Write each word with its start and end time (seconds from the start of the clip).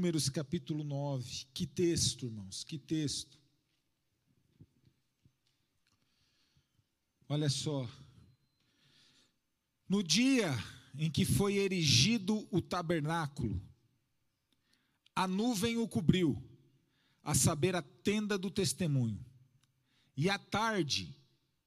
Números 0.00 0.30
capítulo 0.30 0.82
9. 0.82 1.44
Que 1.52 1.66
texto, 1.66 2.24
irmãos, 2.24 2.64
que 2.64 2.78
texto. 2.78 3.38
Olha 7.28 7.50
só. 7.50 7.86
No 9.86 10.02
dia 10.02 10.56
em 10.94 11.10
que 11.10 11.26
foi 11.26 11.58
erigido 11.58 12.48
o 12.50 12.62
tabernáculo, 12.62 13.60
a 15.14 15.28
nuvem 15.28 15.76
o 15.76 15.86
cobriu, 15.86 16.42
a 17.22 17.34
saber, 17.34 17.76
a 17.76 17.82
tenda 17.82 18.38
do 18.38 18.50
testemunho. 18.50 19.22
E 20.16 20.30
à 20.30 20.38
tarde 20.38 21.14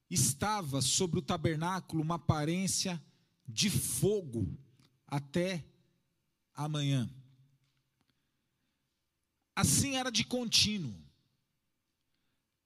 estava 0.09 0.81
sobre 0.81 1.19
o 1.19 1.21
tabernáculo 1.21 2.01
uma 2.01 2.15
aparência 2.15 2.99
de 3.47 3.69
fogo 3.69 4.57
até 5.05 5.63
amanhã. 6.55 7.07
Assim 9.55 9.95
era 9.95 10.11
de 10.11 10.23
contínuo. 10.23 10.93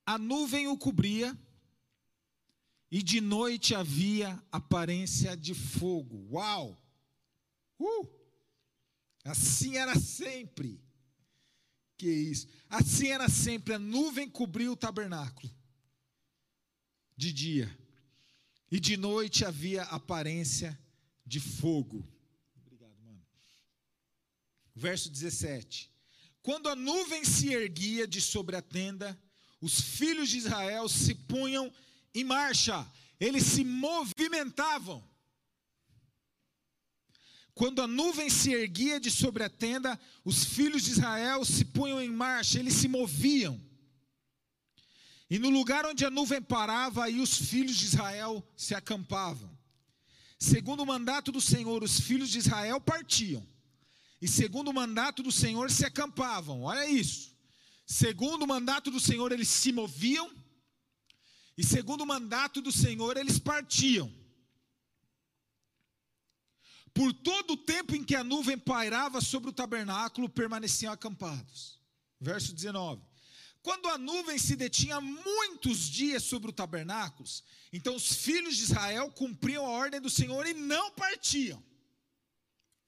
A 0.06 0.18
nuvem 0.18 0.68
o 0.68 0.78
cobria 0.78 1.38
e 2.90 3.04
de 3.04 3.20
noite 3.20 3.76
havia 3.76 4.42
aparência 4.52 5.36
de 5.36 5.54
fogo. 5.54 6.28
Uau! 6.32 6.78
Uh! 7.80 8.08
Assim 9.26 9.76
era 9.76 10.00
sempre. 10.00 10.82
Que 11.98 12.10
isso? 12.10 12.48
Assim 12.70 13.08
era 13.08 13.28
sempre. 13.28 13.74
A 13.74 13.80
nuvem 13.80 14.30
cobriu 14.30 14.72
o 14.72 14.78
tabernáculo 14.78 15.54
de 17.18 17.34
dia 17.34 17.78
e 18.72 18.80
de 18.80 18.96
noite 18.96 19.44
havia 19.44 19.84
aparência 19.84 20.80
de 21.26 21.40
fogo. 21.40 22.08
Obrigado, 22.56 22.98
mano. 23.04 23.26
Verso 24.76 25.10
17. 25.10 25.92
Quando 26.48 26.70
a 26.70 26.78
nuvem 26.78 27.26
se 27.26 27.54
erguia 27.54 28.08
de 28.08 28.22
sobre 28.22 28.56
a 28.56 28.62
tenda, 28.62 29.22
os 29.60 29.82
filhos 29.82 30.30
de 30.30 30.38
Israel 30.38 30.88
se 30.88 31.14
punham 31.14 31.70
em 32.16 32.24
marcha, 32.24 32.90
eles 33.20 33.44
se 33.44 33.66
movimentavam. 33.66 35.04
Quando 37.54 37.82
a 37.82 37.86
nuvem 37.86 38.30
se 38.30 38.54
erguia 38.54 38.98
de 38.98 39.12
sobre 39.12 39.44
a 39.44 39.50
tenda, 39.50 40.00
os 40.24 40.46
filhos 40.46 40.84
de 40.84 40.92
Israel 40.92 41.44
se 41.44 41.66
punham 41.66 42.00
em 42.00 42.10
marcha, 42.10 42.60
eles 42.60 42.76
se 42.76 42.88
moviam. 42.88 43.62
E 45.30 45.38
no 45.38 45.50
lugar 45.50 45.86
onde 45.86 46.06
a 46.06 46.10
nuvem 46.10 46.42
parava, 46.42 47.04
aí 47.04 47.20
os 47.20 47.38
filhos 47.38 47.76
de 47.76 47.88
Israel 47.88 48.42
se 48.56 48.74
acampavam. 48.74 49.52
Segundo 50.40 50.84
o 50.84 50.86
mandato 50.86 51.30
do 51.30 51.42
Senhor, 51.42 51.84
os 51.84 52.00
filhos 52.00 52.30
de 52.30 52.38
Israel 52.38 52.80
partiam. 52.80 53.46
E 54.22 54.28
segundo 54.28 54.70
o 54.70 54.74
mandato 54.74 55.22
do 55.22 55.32
Senhor, 55.32 55.70
se 55.70 55.86
acampavam. 55.86 56.64
Olha 56.64 56.90
isso. 56.90 57.36
Segundo 57.86 58.44
o 58.44 58.48
mandato 58.48 58.90
do 58.90 59.00
Senhor, 59.00 59.32
eles 59.32 59.48
se 59.48 59.72
moviam. 59.72 60.30
E 61.58 61.64
segundo 61.64 62.02
o 62.02 62.06
mandato 62.06 62.62
do 62.62 62.72
Senhor, 62.72 63.18
eles 63.18 63.40
partiam. 63.40 64.12
Por 66.94 67.14
todo 67.14 67.52
o 67.52 67.58
tempo 67.58 67.96
em 67.96 68.04
que 68.04 68.16
a 68.16 68.24
nuvem 68.24 68.58
pairava 68.58 69.22
sobre 69.22 69.52
o 69.52 69.54
tabernáculo, 69.54 70.28
permaneciam 70.28 70.92
acampados. 70.92 71.80
Verso 72.20 72.54
19. 72.54 73.02
Quando 73.62 73.88
a 73.90 73.98
nuvem 73.98 74.38
se 74.38 74.56
detinha 74.56 75.00
muitos 75.00 75.90
dias 75.90 76.24
sobre 76.24 76.50
o 76.50 76.54
tabernáculo, 76.54 77.28
então 77.72 77.96
os 77.96 78.16
filhos 78.16 78.56
de 78.56 78.64
Israel 78.64 79.12
cumpriam 79.12 79.66
a 79.66 79.70
ordem 79.70 80.02
do 80.02 80.10
Senhor 80.10 80.48
e 80.48 80.54
não 80.54 80.92
partiam. 80.92 81.64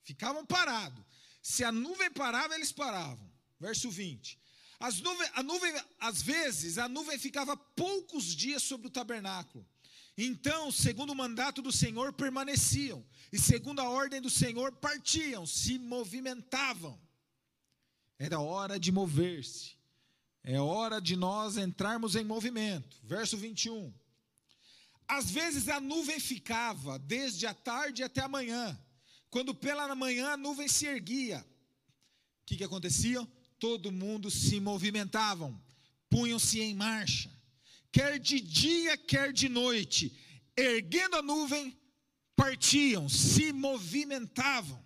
Ficavam 0.02 0.44
parados. 0.44 1.04
Se 1.42 1.64
a 1.64 1.72
nuvem 1.72 2.10
parava, 2.10 2.54
eles 2.54 2.72
paravam. 2.72 3.30
Verso 3.58 3.90
20. 3.90 4.38
As 4.78 5.00
nuvem, 5.00 5.28
a 5.34 5.42
nuvem, 5.42 5.74
às 5.98 6.22
vezes, 6.22 6.78
a 6.78 6.88
nuvem 6.88 7.18
ficava 7.18 7.56
poucos 7.56 8.24
dias 8.34 8.62
sobre 8.62 8.86
o 8.86 8.90
tabernáculo. 8.90 9.66
Então, 10.16 10.70
segundo 10.70 11.10
o 11.10 11.14
mandato 11.14 11.62
do 11.62 11.70
Senhor, 11.70 12.12
permaneciam. 12.12 13.04
E 13.32 13.38
segundo 13.38 13.80
a 13.80 13.88
ordem 13.88 14.20
do 14.20 14.30
Senhor, 14.30 14.72
partiam, 14.72 15.46
se 15.46 15.78
movimentavam. 15.78 17.00
Era 18.18 18.40
hora 18.40 18.78
de 18.78 18.90
mover-se. 18.90 19.72
É 20.42 20.58
hora 20.58 21.00
de 21.00 21.16
nós 21.16 21.56
entrarmos 21.56 22.16
em 22.16 22.24
movimento. 22.24 22.98
Verso 23.02 23.36
21. 23.36 23.92
Às 25.06 25.30
vezes 25.30 25.68
a 25.68 25.80
nuvem 25.80 26.18
ficava 26.20 26.98
desde 26.98 27.46
a 27.46 27.52
tarde 27.52 28.02
até 28.02 28.22
a 28.22 28.28
manhã. 28.28 28.78
Quando 29.30 29.54
pela 29.54 29.94
manhã 29.94 30.30
a 30.30 30.36
nuvem 30.36 30.66
se 30.66 30.86
erguia. 30.86 31.38
O 32.42 32.46
que, 32.46 32.56
que 32.56 32.64
acontecia? 32.64 33.26
Todo 33.58 33.92
mundo 33.92 34.30
se 34.30 34.58
movimentavam, 34.58 35.60
punham-se 36.08 36.60
em 36.60 36.74
marcha. 36.74 37.30
Quer 37.92 38.18
de 38.18 38.40
dia, 38.40 38.96
quer 38.96 39.32
de 39.32 39.48
noite. 39.48 40.18
Erguendo 40.56 41.16
a 41.16 41.22
nuvem, 41.22 41.78
partiam, 42.34 43.08
se 43.08 43.52
movimentavam. 43.52 44.84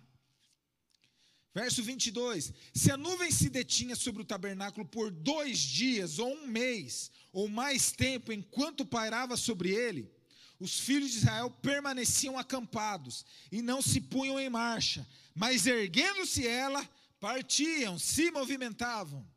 Verso 1.53 1.81
22: 1.81 2.53
Se 2.73 2.91
a 2.91 2.97
nuvem 2.97 3.31
se 3.31 3.49
detinha 3.49 3.95
sobre 3.95 4.21
o 4.21 4.25
tabernáculo 4.25 4.85
por 4.85 5.09
dois 5.09 5.57
dias, 5.59 6.19
ou 6.19 6.33
um 6.33 6.45
mês, 6.45 7.09
ou 7.31 7.47
mais 7.47 7.91
tempo, 7.91 8.31
enquanto 8.33 8.85
pairava 8.85 9.37
sobre 9.37 9.69
ele, 9.69 10.11
os 10.59 10.79
filhos 10.79 11.11
de 11.11 11.17
Israel 11.17 11.49
permaneciam 11.49 12.37
acampados 12.37 13.25
e 13.51 13.61
não 13.61 13.81
se 13.81 13.99
punham 13.99 14.39
em 14.39 14.49
marcha, 14.49 15.07
mas 15.33 15.65
erguendo-se 15.65 16.47
ela, 16.47 16.87
partiam, 17.19 17.99
se 17.99 18.31
movimentavam. 18.31 19.27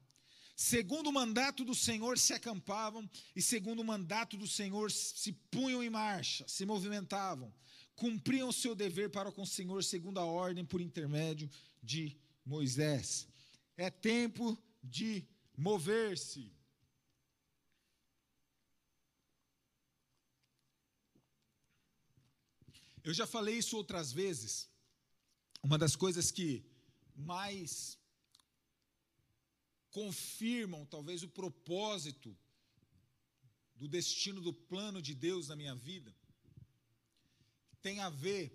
Segundo 0.55 1.09
o 1.09 1.13
mandato 1.13 1.65
do 1.65 1.75
Senhor 1.75 2.19
se 2.19 2.33
acampavam, 2.35 3.09
e 3.35 3.41
segundo 3.41 3.81
o 3.81 3.85
mandato 3.85 4.37
do 4.37 4.47
Senhor 4.47 4.91
se 4.91 5.33
punham 5.51 5.83
em 5.83 5.89
marcha, 5.89 6.45
se 6.49 6.67
movimentavam, 6.67 7.55
cumpriam 7.95 8.49
o 8.49 8.53
seu 8.53 8.75
dever 8.75 9.11
para 9.11 9.31
com 9.31 9.43
o 9.43 9.47
Senhor, 9.47 9.85
segundo 9.85 10.19
a 10.19 10.25
ordem 10.25 10.65
por 10.65 10.81
intermédio 10.81 11.49
de 11.83 12.17
Moisés. 12.45 13.29
É 13.77 13.89
tempo 13.89 14.59
de 14.83 15.25
mover-se. 15.57 16.53
Eu 23.03 23.15
já 23.15 23.27
falei 23.27 23.59
isso 23.59 23.77
outras 23.77 24.13
vezes. 24.13 24.69
Uma 25.63 25.79
das 25.79 25.97
coisas 25.97 26.31
que 26.31 26.65
mais 27.15 27.99
confirmam, 29.91 30.87
talvez, 30.87 31.23
o 31.23 31.29
propósito 31.29 32.37
do 33.75 33.89
destino 33.89 34.41
do 34.41 34.53
plano 34.53 35.01
de 35.01 35.15
Deus 35.15 35.49
na 35.49 35.57
minha 35.57 35.75
vida, 35.75 36.15
tem 37.81 38.01
a 38.01 38.11
ver 38.11 38.53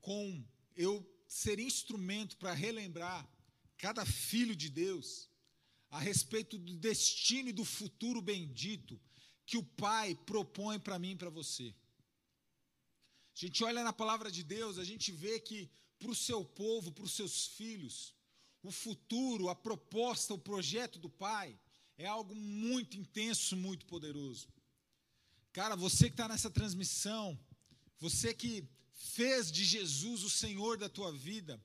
com 0.00 0.44
eu 0.76 1.04
ser 1.26 1.58
instrumento 1.58 2.36
para 2.36 2.52
relembrar 2.52 3.28
cada 3.76 4.04
filho 4.04 4.54
de 4.54 4.68
Deus 4.68 5.28
a 5.90 5.98
respeito 5.98 6.58
do 6.58 6.76
destino 6.76 7.48
e 7.48 7.52
do 7.52 7.64
futuro 7.64 8.20
bendito 8.20 9.00
que 9.46 9.56
o 9.56 9.62
Pai 9.62 10.14
propõe 10.26 10.78
para 10.78 10.98
mim 10.98 11.12
e 11.12 11.16
para 11.16 11.30
você. 11.30 11.74
A 13.38 13.46
gente 13.46 13.62
olha 13.62 13.84
na 13.84 13.92
palavra 13.92 14.32
de 14.32 14.42
Deus, 14.42 14.78
a 14.78 14.84
gente 14.84 15.12
vê 15.12 15.38
que 15.38 15.70
para 15.96 16.10
o 16.10 16.14
seu 16.14 16.44
povo, 16.44 16.90
para 16.90 17.04
os 17.04 17.12
seus 17.12 17.46
filhos, 17.46 18.12
o 18.64 18.72
futuro, 18.72 19.48
a 19.48 19.54
proposta, 19.54 20.34
o 20.34 20.38
projeto 20.38 20.98
do 20.98 21.08
Pai 21.08 21.56
é 21.96 22.04
algo 22.04 22.34
muito 22.34 22.96
intenso, 22.96 23.56
muito 23.56 23.86
poderoso. 23.86 24.48
Cara, 25.52 25.76
você 25.76 26.06
que 26.06 26.14
está 26.14 26.26
nessa 26.26 26.50
transmissão, 26.50 27.38
você 28.00 28.34
que 28.34 28.68
fez 28.92 29.52
de 29.52 29.64
Jesus 29.64 30.24
o 30.24 30.30
Senhor 30.30 30.76
da 30.76 30.88
tua 30.88 31.12
vida, 31.12 31.64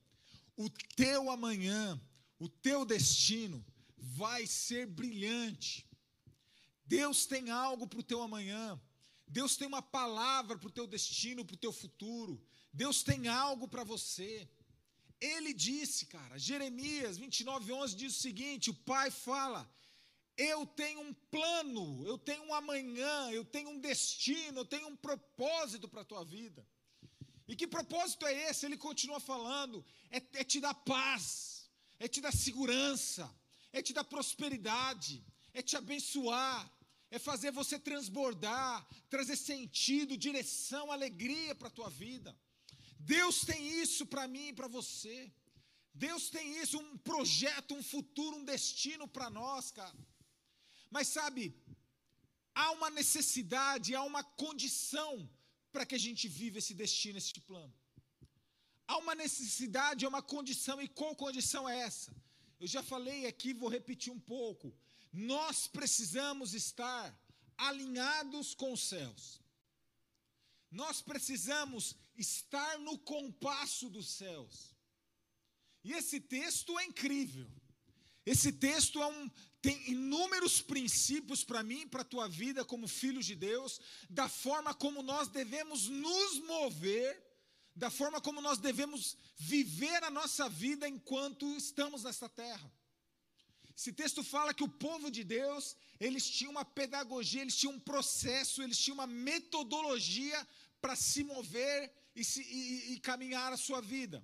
o 0.55 0.69
teu 0.95 1.31
amanhã, 1.31 1.99
o 2.37 2.47
teu 2.47 2.85
destino 2.85 3.65
vai 3.97 4.45
ser 4.45 4.85
brilhante. 4.85 5.87
Deus 6.85 7.25
tem 7.25 7.49
algo 7.49 7.87
para 7.87 7.99
o 7.99 8.03
teu 8.03 8.21
amanhã. 8.21 8.79
Deus 9.37 9.57
tem 9.57 9.67
uma 9.67 9.81
palavra 9.81 10.55
para 10.57 10.67
o 10.67 10.75
teu 10.77 10.85
destino, 10.95 11.43
para 11.43 11.55
o 11.55 11.63
teu 11.65 11.73
futuro. 11.81 12.33
Deus 12.71 12.97
tem 13.09 13.27
algo 13.27 13.67
para 13.67 13.83
você. 13.83 14.47
Ele 15.19 15.51
disse, 15.53 16.05
cara, 16.05 16.37
Jeremias 16.37 17.17
29, 17.17 17.71
11 17.71 17.95
diz 17.95 18.15
o 18.15 18.21
seguinte: 18.27 18.69
o 18.69 18.79
pai 18.91 19.09
fala, 19.09 19.61
eu 20.37 20.59
tenho 20.81 20.99
um 21.01 21.13
plano, 21.35 21.83
eu 22.11 22.17
tenho 22.17 22.43
um 22.43 22.53
amanhã, 22.53 23.31
eu 23.31 23.43
tenho 23.43 23.69
um 23.69 23.79
destino, 23.79 24.59
eu 24.59 24.65
tenho 24.65 24.87
um 24.87 24.95
propósito 24.95 25.87
para 25.87 26.01
a 26.01 26.09
tua 26.11 26.23
vida. 26.23 26.61
E 27.47 27.55
que 27.55 27.67
propósito 27.67 28.27
é 28.27 28.33
esse? 28.49 28.65
Ele 28.67 28.77
continua 28.77 29.19
falando: 29.19 29.83
é, 30.11 30.17
é 30.41 30.43
te 30.43 30.59
dar 30.59 30.75
paz, 30.75 31.25
é 31.99 32.07
te 32.07 32.21
dar 32.21 32.33
segurança, 32.47 33.25
é 33.71 33.81
te 33.81 33.93
dar 33.93 34.03
prosperidade, 34.03 35.23
é 35.53 35.61
te 35.61 35.75
abençoar, 35.75 36.71
é 37.15 37.19
fazer 37.19 37.51
você 37.51 37.77
transbordar, 37.87 38.75
trazer 39.13 39.35
sentido, 39.35 40.17
direção, 40.27 40.91
alegria 40.91 41.53
para 41.53 41.67
a 41.67 41.75
tua 41.77 41.89
vida. 42.03 42.35
Deus 43.13 43.35
tem 43.49 43.61
isso 43.83 44.03
para 44.13 44.27
mim 44.33 44.47
e 44.47 44.55
para 44.59 44.69
você. 44.77 45.17
Deus 46.05 46.23
tem 46.35 46.45
isso, 46.61 46.75
um 46.79 46.97
projeto, 47.09 47.75
um 47.75 47.83
futuro, 47.83 48.37
um 48.37 48.45
destino 48.53 49.07
para 49.07 49.29
nós, 49.29 49.69
cara. 49.79 49.95
Mas 50.89 51.07
sabe, 51.17 51.43
há 52.55 52.71
uma 52.77 52.89
necessidade, 52.89 53.93
há 53.93 54.03
uma 54.11 54.23
condição 54.23 55.11
para 55.71 55.85
que 55.85 55.93
a 55.99 56.03
gente 56.05 56.27
viva 56.27 56.57
esse 56.57 56.73
destino, 56.73 57.19
esse 57.19 57.39
plano. 57.41 57.75
Há 58.87 58.97
uma 58.97 59.13
necessidade, 59.13 60.03
há 60.03 60.09
uma 60.09 60.23
condição, 60.35 60.81
e 60.81 60.87
qual 60.87 61.15
condição 61.15 61.69
é 61.69 61.77
essa? 61.89 62.11
Eu 62.59 62.67
já 62.75 62.81
falei 62.81 63.27
aqui, 63.27 63.53
vou 63.53 63.69
repetir 63.69 64.11
um 64.11 64.19
pouco. 64.19 64.73
Nós 65.13 65.67
precisamos 65.67 66.55
estar 66.55 67.15
alinhados 67.55 68.55
com 68.55 68.73
os 68.73 68.81
céus. 68.81 69.39
Nós 70.71 71.03
precisamos 71.03 71.95
estar 72.17 72.79
no 72.79 72.97
compasso 72.97 73.89
dos 73.91 74.09
céus. 74.09 74.75
E 75.83 75.93
esse 75.93 76.19
texto 76.19 76.79
é 76.79 76.85
incrível. 76.85 77.47
Esse 78.25 78.51
texto 78.51 79.01
é 79.03 79.05
um, 79.05 79.29
tem 79.61 79.91
inúmeros 79.91 80.61
princípios 80.61 81.43
para 81.43 81.61
mim, 81.61 81.87
para 81.87 82.01
a 82.01 82.05
tua 82.05 82.27
vida, 82.27 82.65
como 82.65 82.87
filhos 82.87 83.25
de 83.25 83.35
Deus, 83.35 83.79
da 84.09 84.27
forma 84.27 84.73
como 84.73 85.03
nós 85.03 85.27
devemos 85.27 85.87
nos 85.89 86.39
mover, 86.39 87.21
da 87.75 87.91
forma 87.91 88.19
como 88.19 88.41
nós 88.41 88.57
devemos 88.57 89.15
viver 89.37 90.03
a 90.03 90.09
nossa 90.09 90.49
vida 90.49 90.87
enquanto 90.87 91.55
estamos 91.55 92.03
nesta 92.03 92.29
terra. 92.29 92.71
Esse 93.75 93.91
texto 93.91 94.23
fala 94.23 94.53
que 94.53 94.63
o 94.63 94.69
povo 94.69 95.09
de 95.09 95.23
Deus, 95.23 95.75
eles 95.99 96.29
tinham 96.29 96.51
uma 96.51 96.65
pedagogia, 96.65 97.41
eles 97.41 97.55
tinham 97.55 97.73
um 97.73 97.79
processo, 97.79 98.61
eles 98.61 98.77
tinham 98.77 98.95
uma 98.95 99.07
metodologia 99.07 100.47
para 100.79 100.95
se 100.95 101.23
mover 101.23 101.91
e, 102.15 102.23
se, 102.23 102.41
e, 102.41 102.93
e 102.93 102.99
caminhar 102.99 103.51
a 103.51 103.57
sua 103.57 103.81
vida. 103.81 104.23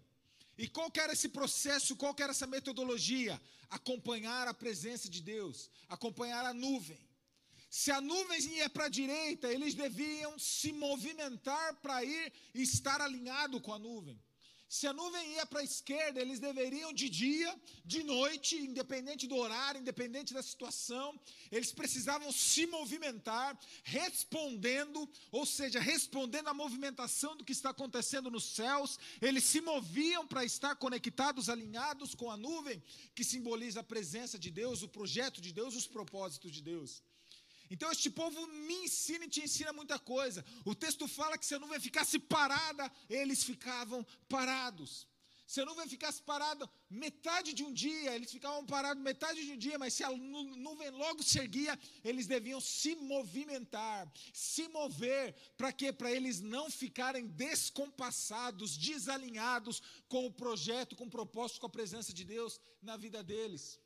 E 0.58 0.68
qual 0.68 0.92
que 0.92 1.00
era 1.00 1.14
esse 1.14 1.30
processo, 1.30 1.96
qual 1.96 2.14
que 2.14 2.22
era 2.22 2.32
essa 2.32 2.46
metodologia? 2.46 3.42
Acompanhar 3.70 4.48
a 4.48 4.54
presença 4.54 5.10
de 5.10 5.22
Deus, 5.22 5.70
acompanhar 5.88 6.46
a 6.46 6.54
nuvem. 6.54 7.00
Se 7.70 7.92
a 7.92 8.02
nuvem 8.02 8.40
ia 8.58 8.70
para 8.70 8.86
a 8.86 8.90
direita, 8.90 9.48
eles 9.48 9.74
deviam 9.74 10.38
se 10.38 10.72
movimentar 10.74 11.76
para 11.76 12.04
ir 12.04 12.34
e 12.54 12.62
estar 12.62 13.00
alinhado 13.00 13.62
com 13.62 13.74
a 13.74 13.80
nuvem. 13.80 14.20
Se 14.70 14.86
a 14.86 14.94
nuvem 14.94 15.34
ia 15.34 15.48
para 15.48 15.62
a 15.62 15.64
esquerda, 15.64 16.22
eles 16.22 16.40
deveriam 16.40 16.94
de 16.94 17.10
dia, 17.10 17.60
de 17.84 18.04
noite, 18.04 18.56
independente 18.56 19.26
do 19.26 19.36
horário, 19.36 19.82
independente 19.82 20.32
da 20.32 20.44
situação, 20.44 21.20
eles 21.52 21.72
precisavam 21.72 22.32
se 22.32 22.68
movimentar, 22.68 23.60
respondendo, 23.84 25.10
ou 25.32 25.44
seja, 25.44 25.80
respondendo 25.80 26.50
à 26.50 26.54
movimentação 26.54 27.36
do 27.36 27.44
que 27.44 27.52
está 27.52 27.72
acontecendo 27.72 28.30
nos 28.30 28.44
céus. 28.44 29.00
Eles 29.20 29.44
se 29.44 29.60
moviam 29.60 30.28
para 30.28 30.46
estar 30.46 30.76
conectados, 30.76 31.50
alinhados 31.50 32.14
com 32.14 32.30
a 32.30 32.38
nuvem, 32.38 32.80
que 33.16 33.24
simboliza 33.24 33.80
a 33.80 33.84
presença 33.84 34.38
de 34.38 34.52
Deus, 34.52 34.84
o 34.84 34.88
projeto 34.88 35.42
de 35.42 35.52
Deus, 35.52 35.76
os 35.76 35.88
propósitos 35.88 36.52
de 36.52 36.62
Deus. 36.62 37.02
Então 37.70 37.92
este 37.92 38.10
povo 38.10 38.48
me 38.48 38.86
ensina 38.86 39.26
e 39.26 39.30
te 39.30 39.42
ensina 39.42 39.72
muita 39.72 40.00
coisa. 40.00 40.44
O 40.66 40.74
texto 40.74 41.08
fala 41.08 41.38
que 41.38 41.46
se 41.46 41.56
a 41.56 41.60
nuvem 41.60 41.80
ficasse 41.80 42.18
parada, 42.18 42.92
eles 43.10 43.44
ficavam 43.44 44.06
parados. 44.28 45.08
Se 45.52 45.62
a 45.62 45.66
nuvem 45.66 45.88
ficasse 45.88 46.22
parada 46.22 46.70
metade 46.88 47.54
de 47.54 47.64
um 47.64 47.74
dia, 47.74 48.14
eles 48.16 48.32
ficavam 48.32 48.64
parados 48.68 49.02
metade 49.02 49.44
de 49.44 49.52
um 49.54 49.58
dia, 49.58 49.80
mas 49.80 49.96
se 49.96 50.04
a 50.04 50.12
nuvem 50.12 50.92
logo 50.92 51.24
se 51.24 51.40
erguia, 51.40 51.78
eles 52.04 52.28
deviam 52.28 52.62
se 52.62 52.96
movimentar, 52.96 54.08
se 54.32 54.68
mover, 54.68 55.34
para 55.58 55.74
quê? 55.74 55.92
Para 55.92 56.12
eles 56.12 56.40
não 56.40 56.70
ficarem 56.70 57.26
descompassados, 57.26 58.78
desalinhados 58.78 59.82
com 60.08 60.28
o 60.28 60.32
projeto, 60.32 60.96
com 60.96 61.06
o 61.06 61.10
propósito, 61.10 61.62
com 61.62 61.66
a 61.66 61.78
presença 61.80 62.14
de 62.14 62.24
Deus 62.24 62.62
na 62.80 62.96
vida 62.96 63.24
deles. 63.24 63.80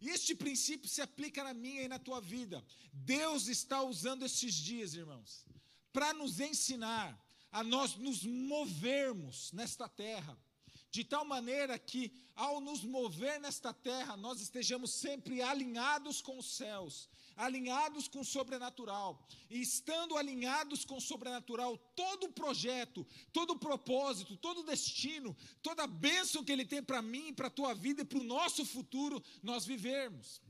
Este 0.00 0.34
princípio 0.34 0.88
se 0.88 1.00
aplica 1.00 1.42
na 1.42 1.52
minha 1.52 1.82
e 1.82 1.88
na 1.88 1.98
tua 1.98 2.20
vida. 2.20 2.64
Deus 2.92 3.48
está 3.48 3.82
usando 3.82 4.24
estes 4.24 4.54
dias, 4.54 4.94
irmãos, 4.94 5.44
para 5.92 6.14
nos 6.14 6.38
ensinar 6.40 7.18
a 7.50 7.64
nós 7.64 7.96
nos 7.96 8.22
movermos 8.24 9.50
nesta 9.52 9.88
terra, 9.88 10.38
de 10.90 11.04
tal 11.04 11.24
maneira 11.24 11.78
que, 11.78 12.12
ao 12.34 12.60
nos 12.60 12.82
mover 12.82 13.40
nesta 13.40 13.72
terra, 13.72 14.16
nós 14.16 14.40
estejamos 14.40 14.92
sempre 14.92 15.42
alinhados 15.42 16.22
com 16.22 16.38
os 16.38 16.56
céus, 16.56 17.08
alinhados 17.36 18.08
com 18.08 18.20
o 18.20 18.24
sobrenatural. 18.24 19.26
E 19.50 19.60
estando 19.60 20.16
alinhados 20.16 20.84
com 20.84 20.96
o 20.96 21.00
sobrenatural, 21.00 21.76
todo 21.94 22.24
o 22.24 22.32
projeto, 22.32 23.06
todo 23.32 23.50
o 23.52 23.58
propósito, 23.58 24.36
todo 24.36 24.60
o 24.60 24.64
destino, 24.64 25.36
toda 25.62 25.84
a 25.84 25.86
bênção 25.86 26.42
que 26.42 26.52
Ele 26.52 26.64
tem 26.64 26.82
para 26.82 27.02
mim, 27.02 27.34
para 27.34 27.48
a 27.48 27.50
tua 27.50 27.74
vida 27.74 28.02
e 28.02 28.04
para 28.04 28.18
o 28.18 28.24
nosso 28.24 28.64
futuro, 28.64 29.22
nós 29.42 29.66
vivermos. 29.66 30.40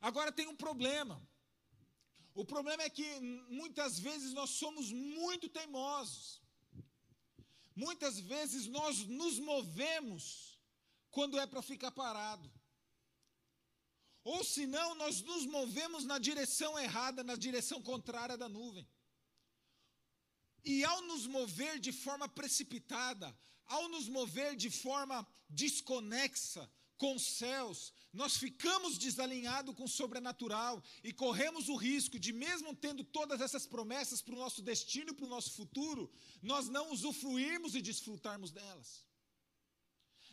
Agora 0.00 0.30
tem 0.30 0.46
um 0.46 0.56
problema. 0.56 1.20
O 2.34 2.44
problema 2.44 2.82
é 2.82 2.90
que 2.90 3.18
muitas 3.48 3.98
vezes 3.98 4.32
nós 4.32 4.50
somos 4.50 4.92
muito 4.92 5.48
teimosos. 5.48 6.45
Muitas 7.76 8.18
vezes 8.18 8.66
nós 8.66 9.04
nos 9.06 9.38
movemos 9.38 10.58
quando 11.10 11.38
é 11.38 11.46
para 11.46 11.60
ficar 11.60 11.92
parado. 11.92 12.50
Ou 14.24 14.42
senão 14.42 14.94
nós 14.94 15.20
nos 15.20 15.44
movemos 15.44 16.04
na 16.04 16.18
direção 16.18 16.78
errada, 16.78 17.22
na 17.22 17.36
direção 17.36 17.82
contrária 17.82 18.36
da 18.36 18.48
nuvem. 18.48 18.88
E 20.64 20.82
ao 20.84 21.02
nos 21.02 21.26
mover 21.26 21.78
de 21.78 21.92
forma 21.92 22.28
precipitada, 22.28 23.38
ao 23.66 23.88
nos 23.90 24.08
mover 24.08 24.56
de 24.56 24.70
forma 24.70 25.26
desconexa 25.48 26.68
com 26.96 27.14
os 27.14 27.22
céus, 27.22 27.92
nós 28.12 28.36
ficamos 28.36 28.96
desalinhados 28.96 29.74
com 29.74 29.84
o 29.84 29.88
sobrenatural 29.88 30.82
e 31.04 31.12
corremos 31.12 31.68
o 31.68 31.76
risco 31.76 32.18
de, 32.18 32.32
mesmo 32.32 32.74
tendo 32.74 33.04
todas 33.04 33.40
essas 33.40 33.66
promessas 33.66 34.22
para 34.22 34.34
o 34.34 34.38
nosso 34.38 34.62
destino 34.62 35.10
e 35.10 35.14
para 35.14 35.26
o 35.26 35.28
nosso 35.28 35.52
futuro, 35.52 36.10
nós 36.42 36.68
não 36.68 36.92
usufruirmos 36.92 37.74
e 37.74 37.82
desfrutarmos 37.82 38.50
delas. 38.50 39.04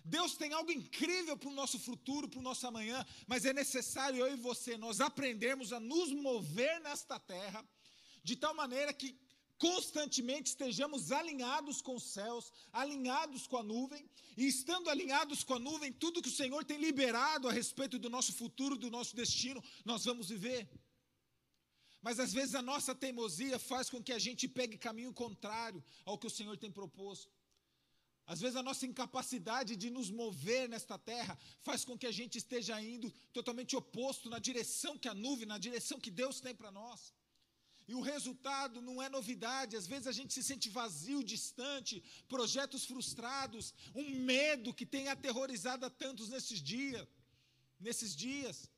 Deus 0.05 0.35
tem 0.35 0.51
algo 0.51 0.71
incrível 0.71 1.37
para 1.37 1.49
o 1.49 1.53
nosso 1.53 1.79
futuro, 1.79 2.27
para 2.27 2.39
o 2.39 2.43
nosso 2.43 2.67
amanhã, 2.67 3.05
mas 3.25 3.45
é 3.45 3.53
necessário 3.53 4.19
eu 4.19 4.33
e 4.33 4.37
você 4.37 4.77
nós 4.77 4.99
aprendermos 4.99 5.71
a 5.71 5.79
nos 5.79 6.11
mover 6.11 6.81
nesta 6.81 7.19
terra 7.19 7.65
de 8.23 8.35
tal 8.35 8.53
maneira 8.53 8.93
que 8.93 9.17
constantemente 9.63 10.49
estejamos 10.49 11.09
alinhados 11.09 11.81
com 11.81 11.95
os 11.95 12.03
céus, 12.03 12.51
alinhados 12.73 13.47
com 13.47 13.55
a 13.55 13.63
nuvem, 13.63 14.03
e 14.35 14.45
estando 14.45 14.89
alinhados 14.89 15.41
com 15.41 15.53
a 15.53 15.59
nuvem, 15.67 15.89
tudo 16.03 16.21
que 16.21 16.27
o 16.27 16.39
Senhor 16.41 16.65
tem 16.65 16.77
liberado 16.77 17.47
a 17.47 17.53
respeito 17.53 17.97
do 17.97 18.09
nosso 18.09 18.33
futuro, 18.33 18.77
do 18.77 18.91
nosso 18.91 19.15
destino, 19.15 19.63
nós 19.85 20.03
vamos 20.03 20.27
viver. 20.27 20.67
Mas 22.01 22.19
às 22.19 22.33
vezes 22.33 22.55
a 22.55 22.61
nossa 22.61 22.93
teimosia 22.93 23.57
faz 23.57 23.89
com 23.89 24.03
que 24.03 24.11
a 24.11 24.19
gente 24.19 24.49
pegue 24.49 24.77
caminho 24.77 25.13
contrário 25.13 25.81
ao 26.03 26.17
que 26.17 26.27
o 26.27 26.35
Senhor 26.37 26.57
tem 26.57 26.69
proposto. 26.69 27.31
Às 28.25 28.41
vezes 28.41 28.57
a 28.57 28.63
nossa 28.63 28.85
incapacidade 28.85 29.77
de 29.77 29.89
nos 29.89 30.09
mover 30.09 30.67
nesta 30.67 30.97
terra 30.97 31.39
faz 31.61 31.85
com 31.85 31.97
que 31.97 32.07
a 32.11 32.11
gente 32.11 32.37
esteja 32.37 32.81
indo 32.81 33.09
totalmente 33.31 33.77
oposto 33.77 34.29
na 34.29 34.39
direção 34.39 34.97
que 34.97 35.07
a 35.07 35.13
nuvem, 35.13 35.45
na 35.45 35.57
direção 35.57 36.01
que 36.01 36.11
Deus 36.11 36.41
tem 36.41 36.53
para 36.53 36.69
nós. 36.69 37.13
E 37.87 37.93
o 37.93 38.01
resultado 38.01 38.81
não 38.81 39.01
é 39.01 39.09
novidade, 39.09 39.75
às 39.75 39.87
vezes 39.87 40.07
a 40.07 40.11
gente 40.11 40.33
se 40.33 40.43
sente 40.43 40.69
vazio, 40.69 41.23
distante, 41.23 42.03
projetos 42.27 42.85
frustrados, 42.85 43.73
um 43.93 44.09
medo 44.19 44.73
que 44.73 44.85
tem 44.85 45.09
aterrorizado 45.09 45.85
a 45.85 45.89
tantos 45.89 46.29
nesses 46.29 46.61
dias, 46.61 47.05
nesses 47.79 48.15
dias 48.15 48.69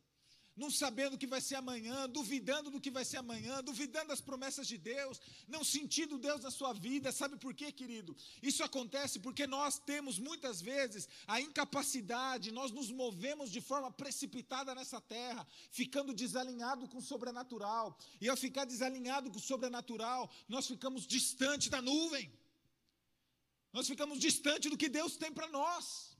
não 0.56 0.72
sabendo 0.72 1.16
o 1.16 1.18
que 1.18 1.28
vai 1.28 1.42
ser 1.42 1.56
amanhã, 1.56 2.08
duvidando 2.08 2.70
do 2.70 2.80
que 2.80 2.90
vai 2.90 3.04
ser 3.04 3.18
amanhã, 3.18 3.62
duvidando 3.64 4.08
das 4.08 4.22
promessas 4.22 4.68
de 4.68 4.78
Deus, 4.78 5.20
não 5.48 5.64
sentindo 5.64 6.18
Deus 6.18 6.42
na 6.42 6.52
sua 6.52 6.72
vida. 6.72 7.12
Sabe 7.12 7.38
por 7.38 7.54
quê, 7.54 7.72
querido? 7.72 8.16
Isso 8.42 8.64
acontece 8.64 9.20
porque 9.20 9.46
nós 9.46 9.78
temos 9.78 10.18
muitas 10.18 10.62
vezes 10.62 11.10
a 11.28 11.42
incapacidade, 11.42 12.52
nós 12.52 12.72
nos 12.72 12.90
movemos 12.90 13.52
de 13.52 13.60
forma 13.60 13.92
precipitada 13.92 14.74
nessa 14.74 15.02
terra, 15.02 15.46
ficando 15.72 16.14
desalinhado 16.14 16.88
com 16.88 17.00
o 17.00 17.02
sobrenatural. 17.02 17.98
E 18.22 18.30
ao 18.30 18.38
ficar 18.38 18.66
desalinhado 18.66 19.30
com 19.30 19.38
o 19.38 19.42
sobrenatural, 19.42 20.32
nós 20.48 20.66
ficamos 20.68 21.06
distante 21.06 21.70
da 21.70 21.82
nuvem. 21.82 22.32
Nós 23.74 23.88
ficamos 23.88 24.20
distante 24.20 24.70
do 24.70 24.78
que 24.78 24.88
Deus 24.88 25.18
tem 25.18 25.34
para 25.34 25.48
nós. 25.50 26.15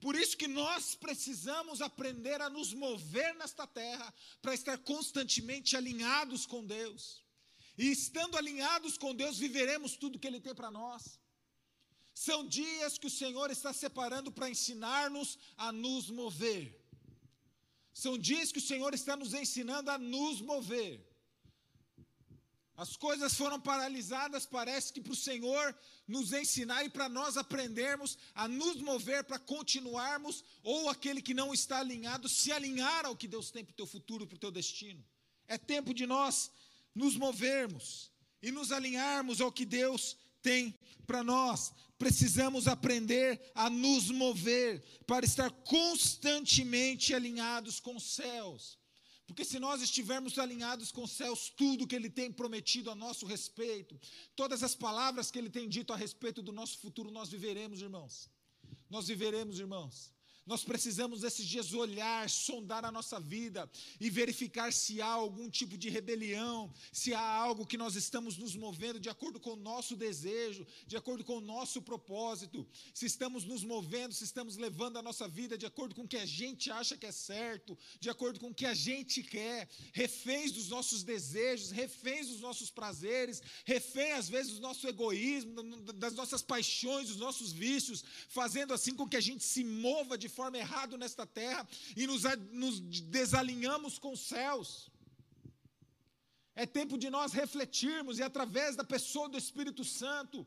Por 0.00 0.14
isso 0.14 0.36
que 0.36 0.46
nós 0.46 0.94
precisamos 0.94 1.80
aprender 1.80 2.40
a 2.40 2.50
nos 2.50 2.72
mover 2.74 3.34
nesta 3.36 3.66
terra 3.66 4.12
para 4.42 4.54
estar 4.54 4.78
constantemente 4.78 5.76
alinhados 5.76 6.44
com 6.46 6.64
Deus. 6.64 7.24
E 7.78 7.90
estando 7.90 8.36
alinhados 8.36 8.96
com 8.98 9.14
Deus, 9.14 9.38
viveremos 9.38 9.96
tudo 9.96 10.18
que 10.18 10.26
Ele 10.26 10.40
tem 10.40 10.54
para 10.54 10.70
nós. 10.70 11.18
São 12.14 12.46
dias 12.46 12.96
que 12.96 13.06
o 13.06 13.10
Senhor 13.10 13.50
está 13.50 13.72
separando 13.72 14.32
para 14.32 14.48
ensinar-nos 14.48 15.38
a 15.56 15.70
nos 15.72 16.08
mover. 16.10 16.82
São 17.92 18.16
dias 18.18 18.52
que 18.52 18.58
o 18.58 18.68
Senhor 18.70 18.92
está 18.94 19.16
nos 19.16 19.34
ensinando 19.34 19.90
a 19.90 19.98
nos 19.98 20.40
mover. 20.40 21.15
As 22.76 22.94
coisas 22.94 23.34
foram 23.34 23.58
paralisadas, 23.58 24.44
parece 24.44 24.92
que 24.92 25.00
para 25.00 25.14
o 25.14 25.16
Senhor 25.16 25.74
nos 26.06 26.32
ensinar 26.34 26.84
e 26.84 26.90
para 26.90 27.08
nós 27.08 27.38
aprendermos 27.38 28.18
a 28.34 28.46
nos 28.46 28.76
mover 28.76 29.24
para 29.24 29.38
continuarmos, 29.38 30.44
ou 30.62 30.90
aquele 30.90 31.22
que 31.22 31.32
não 31.32 31.54
está 31.54 31.78
alinhado, 31.78 32.28
se 32.28 32.52
alinhar 32.52 33.06
ao 33.06 33.16
que 33.16 33.26
Deus 33.26 33.50
tem 33.50 33.64
para 33.64 33.72
o 33.72 33.76
teu 33.76 33.86
futuro 33.86 34.26
para 34.26 34.36
o 34.36 34.38
teu 34.38 34.50
destino. 34.50 35.02
É 35.48 35.56
tempo 35.56 35.94
de 35.94 36.06
nós 36.06 36.50
nos 36.94 37.16
movermos 37.16 38.10
e 38.42 38.50
nos 38.50 38.70
alinharmos 38.70 39.40
ao 39.40 39.50
que 39.50 39.64
Deus 39.64 40.14
tem 40.42 40.78
para 41.06 41.24
nós. 41.24 41.72
Precisamos 41.96 42.68
aprender 42.68 43.40
a 43.54 43.70
nos 43.70 44.10
mover 44.10 44.84
para 45.06 45.24
estar 45.24 45.50
constantemente 45.50 47.14
alinhados 47.14 47.80
com 47.80 47.96
os 47.96 48.14
céus. 48.14 48.78
Porque 49.26 49.44
se 49.44 49.58
nós 49.58 49.82
estivermos 49.82 50.38
alinhados 50.38 50.92
com 50.92 51.02
os 51.02 51.10
céus, 51.10 51.52
tudo 51.56 51.86
que 51.86 51.96
Ele 51.96 52.08
tem 52.08 52.32
prometido 52.32 52.90
a 52.90 52.94
nosso 52.94 53.26
respeito, 53.26 54.00
todas 54.36 54.62
as 54.62 54.74
palavras 54.74 55.30
que 55.30 55.38
Ele 55.38 55.50
tem 55.50 55.68
dito 55.68 55.92
a 55.92 55.96
respeito 55.96 56.40
do 56.40 56.52
nosso 56.52 56.78
futuro, 56.78 57.10
nós 57.10 57.28
viveremos, 57.28 57.82
irmãos. 57.82 58.30
Nós 58.88 59.08
viveremos, 59.08 59.58
irmãos. 59.58 60.15
Nós 60.46 60.62
precisamos 60.62 61.24
esses 61.24 61.44
dias 61.44 61.72
olhar, 61.74 62.30
sondar 62.30 62.84
a 62.84 62.92
nossa 62.92 63.18
vida 63.18 63.68
e 64.00 64.08
verificar 64.08 64.72
se 64.72 65.02
há 65.02 65.08
algum 65.08 65.50
tipo 65.50 65.76
de 65.76 65.88
rebelião, 65.88 66.72
se 66.92 67.12
há 67.12 67.20
algo 67.20 67.66
que 67.66 67.76
nós 67.76 67.96
estamos 67.96 68.36
nos 68.36 68.54
movendo 68.54 69.00
de 69.00 69.08
acordo 69.08 69.40
com 69.40 69.54
o 69.54 69.56
nosso 69.56 69.96
desejo, 69.96 70.64
de 70.86 70.96
acordo 70.96 71.24
com 71.24 71.38
o 71.38 71.40
nosso 71.40 71.82
propósito, 71.82 72.64
se 72.94 73.06
estamos 73.06 73.44
nos 73.44 73.64
movendo, 73.64 74.14
se 74.14 74.22
estamos 74.22 74.56
levando 74.56 74.98
a 74.98 75.02
nossa 75.02 75.26
vida 75.26 75.58
de 75.58 75.66
acordo 75.66 75.96
com 75.96 76.02
o 76.02 76.08
que 76.08 76.16
a 76.16 76.24
gente 76.24 76.70
acha 76.70 76.96
que 76.96 77.06
é 77.06 77.12
certo, 77.12 77.76
de 77.98 78.08
acordo 78.08 78.38
com 78.38 78.50
o 78.50 78.54
que 78.54 78.66
a 78.66 78.74
gente 78.74 79.24
quer, 79.24 79.68
reféns 79.92 80.52
dos 80.52 80.68
nossos 80.68 81.02
desejos, 81.02 81.72
reféns 81.72 82.28
dos 82.28 82.40
nossos 82.40 82.70
prazeres, 82.70 83.42
refém 83.64 84.12
às 84.12 84.28
vezes 84.28 84.54
do 84.54 84.60
nosso 84.60 84.86
egoísmo, 84.86 85.82
das 85.94 86.14
nossas 86.14 86.40
paixões, 86.40 87.08
dos 87.08 87.16
nossos 87.16 87.52
vícios, 87.52 88.04
fazendo 88.28 88.72
assim 88.72 88.94
com 88.94 89.08
que 89.08 89.16
a 89.16 89.20
gente 89.20 89.42
se 89.42 89.64
mova 89.64 90.16
de 90.16 90.28
forma 90.38 90.58
errada 90.64 90.94
nesta 91.02 91.24
terra 91.40 91.62
e 92.00 92.06
nos, 92.10 92.22
nos 92.62 92.74
desalinhamos 93.18 93.94
com 94.02 94.12
os 94.16 94.22
céus. 94.32 94.68
É 96.62 96.64
tempo 96.78 96.96
de 97.02 97.08
nós 97.16 97.32
refletirmos 97.42 98.18
e, 98.18 98.22
através 98.30 98.70
da 98.80 98.84
pessoa 98.94 99.28
do 99.32 99.38
Espírito 99.44 99.84
Santo, 99.84 100.46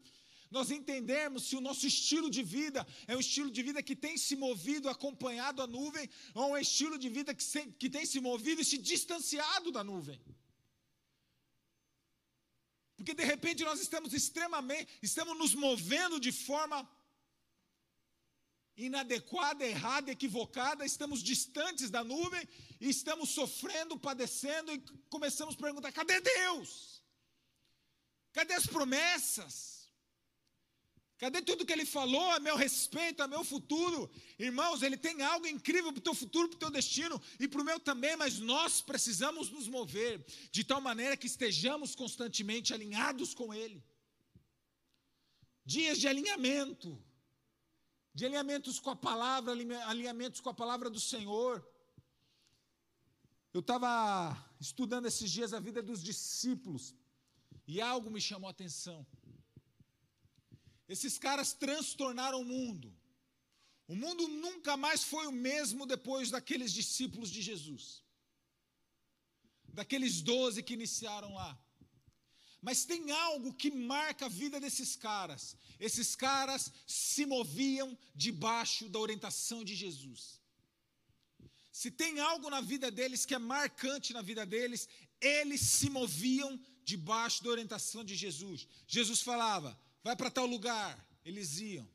nós 0.56 0.72
entendermos 0.78 1.44
se 1.48 1.56
o 1.56 1.66
nosso 1.68 1.86
estilo 1.94 2.30
de 2.38 2.44
vida 2.58 2.82
é 3.08 3.16
um 3.16 3.24
estilo 3.28 3.52
de 3.58 3.62
vida 3.68 3.84
que 3.88 3.96
tem 4.06 4.16
se 4.18 4.36
movido 4.46 4.90
acompanhado 4.90 5.62
a 5.62 5.68
nuvem, 5.68 6.10
ou 6.34 6.52
um 6.52 6.58
estilo 6.58 6.98
de 7.04 7.10
vida 7.18 7.36
que, 7.38 7.46
se, 7.52 7.62
que 7.82 7.90
tem 7.96 8.06
se 8.06 8.20
movido 8.30 8.62
e 8.62 8.70
se 8.72 8.78
distanciado 8.92 9.72
da 9.78 9.84
nuvem. 9.92 10.20
Porque 12.98 13.14
de 13.14 13.26
repente 13.34 13.64
nós 13.70 13.80
estamos 13.86 14.12
extremamente, 14.20 14.88
estamos 15.10 15.38
nos 15.38 15.54
movendo 15.66 16.20
de 16.20 16.32
forma 16.48 16.80
inadequada, 18.86 19.66
errada, 19.66 20.12
equivocada, 20.12 20.86
estamos 20.86 21.22
distantes 21.22 21.90
da 21.90 22.04
nuvem 22.04 22.48
e 22.80 22.90
estamos 22.90 23.30
sofrendo, 23.30 24.00
padecendo 24.00 24.72
e 24.72 24.80
começamos 25.10 25.56
a 25.56 25.58
perguntar: 25.58 25.92
cadê 25.92 26.20
Deus? 26.22 27.04
Cadê 28.32 28.54
as 28.54 28.66
promessas? 28.66 29.80
Cadê 31.18 31.42
tudo 31.42 31.66
que 31.66 31.74
ele 31.74 31.86
falou 31.86 32.32
a 32.32 32.40
meu 32.40 32.56
respeito, 32.56 33.22
a 33.22 33.28
meu 33.28 33.44
futuro? 33.44 34.10
Irmãos, 34.38 34.82
ele 34.82 34.96
tem 34.96 35.22
algo 35.22 35.46
incrível 35.46 35.92
para 35.92 36.00
o 36.00 36.04
teu 36.04 36.14
futuro, 36.14 36.48
para 36.48 36.56
o 36.56 36.60
teu 36.60 36.72
destino 36.72 37.22
e 37.38 37.46
para 37.46 37.62
o 37.62 37.66
meu 37.66 37.78
também, 37.78 38.16
mas 38.16 38.40
nós 38.40 38.80
precisamos 38.80 39.50
nos 39.50 39.68
mover 39.68 40.26
de 40.50 40.64
tal 40.64 40.80
maneira 40.80 41.18
que 41.18 41.28
estejamos 41.28 41.94
constantemente 41.94 42.74
alinhados 42.74 43.34
com 43.34 43.54
ele. 43.54 43.84
Dias 45.66 46.00
de 46.00 46.08
alinhamento 46.08 46.98
de 48.14 48.26
alinhamentos 48.26 48.80
com 48.80 48.90
a 48.90 48.96
palavra, 48.96 49.54
alinhamentos 49.86 50.40
com 50.42 50.50
a 50.50 50.54
palavra 50.54 50.90
do 50.90 51.00
Senhor. 51.00 51.66
Eu 53.54 53.62
estava 53.62 54.38
estudando 54.60 55.06
esses 55.08 55.30
dias 55.32 55.54
a 55.54 55.60
vida 55.60 55.82
dos 55.82 56.04
discípulos 56.04 56.96
e 57.68 57.82
algo 57.82 58.10
me 58.10 58.22
chamou 58.22 58.48
a 58.48 58.52
atenção. 58.52 59.06
Esses 60.88 61.18
caras 61.18 61.54
transtornaram 61.54 62.42
o 62.42 62.46
mundo. 62.46 62.96
O 63.88 63.96
mundo 63.96 64.28
nunca 64.28 64.78
mais 64.78 65.04
foi 65.04 65.26
o 65.28 65.32
mesmo 65.32 65.86
depois 65.86 66.30
daqueles 66.30 66.72
discípulos 66.72 67.30
de 67.30 67.42
Jesus, 67.42 68.04
daqueles 69.80 70.22
doze 70.22 70.62
que 70.62 70.76
iniciaram 70.76 71.34
lá. 71.34 71.58
Mas 72.62 72.84
tem 72.84 73.10
algo 73.12 73.54
que 73.54 73.72
marca 73.72 74.26
a 74.26 74.30
vida 74.30 74.60
desses 74.60 74.96
caras. 74.96 75.56
Esses 75.80 76.16
caras 76.16 76.72
se 76.86 77.26
moviam 77.26 77.98
debaixo 78.14 78.90
da 78.90 79.00
orientação 79.00 79.64
de 79.64 79.76
Jesus. 79.76 80.40
Se 81.72 81.90
tem 81.90 82.20
algo 82.20 82.50
na 82.50 82.60
vida 82.60 82.92
deles 82.92 83.26
que 83.26 83.34
é 83.34 83.40
marcante 83.40 84.12
na 84.12 84.22
vida 84.22 84.46
deles, 84.46 84.90
eles 85.22 85.62
se 85.62 85.90
moviam 85.90 86.60
debaixo 86.84 87.42
da 87.44 87.50
orientação 87.50 88.04
de 88.04 88.16
Jesus. 88.16 88.68
Jesus 88.86 89.22
falava: 89.22 89.80
vai 90.04 90.16
para 90.16 90.30
tal 90.30 90.46
lugar, 90.46 90.92
eles 91.24 91.60
iam. 91.60 91.88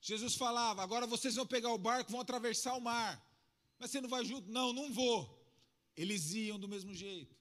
Jesus 0.00 0.34
falava: 0.34 0.82
agora 0.82 1.06
vocês 1.06 1.34
vão 1.34 1.46
pegar 1.46 1.70
o 1.70 1.78
barco, 1.78 2.10
vão 2.10 2.22
atravessar 2.22 2.74
o 2.74 2.80
mar. 2.80 3.22
Mas 3.78 3.90
você 3.90 4.00
não 4.00 4.08
vai 4.08 4.24
junto? 4.24 4.50
Não, 4.50 4.72
não 4.72 4.90
vou. 4.92 5.38
Eles 5.94 6.32
iam 6.32 6.58
do 6.58 6.68
mesmo 6.68 6.94
jeito. 6.94 7.36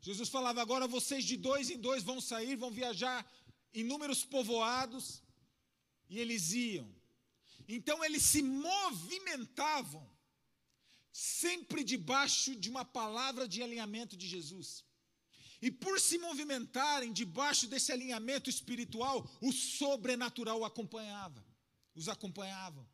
Jesus 0.00 0.28
falava: 0.28 0.60
agora 0.60 0.86
vocês 0.86 1.24
de 1.24 1.36
dois 1.36 1.70
em 1.70 1.78
dois 1.78 2.02
vão 2.02 2.20
sair, 2.20 2.56
vão 2.56 2.70
viajar 2.70 3.26
inúmeros 3.72 4.24
povoados, 4.24 5.22
e 6.08 6.18
eles 6.18 6.52
iam. 6.52 6.88
Então 7.66 8.04
eles 8.04 8.22
se 8.22 8.42
movimentavam, 8.42 10.08
sempre 11.12 11.82
debaixo 11.82 12.54
de 12.54 12.68
uma 12.68 12.84
palavra 12.84 13.48
de 13.48 13.62
alinhamento 13.62 14.16
de 14.16 14.28
Jesus. 14.28 14.84
E 15.62 15.70
por 15.70 15.98
se 15.98 16.18
movimentarem 16.18 17.12
debaixo 17.12 17.66
desse 17.66 17.90
alinhamento 17.90 18.50
espiritual, 18.50 19.28
o 19.40 19.50
sobrenatural 19.50 20.62
acompanhava, 20.64 21.42
os 21.94 22.08
acompanhavam. 22.08 22.86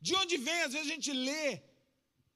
De 0.00 0.14
onde 0.14 0.36
vem, 0.36 0.62
às 0.62 0.72
vezes 0.72 0.86
a 0.86 0.94
gente 0.94 1.12
lê 1.12 1.60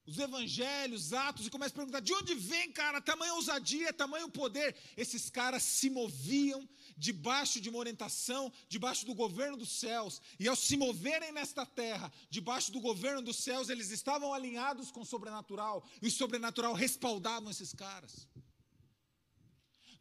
os 0.07 0.19
evangelhos, 0.19 1.13
atos, 1.13 1.47
e 1.47 1.51
começa 1.51 1.73
a 1.73 1.77
perguntar: 1.77 2.01
de 2.01 2.13
onde 2.13 2.35
vem, 2.35 2.73
cara, 2.73 3.01
tamanha 3.01 3.35
ousadia, 3.35 3.93
tamanho 3.93 4.29
poder? 4.29 4.75
Esses 4.97 5.31
caras 5.31 5.63
se 5.63 5.89
moviam 5.89 6.69
debaixo 6.97 7.61
de 7.61 7.69
uma 7.69 7.79
orientação, 7.79 8.53
debaixo 8.69 9.07
do 9.07 9.15
governo 9.15 9.57
dos 9.57 9.71
céus, 9.71 10.21
e 10.39 10.49
ao 10.49 10.57
se 10.57 10.77
moverem 10.77 11.33
nesta 11.33 11.65
terra, 11.65 12.13
debaixo 12.29 12.73
do 12.73 12.81
governo 12.81 13.23
dos 13.23 13.37
céus, 13.37 13.69
eles 13.69 13.91
estavam 13.91 14.35
alinhados 14.35 14.91
com 14.91 15.01
o 15.01 15.07
sobrenatural, 15.07 15.85
e 16.01 16.09
o 16.09 16.11
sobrenatural 16.11 16.75
respaldavam 16.75 17.51
esses 17.51 17.73
caras 17.73 18.27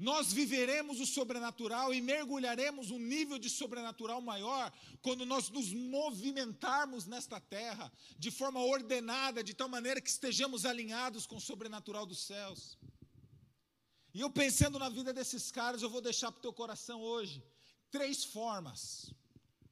nós 0.01 0.33
viveremos 0.33 0.99
o 0.99 1.05
sobrenatural 1.05 1.93
e 1.93 2.01
mergulharemos 2.01 2.89
um 2.89 2.97
nível 2.97 3.37
de 3.37 3.51
sobrenatural 3.51 4.19
maior 4.19 4.73
quando 4.99 5.27
nós 5.27 5.47
nos 5.51 5.71
movimentarmos 5.71 7.05
nesta 7.05 7.39
terra 7.39 7.91
de 8.17 8.31
forma 8.31 8.59
ordenada, 8.59 9.43
de 9.43 9.53
tal 9.53 9.69
maneira 9.69 10.01
que 10.01 10.09
estejamos 10.09 10.65
alinhados 10.65 11.27
com 11.27 11.35
o 11.35 11.39
sobrenatural 11.39 12.07
dos 12.07 12.25
céus. 12.25 12.79
E 14.11 14.21
eu 14.21 14.31
pensando 14.31 14.79
na 14.79 14.89
vida 14.89 15.13
desses 15.13 15.51
caras, 15.51 15.83
eu 15.83 15.89
vou 15.89 16.01
deixar 16.01 16.31
para 16.31 16.39
o 16.39 16.41
teu 16.41 16.53
coração 16.53 16.99
hoje 16.99 17.43
três 17.91 18.23
formas, 18.23 19.13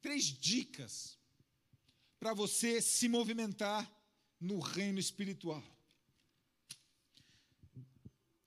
três 0.00 0.26
dicas 0.26 1.18
para 2.20 2.32
você 2.32 2.80
se 2.80 3.08
movimentar 3.08 3.90
no 4.40 4.60
reino 4.60 5.00
espiritual. 5.00 5.64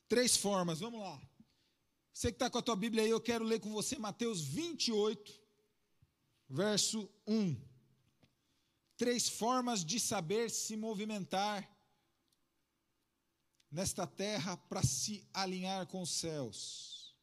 Três 0.08 0.38
formas, 0.38 0.80
vamos 0.80 1.02
lá. 1.02 1.33
Você 2.14 2.32
que 2.32 2.36
está 2.36 2.50
com 2.50 2.60
a 2.60 2.62
tua 2.62 2.76
Bíblia 2.76 3.04
aí, 3.04 3.10
eu 3.10 3.20
quero 3.20 3.44
ler 3.44 3.60
com 3.60 3.72
você 3.72 3.98
Mateus 3.98 4.42
28, 4.42 5.42
verso 6.48 7.10
1. 7.26 7.60
Três 8.96 9.28
formas 9.28 9.84
de 9.84 10.00
saber 10.00 10.52
se 10.52 10.78
movimentar 10.78 11.68
nesta 13.72 14.06
terra 14.06 14.56
para 14.56 14.84
se 14.84 15.28
alinhar 15.34 15.88
com 15.88 16.04
os 16.04 16.12
céus. 16.12 17.16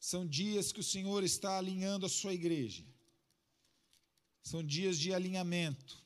São 0.00 0.26
dias 0.26 0.72
que 0.72 0.80
o 0.80 0.84
Senhor 0.84 1.22
está 1.22 1.56
alinhando 1.56 2.04
a 2.04 2.08
sua 2.08 2.34
igreja. 2.34 2.84
São 4.42 4.64
dias 4.64 4.98
de 4.98 5.14
alinhamento. 5.14 6.02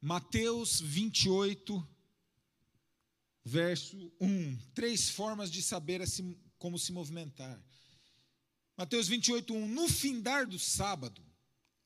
Mateus 0.00 0.80
28, 0.80 1.95
verso 3.46 4.12
1. 4.20 4.58
Três 4.74 5.08
formas 5.08 5.52
de 5.52 5.62
saber 5.62 6.02
como 6.58 6.76
se 6.80 6.90
movimentar. 6.90 7.62
Mateus 8.76 9.06
28, 9.06 9.54
1. 9.54 9.68
No 9.68 9.88
findar 9.88 10.48
do 10.48 10.58
sábado, 10.58 11.24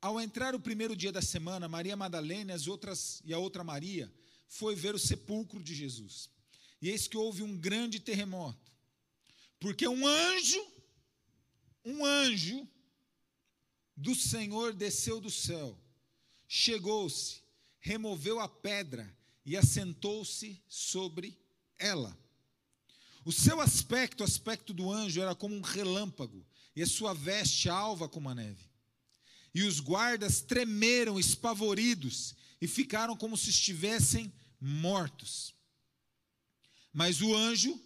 ao 0.00 0.18
entrar 0.18 0.54
o 0.54 0.60
primeiro 0.60 0.96
dia 0.96 1.12
da 1.12 1.20
semana, 1.20 1.68
Maria 1.68 1.94
Madalena 1.94 2.54
as 2.54 2.66
outras, 2.66 3.20
e 3.26 3.34
a 3.34 3.38
outra 3.38 3.62
Maria 3.62 4.10
foi 4.48 4.74
ver 4.74 4.94
o 4.94 4.98
sepulcro 4.98 5.62
de 5.62 5.74
Jesus. 5.74 6.30
e 6.80 6.88
eis 6.88 7.06
que 7.06 7.18
houve 7.18 7.42
um 7.42 7.58
grande 7.58 8.00
terremoto, 8.00 8.72
porque 9.58 9.86
um 9.86 10.06
anjo, 10.06 10.66
um 11.84 12.06
anjo 12.06 12.66
do 13.94 14.14
Senhor 14.14 14.72
desceu 14.72 15.20
do 15.20 15.30
céu, 15.30 15.78
chegou-se, 16.48 17.42
removeu 17.80 18.40
a 18.40 18.48
pedra 18.48 19.14
e 19.44 19.58
assentou-se 19.58 20.58
sobre 20.66 21.39
ela. 21.80 22.16
O 23.24 23.32
seu 23.32 23.60
aspecto, 23.60 24.20
o 24.20 24.24
aspecto 24.24 24.72
do 24.72 24.90
anjo, 24.90 25.20
era 25.20 25.34
como 25.34 25.54
um 25.54 25.60
relâmpago, 25.60 26.46
e 26.74 26.82
a 26.82 26.86
sua 26.86 27.12
veste 27.12 27.68
alva 27.68 28.08
como 28.08 28.28
a 28.28 28.34
neve. 28.34 28.70
E 29.54 29.64
os 29.64 29.80
guardas 29.80 30.40
tremeram, 30.40 31.18
espavoridos, 31.18 32.34
e 32.60 32.68
ficaram 32.68 33.16
como 33.16 33.36
se 33.36 33.50
estivessem 33.50 34.32
mortos. 34.60 35.54
Mas 36.92 37.20
o 37.20 37.34
anjo, 37.34 37.80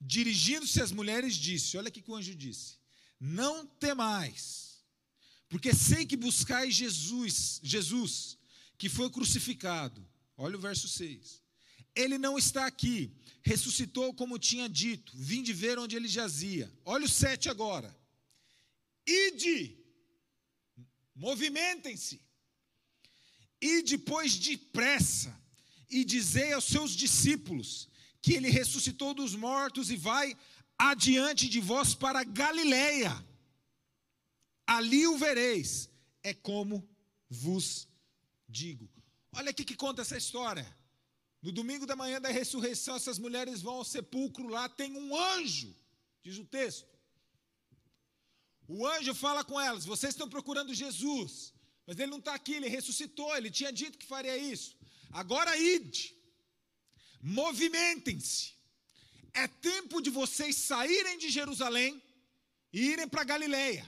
dirigindo-se 0.00 0.80
às 0.80 0.92
mulheres, 0.92 1.34
disse: 1.34 1.76
Olha 1.76 1.88
o 1.88 1.92
que 1.92 2.10
o 2.10 2.14
anjo 2.14 2.34
disse: 2.34 2.78
Não 3.18 3.66
temais, 3.66 4.78
porque 5.48 5.74
sei 5.74 6.06
que 6.06 6.16
buscais 6.16 6.74
Jesus, 6.74 7.60
Jesus, 7.62 8.38
que 8.78 8.88
foi 8.88 9.10
crucificado. 9.10 10.06
Olha 10.36 10.56
o 10.56 10.60
verso 10.60 10.88
6. 10.88 11.43
Ele 11.94 12.18
não 12.18 12.36
está 12.36 12.66
aqui, 12.66 13.12
ressuscitou 13.42 14.12
como 14.14 14.38
tinha 14.38 14.68
dito, 14.68 15.12
vim 15.16 15.42
de 15.42 15.52
ver 15.52 15.78
onde 15.78 15.94
ele 15.96 16.08
jazia. 16.08 16.72
Olha 16.84 17.04
o 17.04 17.08
7 17.08 17.48
agora. 17.48 17.94
Ide, 19.06 19.78
movimentem-se, 21.14 22.20
e 23.60 23.82
depois 23.82 24.36
depressa, 24.36 25.38
e 25.88 26.04
dizei 26.04 26.52
aos 26.52 26.64
seus 26.64 26.92
discípulos 26.92 27.88
que 28.20 28.32
ele 28.32 28.50
ressuscitou 28.50 29.14
dos 29.14 29.34
mortos 29.34 29.90
e 29.90 29.96
vai 29.96 30.36
adiante 30.78 31.48
de 31.48 31.60
vós 31.60 31.94
para 31.94 32.24
Galiléia. 32.24 33.12
Ali 34.66 35.06
o 35.06 35.18
vereis, 35.18 35.90
é 36.22 36.32
como 36.32 36.88
vos 37.28 37.86
digo. 38.48 38.90
Olha 39.32 39.50
aqui 39.50 39.64
que 39.64 39.76
conta 39.76 40.02
essa 40.02 40.16
história. 40.16 40.66
No 41.44 41.52
domingo 41.52 41.84
da 41.84 41.94
manhã 41.94 42.18
da 42.18 42.30
ressurreição, 42.30 42.96
essas 42.96 43.18
mulheres 43.18 43.60
vão 43.60 43.74
ao 43.74 43.84
sepulcro 43.84 44.48
lá, 44.48 44.66
tem 44.66 44.96
um 44.96 45.14
anjo, 45.14 45.76
diz 46.22 46.38
o 46.38 46.44
texto. 46.46 46.88
O 48.66 48.86
anjo 48.86 49.14
fala 49.14 49.44
com 49.44 49.60
elas: 49.60 49.84
vocês 49.84 50.14
estão 50.14 50.26
procurando 50.26 50.72
Jesus, 50.72 51.52
mas 51.86 51.98
ele 51.98 52.10
não 52.10 52.18
está 52.18 52.34
aqui, 52.34 52.54
ele 52.54 52.66
ressuscitou, 52.66 53.36
ele 53.36 53.50
tinha 53.50 53.70
dito 53.70 53.98
que 53.98 54.06
faria 54.06 54.38
isso. 54.38 54.74
Agora 55.10 55.54
ide, 55.58 56.16
movimentem-se. 57.20 58.54
É 59.34 59.46
tempo 59.46 60.00
de 60.00 60.08
vocês 60.08 60.56
saírem 60.56 61.18
de 61.18 61.28
Jerusalém 61.28 62.02
e 62.72 62.80
irem 62.92 63.06
para 63.06 63.22
Galiléia. 63.22 63.84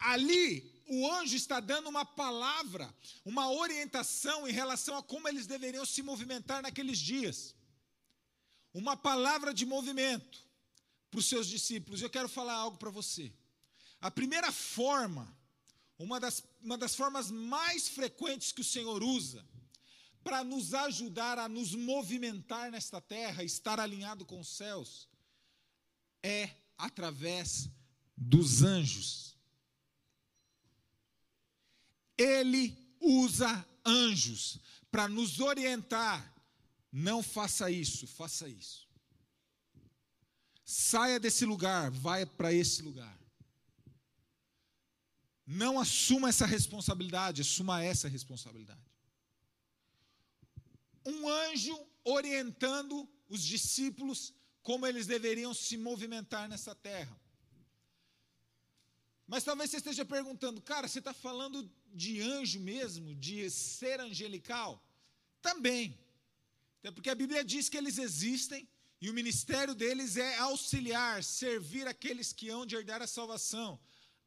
Ali 0.00 0.75
o 0.88 1.12
anjo 1.12 1.34
está 1.34 1.58
dando 1.58 1.88
uma 1.88 2.04
palavra, 2.04 2.94
uma 3.24 3.50
orientação 3.50 4.46
em 4.46 4.52
relação 4.52 4.96
a 4.96 5.02
como 5.02 5.28
eles 5.28 5.46
deveriam 5.46 5.84
se 5.84 6.02
movimentar 6.02 6.62
naqueles 6.62 6.98
dias. 6.98 7.54
Uma 8.72 8.96
palavra 8.96 9.52
de 9.52 9.66
movimento 9.66 10.46
para 11.10 11.18
os 11.18 11.26
seus 11.26 11.46
discípulos. 11.46 12.02
Eu 12.02 12.10
quero 12.10 12.28
falar 12.28 12.54
algo 12.54 12.76
para 12.76 12.90
você. 12.90 13.32
A 14.00 14.10
primeira 14.10 14.52
forma, 14.52 15.36
uma 15.98 16.20
das, 16.20 16.42
uma 16.62 16.78
das 16.78 16.94
formas 16.94 17.30
mais 17.30 17.88
frequentes 17.88 18.52
que 18.52 18.60
o 18.60 18.64
Senhor 18.64 19.02
usa 19.02 19.44
para 20.22 20.44
nos 20.44 20.74
ajudar 20.74 21.38
a 21.38 21.48
nos 21.48 21.74
movimentar 21.74 22.70
nesta 22.70 23.00
terra, 23.00 23.42
estar 23.42 23.80
alinhado 23.80 24.24
com 24.24 24.38
os 24.40 24.48
céus, 24.48 25.08
é 26.22 26.50
através 26.76 27.70
dos 28.16 28.62
anjos. 28.62 29.25
Ele 32.16 32.76
usa 33.00 33.66
anjos 33.84 34.58
para 34.90 35.08
nos 35.08 35.40
orientar. 35.40 36.34
Não 36.90 37.22
faça 37.22 37.70
isso, 37.70 38.06
faça 38.06 38.48
isso. 38.48 38.86
Saia 40.64 41.20
desse 41.20 41.44
lugar, 41.44 41.90
vai 41.90 42.26
para 42.26 42.52
esse 42.52 42.82
lugar. 42.82 43.16
Não 45.46 45.78
assuma 45.78 46.28
essa 46.28 46.44
responsabilidade, 46.44 47.42
assuma 47.42 47.82
essa 47.82 48.08
responsabilidade. 48.08 48.80
Um 51.04 51.28
anjo 51.28 51.78
orientando 52.02 53.08
os 53.28 53.44
discípulos 53.44 54.34
como 54.62 54.84
eles 54.84 55.06
deveriam 55.06 55.54
se 55.54 55.76
movimentar 55.76 56.48
nessa 56.48 56.74
terra. 56.74 57.16
Mas 59.24 59.44
talvez 59.44 59.70
você 59.70 59.76
esteja 59.76 60.04
perguntando, 60.04 60.60
cara, 60.60 60.88
você 60.88 60.98
está 60.98 61.12
falando 61.12 61.70
de 61.96 62.20
anjo 62.20 62.60
mesmo, 62.60 63.14
de 63.14 63.50
ser 63.50 64.00
angelical? 64.00 64.70
Também. 65.40 65.98
Até 66.78 66.90
porque 66.90 67.10
a 67.10 67.20
Bíblia 67.22 67.42
diz 67.52 67.68
que 67.68 67.76
eles 67.76 67.98
existem 67.98 68.68
e 69.00 69.10
o 69.10 69.14
ministério 69.14 69.74
deles 69.74 70.16
é 70.16 70.38
auxiliar, 70.38 71.22
servir 71.24 71.86
aqueles 71.86 72.32
que 72.32 72.48
hão 72.48 72.64
de 72.64 72.76
herdar 72.76 73.02
a 73.02 73.06
salvação. 73.06 73.78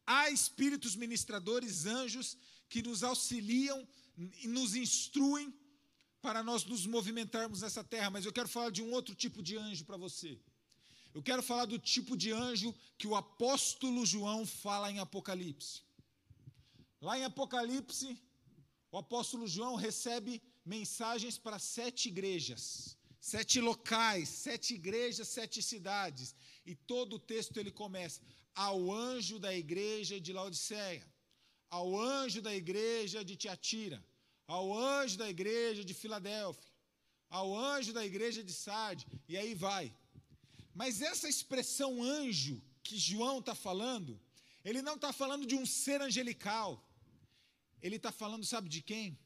Há 0.06 0.30
espíritos 0.30 0.96
ministradores, 0.96 1.86
anjos, 1.86 2.38
que 2.68 2.82
nos 2.82 3.04
auxiliam 3.04 3.88
e 4.44 4.48
nos 4.48 4.76
instruem 4.76 5.54
para 6.22 6.44
nós 6.44 6.66
nos 6.66 6.86
movimentarmos 6.86 7.62
nessa 7.62 7.84
terra. 7.84 8.10
Mas 8.10 8.26
eu 8.26 8.34
quero 8.34 8.50
falar 8.50 8.72
de 8.72 8.82
um 8.82 8.92
outro 8.92 9.16
tipo 9.16 9.42
de 9.42 9.58
anjo 9.58 9.86
para 9.86 9.98
você. 9.98 10.40
Eu 11.14 11.24
quero 11.24 11.42
falar 11.42 11.66
do 11.66 11.80
tipo 11.80 12.16
de 12.16 12.32
anjo 12.32 12.76
que 12.98 13.08
o 13.08 13.16
apóstolo 13.16 14.06
João 14.06 14.46
fala 14.46 14.92
em 14.92 15.00
Apocalipse. 15.00 15.82
Lá 17.02 17.18
em 17.18 17.24
Apocalipse, 17.24 18.22
o 18.92 18.98
apóstolo 18.98 19.48
João 19.48 19.76
recebe 19.76 20.42
mensagens 20.66 21.38
para 21.38 21.58
sete 21.58 22.10
igrejas, 22.10 22.98
sete 23.20 23.62
locais, 23.62 24.28
sete 24.30 24.74
igrejas, 24.74 25.28
sete 25.28 25.62
cidades. 25.64 26.36
E 26.66 26.76
todo 26.76 27.16
o 27.16 27.20
texto 27.20 27.58
ele 27.58 27.72
começa: 27.72 28.22
ao 28.54 28.92
anjo 28.92 29.40
da 29.40 29.54
igreja 29.54 30.20
de 30.20 30.34
Laodiceia, 30.34 31.06
ao 31.70 31.98
anjo 31.98 32.42
da 32.42 32.54
igreja 32.54 33.24
de 33.24 33.36
Tiatira, 33.36 34.04
ao 34.46 34.78
anjo 34.78 35.18
da 35.18 35.30
igreja 35.30 35.86
de 35.86 35.94
Filadélfia, 35.94 36.72
ao 37.30 37.56
anjo 37.56 37.94
da 37.94 38.06
igreja 38.06 38.44
de 38.44 38.52
Sardes, 38.52 39.06
e 39.28 39.38
aí 39.38 39.54
vai. 39.54 39.96
Mas 40.74 41.02
essa 41.02 41.30
expressão 41.30 42.04
anjo 42.04 42.62
que 42.84 42.98
João 42.98 43.40
está 43.40 43.54
falando, 43.54 44.20
ele 44.66 44.82
não 44.82 44.96
está 44.96 45.14
falando 45.14 45.46
de 45.46 45.56
um 45.56 45.66
ser 45.66 46.02
angelical. 46.02 46.84
Ele 47.82 47.96
está 47.96 48.12
falando, 48.12 48.46
sabe 48.46 48.70
de 48.70 48.82
quem? 48.82 49.18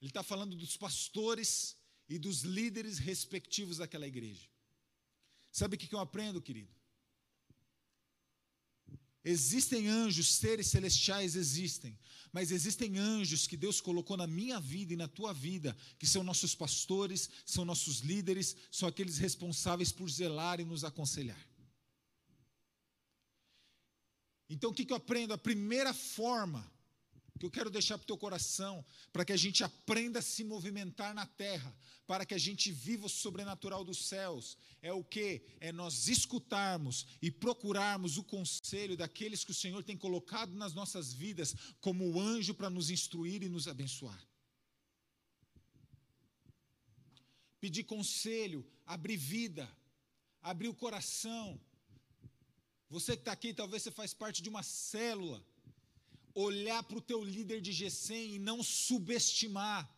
Ele 0.00 0.10
está 0.10 0.22
falando 0.22 0.56
dos 0.56 0.76
pastores 0.76 1.76
e 2.08 2.18
dos 2.18 2.42
líderes 2.42 2.98
respectivos 2.98 3.78
daquela 3.78 4.06
igreja. 4.06 4.48
Sabe 5.50 5.76
o 5.76 5.78
que 5.78 5.94
eu 5.94 6.00
aprendo, 6.00 6.42
querido? 6.42 6.74
Existem 9.24 9.88
anjos, 9.88 10.34
seres 10.34 10.66
celestiais 10.66 11.34
existem, 11.34 11.98
mas 12.30 12.50
existem 12.50 12.98
anjos 12.98 13.46
que 13.46 13.56
Deus 13.56 13.80
colocou 13.80 14.18
na 14.18 14.26
minha 14.26 14.60
vida 14.60 14.92
e 14.92 14.96
na 14.96 15.08
tua 15.08 15.32
vida, 15.32 15.74
que 15.98 16.06
são 16.06 16.22
nossos 16.22 16.54
pastores, 16.54 17.30
são 17.46 17.64
nossos 17.64 18.00
líderes, 18.00 18.54
são 18.70 18.86
aqueles 18.86 19.16
responsáveis 19.16 19.90
por 19.90 20.10
zelar 20.10 20.60
e 20.60 20.64
nos 20.64 20.84
aconselhar. 20.84 21.48
Então 24.50 24.70
o 24.70 24.74
que, 24.74 24.90
eu 24.92 24.96
aprendo? 24.96 25.32
A 25.32 25.38
primeira 25.38 25.94
forma 25.94 26.70
que 27.38 27.44
eu 27.44 27.50
quero 27.50 27.70
deixar 27.70 27.98
para 27.98 28.04
o 28.04 28.06
teu 28.06 28.16
coração, 28.16 28.84
para 29.12 29.24
que 29.24 29.32
a 29.32 29.36
gente 29.36 29.64
aprenda 29.64 30.20
a 30.20 30.22
se 30.22 30.44
movimentar 30.44 31.12
na 31.12 31.26
terra, 31.26 31.76
para 32.06 32.24
que 32.24 32.34
a 32.34 32.38
gente 32.38 32.70
viva 32.70 33.06
o 33.06 33.08
sobrenatural 33.08 33.84
dos 33.84 34.06
céus, 34.06 34.56
é 34.80 34.92
o 34.92 35.02
que? 35.02 35.42
É 35.58 35.72
nós 35.72 36.06
escutarmos 36.06 37.06
e 37.20 37.30
procurarmos 37.30 38.18
o 38.18 38.24
conselho 38.24 38.96
daqueles 38.96 39.44
que 39.44 39.50
o 39.50 39.54
Senhor 39.54 39.82
tem 39.82 39.96
colocado 39.96 40.54
nas 40.54 40.74
nossas 40.74 41.12
vidas 41.12 41.54
como 41.80 42.20
anjo 42.20 42.54
para 42.54 42.70
nos 42.70 42.88
instruir 42.88 43.42
e 43.42 43.48
nos 43.48 43.66
abençoar. 43.66 44.22
Pedir 47.60 47.84
conselho, 47.84 48.64
abrir 48.86 49.16
vida, 49.16 49.68
abrir 50.40 50.68
o 50.68 50.74
coração. 50.74 51.60
Você 52.90 53.16
que 53.16 53.22
está 53.22 53.32
aqui, 53.32 53.52
talvez 53.52 53.82
você 53.82 53.90
faz 53.90 54.14
parte 54.14 54.40
de 54.40 54.48
uma 54.48 54.62
célula 54.62 55.44
olhar 56.34 56.82
para 56.82 56.98
o 56.98 57.00
teu 57.00 57.22
líder 57.22 57.60
de 57.60 57.72
Gesem 57.72 58.34
e 58.34 58.38
não 58.38 58.62
subestimar. 58.62 59.88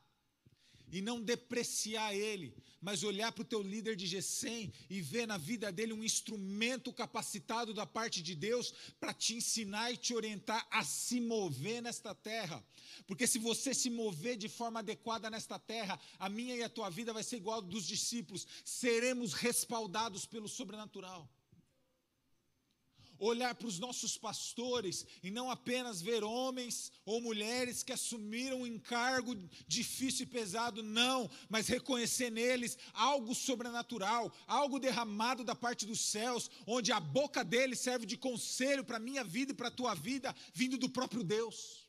e 0.92 1.00
não 1.00 1.20
depreciar 1.20 2.14
ele, 2.14 2.54
mas 2.80 3.02
olhar 3.02 3.32
para 3.32 3.42
o 3.42 3.44
teu 3.44 3.60
líder 3.60 3.96
de 3.96 4.06
Gesem 4.06 4.72
e 4.88 5.00
ver 5.00 5.26
na 5.26 5.36
vida 5.36 5.72
dele 5.72 5.92
um 5.92 6.04
instrumento 6.04 6.92
capacitado 6.92 7.74
da 7.74 7.84
parte 7.84 8.22
de 8.22 8.36
Deus 8.36 8.72
para 9.00 9.12
te 9.12 9.34
ensinar 9.34 9.90
e 9.90 9.96
te 9.96 10.14
orientar 10.14 10.64
a 10.70 10.84
se 10.84 11.20
mover 11.20 11.82
nesta 11.82 12.14
terra. 12.14 12.64
Porque 13.06 13.26
se 13.26 13.38
você 13.38 13.74
se 13.74 13.90
mover 13.90 14.36
de 14.36 14.48
forma 14.48 14.78
adequada 14.78 15.28
nesta 15.28 15.58
terra, 15.58 15.98
a 16.18 16.28
minha 16.28 16.54
e 16.54 16.62
a 16.62 16.68
tua 16.68 16.88
vida 16.88 17.12
vai 17.12 17.24
ser 17.24 17.36
igual 17.36 17.60
dos 17.60 17.84
discípulos, 17.84 18.46
seremos 18.64 19.32
respaldados 19.32 20.24
pelo 20.24 20.48
sobrenatural 20.48 21.28
olhar 23.18 23.54
para 23.54 23.66
os 23.66 23.78
nossos 23.78 24.16
pastores 24.18 25.06
e 25.22 25.30
não 25.30 25.50
apenas 25.50 26.02
ver 26.02 26.22
homens 26.24 26.92
ou 27.04 27.20
mulheres 27.20 27.82
que 27.82 27.92
assumiram 27.92 28.62
um 28.62 28.66
encargo 28.66 29.34
difícil 29.66 30.24
e 30.24 30.28
pesado, 30.28 30.82
não, 30.82 31.30
mas 31.48 31.68
reconhecer 31.68 32.30
neles 32.30 32.76
algo 32.92 33.34
sobrenatural, 33.34 34.32
algo 34.46 34.78
derramado 34.78 35.44
da 35.44 35.54
parte 35.54 35.86
dos 35.86 36.00
céus, 36.00 36.50
onde 36.66 36.92
a 36.92 37.00
boca 37.00 37.44
deles 37.44 37.80
serve 37.80 38.06
de 38.06 38.16
conselho 38.16 38.84
para 38.84 38.96
a 38.96 39.00
minha 39.00 39.24
vida 39.24 39.52
e 39.52 39.54
para 39.54 39.68
a 39.68 39.70
tua 39.70 39.94
vida, 39.94 40.34
vindo 40.52 40.78
do 40.78 40.88
próprio 40.88 41.22
Deus. 41.22 41.86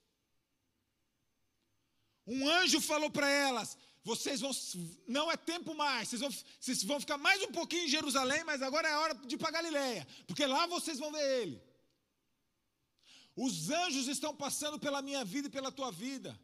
Um 2.26 2.48
anjo 2.50 2.82
falou 2.82 3.10
para 3.10 3.30
elas: 3.30 3.78
vocês 4.08 4.40
vão, 4.40 4.52
não 5.06 5.30
é 5.30 5.36
tempo 5.36 5.76
mais, 5.76 6.08
vocês 6.08 6.22
vão, 6.22 6.32
vocês 6.32 6.82
vão 6.84 6.98
ficar 6.98 7.18
mais 7.18 7.44
um 7.44 7.52
pouquinho 7.52 7.84
em 7.84 7.90
Jerusalém, 7.90 8.42
mas 8.46 8.62
agora 8.62 8.88
é 8.88 8.96
hora 8.96 9.14
de 9.14 9.36
ir 9.36 9.38
para 9.38 9.52
Galileia, 9.52 10.08
porque 10.26 10.46
lá 10.46 10.66
vocês 10.66 10.98
vão 10.98 11.12
ver 11.12 11.42
ele. 11.42 11.62
Os 13.36 13.70
anjos 13.70 14.08
estão 14.08 14.34
passando 14.34 14.80
pela 14.80 15.02
minha 15.02 15.26
vida 15.26 15.50
e 15.50 15.52
pela 15.52 15.74
tua 15.74 15.92
vida. 15.92 16.40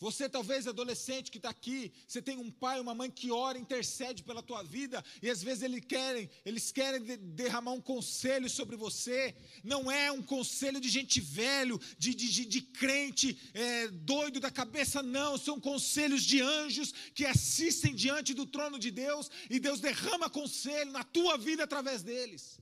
Você, 0.00 0.28
talvez 0.28 0.68
adolescente 0.68 1.30
que 1.30 1.38
está 1.38 1.50
aqui, 1.50 1.92
você 2.06 2.22
tem 2.22 2.38
um 2.38 2.50
pai, 2.50 2.78
uma 2.78 2.94
mãe 2.94 3.10
que 3.10 3.32
ora, 3.32 3.58
intercede 3.58 4.22
pela 4.22 4.42
tua 4.42 4.62
vida, 4.62 5.04
e 5.20 5.28
às 5.28 5.42
vezes 5.42 5.64
eles 5.64 5.84
querem, 5.84 6.30
eles 6.44 6.70
querem 6.70 7.02
de, 7.02 7.16
derramar 7.16 7.72
um 7.72 7.80
conselho 7.80 8.48
sobre 8.48 8.76
você. 8.76 9.34
Não 9.64 9.90
é 9.90 10.12
um 10.12 10.22
conselho 10.22 10.80
de 10.80 10.88
gente 10.88 11.20
velho, 11.20 11.80
de, 11.98 12.14
de, 12.14 12.30
de, 12.30 12.44
de 12.44 12.60
crente 12.60 13.36
é, 13.52 13.88
doido 13.88 14.38
da 14.38 14.52
cabeça, 14.52 15.02
não. 15.02 15.36
São 15.36 15.58
conselhos 15.58 16.22
de 16.22 16.40
anjos 16.40 16.94
que 17.12 17.26
assistem 17.26 17.92
diante 17.92 18.34
do 18.34 18.46
trono 18.46 18.78
de 18.78 18.92
Deus, 18.92 19.28
e 19.50 19.58
Deus 19.58 19.80
derrama 19.80 20.30
conselho 20.30 20.92
na 20.92 21.02
tua 21.02 21.36
vida 21.36 21.64
através 21.64 22.02
deles 22.04 22.60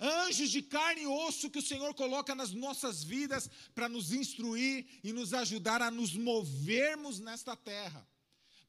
anjos 0.00 0.50
de 0.50 0.62
carne 0.62 1.02
e 1.02 1.06
osso 1.06 1.50
que 1.50 1.58
o 1.58 1.62
Senhor 1.62 1.94
coloca 1.94 2.34
nas 2.34 2.52
nossas 2.52 3.04
vidas 3.04 3.50
para 3.74 3.88
nos 3.88 4.12
instruir 4.12 4.86
e 5.04 5.12
nos 5.12 5.34
ajudar 5.34 5.82
a 5.82 5.90
nos 5.90 6.14
movermos 6.14 7.20
nesta 7.20 7.54
terra, 7.54 8.08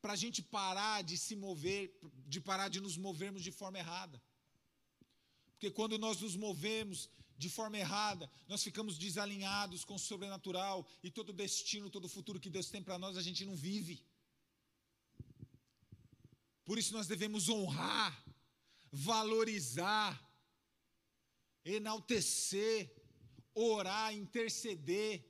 para 0.01 0.13
a 0.13 0.15
gente 0.15 0.41
parar 0.41 1.03
de 1.03 1.17
se 1.17 1.35
mover, 1.35 1.97
de 2.27 2.41
parar 2.41 2.69
de 2.69 2.81
nos 2.81 2.97
movermos 2.97 3.43
de 3.43 3.51
forma 3.51 3.79
errada. 3.79 4.21
Porque 5.51 5.71
quando 5.71 5.97
nós 5.97 6.19
nos 6.19 6.35
movemos 6.35 7.09
de 7.37 7.49
forma 7.49 7.77
errada, 7.77 8.29
nós 8.47 8.61
ficamos 8.63 8.97
desalinhados 8.97 9.85
com 9.85 9.95
o 9.95 9.99
sobrenatural 9.99 10.87
e 11.03 11.09
todo 11.09 11.29
o 11.29 11.33
destino, 11.33 11.89
todo 11.89 12.05
o 12.05 12.09
futuro 12.09 12.39
que 12.39 12.49
Deus 12.49 12.69
tem 12.69 12.83
para 12.83 12.99
nós, 12.99 13.17
a 13.17 13.21
gente 13.21 13.45
não 13.45 13.55
vive. 13.55 14.03
Por 16.65 16.77
isso 16.77 16.93
nós 16.93 17.07
devemos 17.07 17.49
honrar, 17.49 18.23
valorizar, 18.91 20.30
enaltecer, 21.63 22.91
orar, 23.53 24.13
interceder, 24.13 25.23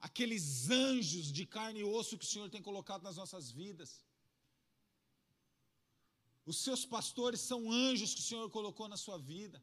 aqueles 0.00 0.70
anjos 0.70 1.32
de 1.32 1.46
carne 1.46 1.80
e 1.80 1.84
osso 1.84 2.18
que 2.18 2.24
o 2.24 2.28
Senhor 2.28 2.48
tem 2.50 2.62
colocado 2.62 3.02
nas 3.02 3.16
nossas 3.16 3.50
vidas. 3.50 4.04
Os 6.44 6.58
seus 6.58 6.84
pastores 6.84 7.40
são 7.40 7.72
anjos 7.72 8.12
que 8.14 8.20
o 8.20 8.24
Senhor 8.24 8.50
colocou 8.50 8.86
na 8.88 8.96
sua 8.96 9.18
vida. 9.18 9.62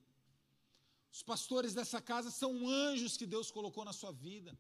Os 1.12 1.22
pastores 1.22 1.74
dessa 1.74 2.02
casa 2.02 2.32
são 2.32 2.68
anjos 2.68 3.18
que 3.18 3.28
Deus 3.28 3.52
colocou 3.52 3.86
na 3.86 3.94
sua 3.94 4.12
vida. 4.12 4.58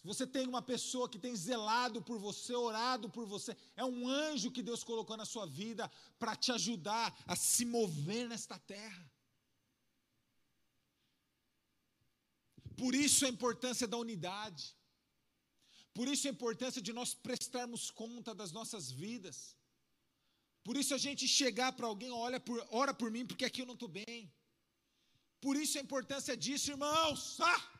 Se 0.00 0.06
você 0.06 0.26
tem 0.26 0.46
uma 0.48 0.62
pessoa 0.62 1.10
que 1.10 1.18
tem 1.18 1.36
zelado 1.36 2.00
por 2.00 2.18
você, 2.18 2.54
orado 2.54 3.10
por 3.10 3.26
você, 3.26 3.54
é 3.76 3.84
um 3.84 4.08
anjo 4.08 4.50
que 4.50 4.62
Deus 4.62 4.82
colocou 4.82 5.14
na 5.14 5.26
sua 5.26 5.44
vida 5.44 5.90
para 6.18 6.34
te 6.34 6.50
ajudar 6.52 7.14
a 7.26 7.36
se 7.36 7.66
mover 7.66 8.26
nesta 8.26 8.58
terra. 8.58 9.12
Por 12.78 12.94
isso 12.94 13.26
a 13.26 13.28
importância 13.28 13.86
da 13.86 13.98
unidade. 13.98 14.74
Por 15.92 16.08
isso 16.08 16.26
a 16.26 16.30
importância 16.30 16.80
de 16.80 16.94
nós 16.94 17.12
prestarmos 17.12 17.90
conta 17.90 18.34
das 18.34 18.52
nossas 18.52 18.90
vidas. 18.90 19.54
Por 20.64 20.78
isso 20.78 20.94
a 20.94 20.98
gente 20.98 21.28
chegar 21.28 21.72
para 21.72 21.86
alguém, 21.86 22.10
olha 22.10 22.40
por, 22.40 22.66
ora 22.70 22.94
por 22.94 23.10
mim, 23.10 23.26
porque 23.26 23.44
aqui 23.44 23.60
eu 23.60 23.66
não 23.66 23.74
estou 23.74 23.88
bem. 23.88 24.32
Por 25.42 25.56
isso 25.56 25.76
a 25.76 25.82
importância 25.82 26.34
disso, 26.34 26.70
irmãos. 26.70 27.38
Ah! 27.40 27.79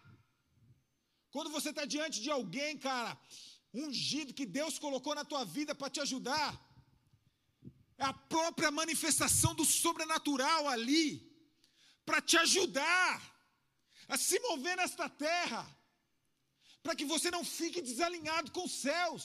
Quando 1.34 1.50
você 1.56 1.70
está 1.70 1.84
diante 1.84 2.18
de 2.24 2.30
alguém, 2.30 2.78
cara, 2.88 3.12
ungido 3.72 4.34
que 4.38 4.46
Deus 4.58 4.78
colocou 4.84 5.14
na 5.14 5.24
tua 5.24 5.44
vida 5.56 5.74
para 5.74 5.92
te 5.94 6.00
ajudar, 6.06 6.50
é 7.98 8.04
a 8.04 8.12
própria 8.34 8.70
manifestação 8.70 9.52
do 9.54 9.64
sobrenatural 9.64 10.62
ali, 10.68 11.06
para 12.04 12.20
te 12.20 12.36
ajudar 12.44 13.14
a 14.08 14.16
se 14.26 14.38
mover 14.40 14.76
nesta 14.76 15.08
terra, 15.08 15.62
para 16.82 16.96
que 16.98 17.04
você 17.04 17.30
não 17.30 17.44
fique 17.44 17.80
desalinhado 17.80 18.50
com 18.50 18.64
os 18.64 18.76
céus. 18.86 19.24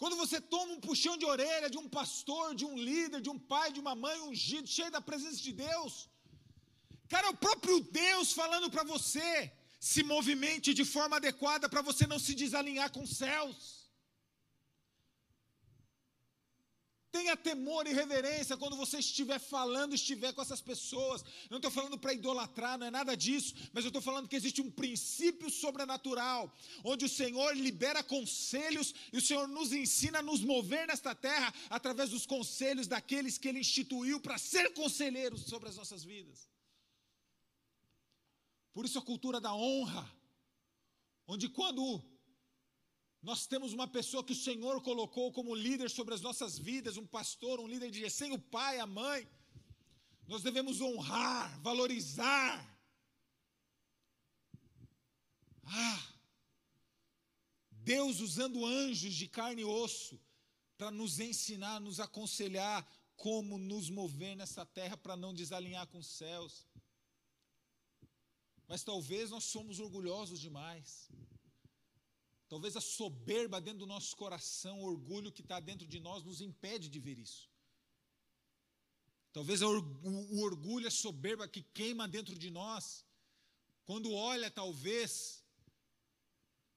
Quando 0.00 0.16
você 0.22 0.40
toma 0.40 0.72
um 0.72 0.80
puxão 0.86 1.16
de 1.16 1.26
orelha 1.32 1.68
de 1.74 1.78
um 1.82 1.88
pastor, 1.88 2.46
de 2.60 2.64
um 2.64 2.76
líder, 2.88 3.20
de 3.20 3.30
um 3.34 3.38
pai, 3.52 3.70
de 3.70 3.78
uma 3.84 3.94
mãe 3.94 4.18
ungido, 4.22 4.66
cheio 4.66 4.90
da 4.90 5.00
presença 5.00 5.40
de 5.46 5.52
Deus, 5.52 6.08
Cara, 7.12 7.26
é 7.26 7.30
o 7.30 7.36
próprio 7.46 7.78
Deus 7.80 8.32
falando 8.32 8.70
para 8.70 8.84
você, 8.84 9.52
se 9.78 10.02
movimente 10.02 10.72
de 10.72 10.82
forma 10.82 11.16
adequada 11.16 11.68
para 11.68 11.82
você 11.82 12.06
não 12.06 12.18
se 12.18 12.34
desalinhar 12.34 12.90
com 12.90 13.02
os 13.02 13.14
céus. 13.18 13.56
Tenha 17.16 17.36
temor 17.36 17.86
e 17.86 17.92
reverência 17.92 18.56
quando 18.56 18.78
você 18.82 18.96
estiver 19.00 19.38
falando, 19.38 19.94
estiver 19.94 20.32
com 20.32 20.40
essas 20.40 20.62
pessoas. 20.62 21.22
não 21.50 21.58
estou 21.58 21.70
falando 21.70 21.98
para 21.98 22.14
idolatrar, 22.14 22.78
não 22.78 22.86
é 22.86 22.90
nada 22.90 23.14
disso, 23.14 23.52
mas 23.74 23.84
eu 23.84 23.90
estou 23.90 24.00
falando 24.00 24.26
que 24.26 24.36
existe 24.40 24.62
um 24.62 24.70
princípio 24.70 25.50
sobrenatural, 25.50 26.50
onde 26.82 27.04
o 27.04 27.10
Senhor 27.10 27.54
libera 27.54 28.02
conselhos 28.02 28.94
e 29.12 29.18
o 29.18 29.20
Senhor 29.20 29.46
nos 29.46 29.74
ensina 29.74 30.20
a 30.20 30.28
nos 30.30 30.40
mover 30.40 30.86
nesta 30.86 31.14
terra 31.14 31.52
através 31.68 32.08
dos 32.08 32.24
conselhos 32.24 32.86
daqueles 32.86 33.36
que 33.36 33.48
Ele 33.48 33.60
instituiu 33.60 34.18
para 34.18 34.38
ser 34.38 34.72
conselheiros 34.72 35.42
sobre 35.42 35.68
as 35.68 35.76
nossas 35.76 36.02
vidas. 36.02 36.51
Por 38.72 38.84
isso 38.84 38.98
a 38.98 39.02
cultura 39.02 39.40
da 39.40 39.54
honra, 39.54 40.10
onde 41.26 41.48
quando 41.48 42.02
nós 43.22 43.46
temos 43.46 43.72
uma 43.72 43.86
pessoa 43.86 44.24
que 44.24 44.32
o 44.32 44.42
Senhor 44.48 44.82
colocou 44.82 45.32
como 45.32 45.54
líder 45.54 45.88
sobre 45.90 46.14
as 46.14 46.20
nossas 46.20 46.58
vidas, 46.58 46.96
um 46.96 47.06
pastor, 47.06 47.60
um 47.60 47.68
líder 47.68 47.90
de 47.90 48.08
sem 48.10 48.32
o 48.32 48.38
pai, 48.38 48.80
a 48.80 48.86
mãe, 48.86 49.28
nós 50.26 50.42
devemos 50.42 50.80
honrar, 50.80 51.60
valorizar. 51.60 52.68
Ah, 55.64 56.12
Deus 57.70 58.20
usando 58.20 58.64
anjos 58.64 59.14
de 59.14 59.28
carne 59.28 59.62
e 59.62 59.64
osso 59.64 60.20
para 60.76 60.90
nos 60.90 61.20
ensinar, 61.20 61.80
nos 61.80 62.00
aconselhar 62.00 62.86
como 63.14 63.56
nos 63.56 63.88
mover 63.88 64.36
nessa 64.36 64.66
terra 64.66 64.96
para 64.96 65.16
não 65.16 65.32
desalinhar 65.32 65.86
com 65.86 65.98
os 65.98 66.08
céus. 66.08 66.66
Mas 68.68 68.82
talvez 68.82 69.30
nós 69.30 69.44
somos 69.44 69.78
orgulhosos 69.78 70.40
demais. 70.40 71.10
Talvez 72.48 72.76
a 72.76 72.80
soberba 72.80 73.60
dentro 73.60 73.80
do 73.80 73.86
nosso 73.86 74.16
coração, 74.16 74.80
o 74.80 74.84
orgulho 74.84 75.32
que 75.32 75.40
está 75.40 75.58
dentro 75.58 75.86
de 75.86 75.98
nós, 75.98 76.22
nos 76.22 76.40
impede 76.40 76.88
de 76.88 77.00
ver 77.00 77.18
isso. 77.18 77.50
Talvez 79.32 79.62
o 79.62 80.38
orgulho, 80.40 80.86
a 80.86 80.90
soberba 80.90 81.48
que 81.48 81.62
queima 81.62 82.06
dentro 82.06 82.38
de 82.38 82.50
nós, 82.50 83.04
quando 83.86 84.12
olha, 84.12 84.50
talvez, 84.50 85.42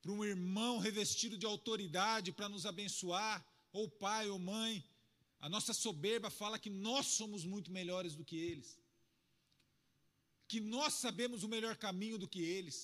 para 0.01 0.13
um 0.13 0.23
irmão 0.23 0.77
revestido 0.79 1.37
de 1.37 1.45
autoridade 1.45 2.31
para 2.31 2.47
nos 2.47 2.65
abençoar, 2.65 3.45
ou 3.73 3.89
pai 3.89 4.29
ou 4.29 4.39
mãe, 4.39 4.83
a 5.39 5.49
nossa 5.49 5.73
soberba 5.73 6.29
fala 6.29 6.57
que 6.57 6.69
nós 6.69 7.07
somos 7.07 7.43
muito 7.43 7.69
melhores 7.69 8.15
do 8.15 8.23
que 8.23 8.37
eles 8.37 8.79
que 10.55 10.61
nós 10.61 10.93
sabemos 11.05 11.43
o 11.43 11.49
melhor 11.53 11.75
caminho 11.85 12.17
do 12.17 12.29
que 12.33 12.41
eles. 12.57 12.77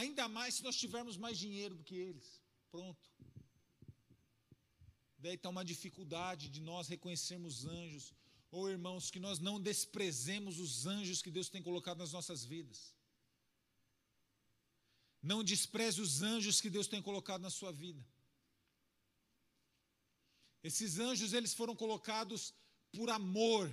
Ainda 0.00 0.24
mais 0.36 0.54
se 0.54 0.62
nós 0.66 0.76
tivermos 0.82 1.18
mais 1.24 1.36
dinheiro 1.44 1.74
do 1.78 1.84
que 1.88 1.94
eles. 1.94 2.28
Pronto. 2.70 3.06
Daí 5.18 5.34
está 5.34 5.50
uma 5.50 5.64
dificuldade 5.72 6.48
de 6.54 6.62
nós 6.70 6.88
reconhecermos 6.88 7.66
anjos 7.66 8.06
Ou 8.50 8.70
irmãos, 8.70 9.10
que 9.10 9.20
nós 9.26 9.38
não 9.38 9.56
desprezemos 9.68 10.58
os 10.64 10.72
anjos 10.86 11.20
que 11.24 11.30
Deus 11.36 11.48
tem 11.52 11.62
colocado 11.68 11.98
nas 11.98 12.12
nossas 12.16 12.40
vidas. 12.44 12.80
Não 15.30 15.40
despreze 15.52 16.00
os 16.06 16.22
anjos 16.32 16.60
que 16.62 16.74
Deus 16.76 16.86
tem 16.86 17.00
colocado 17.00 17.42
na 17.42 17.52
sua 17.58 17.72
vida. 17.84 18.02
Esses 20.62 20.98
anjos, 20.98 21.32
eles 21.32 21.54
foram 21.60 21.74
colocados 21.84 22.54
por 22.96 23.08
amor. 23.10 23.64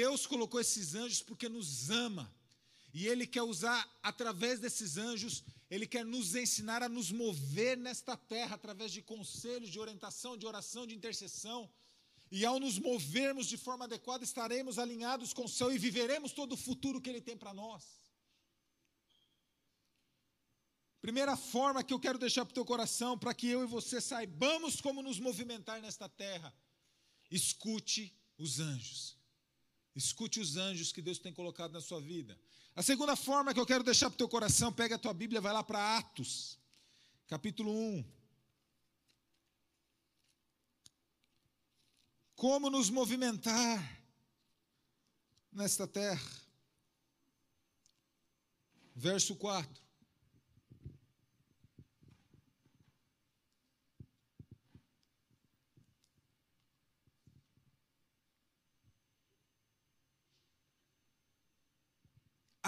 Deus 0.00 0.26
colocou 0.26 0.60
esses 0.60 0.94
anjos 0.94 1.22
porque 1.22 1.48
nos 1.48 1.88
ama. 1.88 2.30
E 2.92 3.06
Ele 3.08 3.26
quer 3.26 3.42
usar, 3.42 3.80
através 4.02 4.60
desses 4.60 4.98
anjos, 4.98 5.42
Ele 5.70 5.86
quer 5.86 6.04
nos 6.04 6.34
ensinar 6.34 6.82
a 6.82 6.88
nos 6.96 7.10
mover 7.10 7.78
nesta 7.78 8.14
terra, 8.14 8.56
através 8.56 8.92
de 8.92 9.00
conselhos, 9.00 9.70
de 9.70 9.80
orientação, 9.80 10.36
de 10.36 10.46
oração, 10.46 10.86
de 10.86 10.94
intercessão. 10.94 11.60
E 12.30 12.44
ao 12.44 12.60
nos 12.60 12.78
movermos 12.78 13.46
de 13.46 13.56
forma 13.56 13.86
adequada, 13.86 14.22
estaremos 14.22 14.78
alinhados 14.78 15.32
com 15.32 15.46
o 15.46 15.48
céu 15.48 15.72
e 15.72 15.78
viveremos 15.78 16.32
todo 16.32 16.52
o 16.52 16.58
futuro 16.58 17.00
que 17.00 17.08
Ele 17.08 17.22
tem 17.22 17.36
para 17.38 17.54
nós. 17.54 17.82
Primeira 21.00 21.38
forma 21.38 21.82
que 21.82 21.94
eu 21.94 22.00
quero 22.00 22.18
deixar 22.18 22.44
para 22.44 22.52
o 22.52 22.54
teu 22.54 22.66
coração, 22.66 23.18
para 23.18 23.32
que 23.32 23.46
eu 23.48 23.62
e 23.62 23.66
você 23.66 23.98
saibamos 23.98 24.78
como 24.78 25.00
nos 25.00 25.18
movimentar 25.18 25.80
nesta 25.80 26.06
terra. 26.06 26.54
Escute 27.30 28.14
os 28.36 28.60
anjos. 28.60 29.15
Escute 29.96 30.38
os 30.38 30.58
anjos 30.58 30.92
que 30.92 31.00
Deus 31.00 31.18
tem 31.18 31.32
colocado 31.32 31.72
na 31.72 31.80
sua 31.80 31.98
vida. 31.98 32.38
A 32.74 32.82
segunda 32.82 33.16
forma 33.16 33.54
que 33.54 33.58
eu 33.58 33.64
quero 33.64 33.82
deixar 33.82 34.10
para 34.10 34.16
o 34.16 34.18
teu 34.18 34.28
coração, 34.28 34.70
pega 34.70 34.96
a 34.96 34.98
tua 34.98 35.14
Bíblia, 35.14 35.40
vai 35.40 35.54
lá 35.54 35.64
para 35.64 35.96
Atos, 35.96 36.58
capítulo 37.26 37.72
1. 37.72 38.04
Como 42.34 42.68
nos 42.68 42.90
movimentar 42.90 44.02
nesta 45.50 45.86
terra. 45.86 46.30
Verso 48.94 49.34
4. 49.36 49.85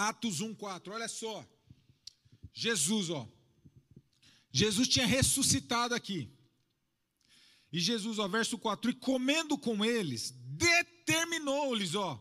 Atos 0.07 0.39
1:4. 0.41 0.93
Olha 0.93 1.07
só. 1.07 1.45
Jesus, 2.53 3.09
ó. 3.09 3.27
Jesus 4.51 4.87
tinha 4.87 5.05
ressuscitado 5.05 5.93
aqui. 5.93 6.31
E 7.71 7.79
Jesus, 7.79 8.17
ó, 8.17 8.27
verso 8.27 8.57
4, 8.57 8.89
e 8.89 8.93
comendo 8.95 9.57
com 9.57 9.85
eles, 9.85 10.31
determinou-lhes, 10.31 11.93
ó, 11.93 12.19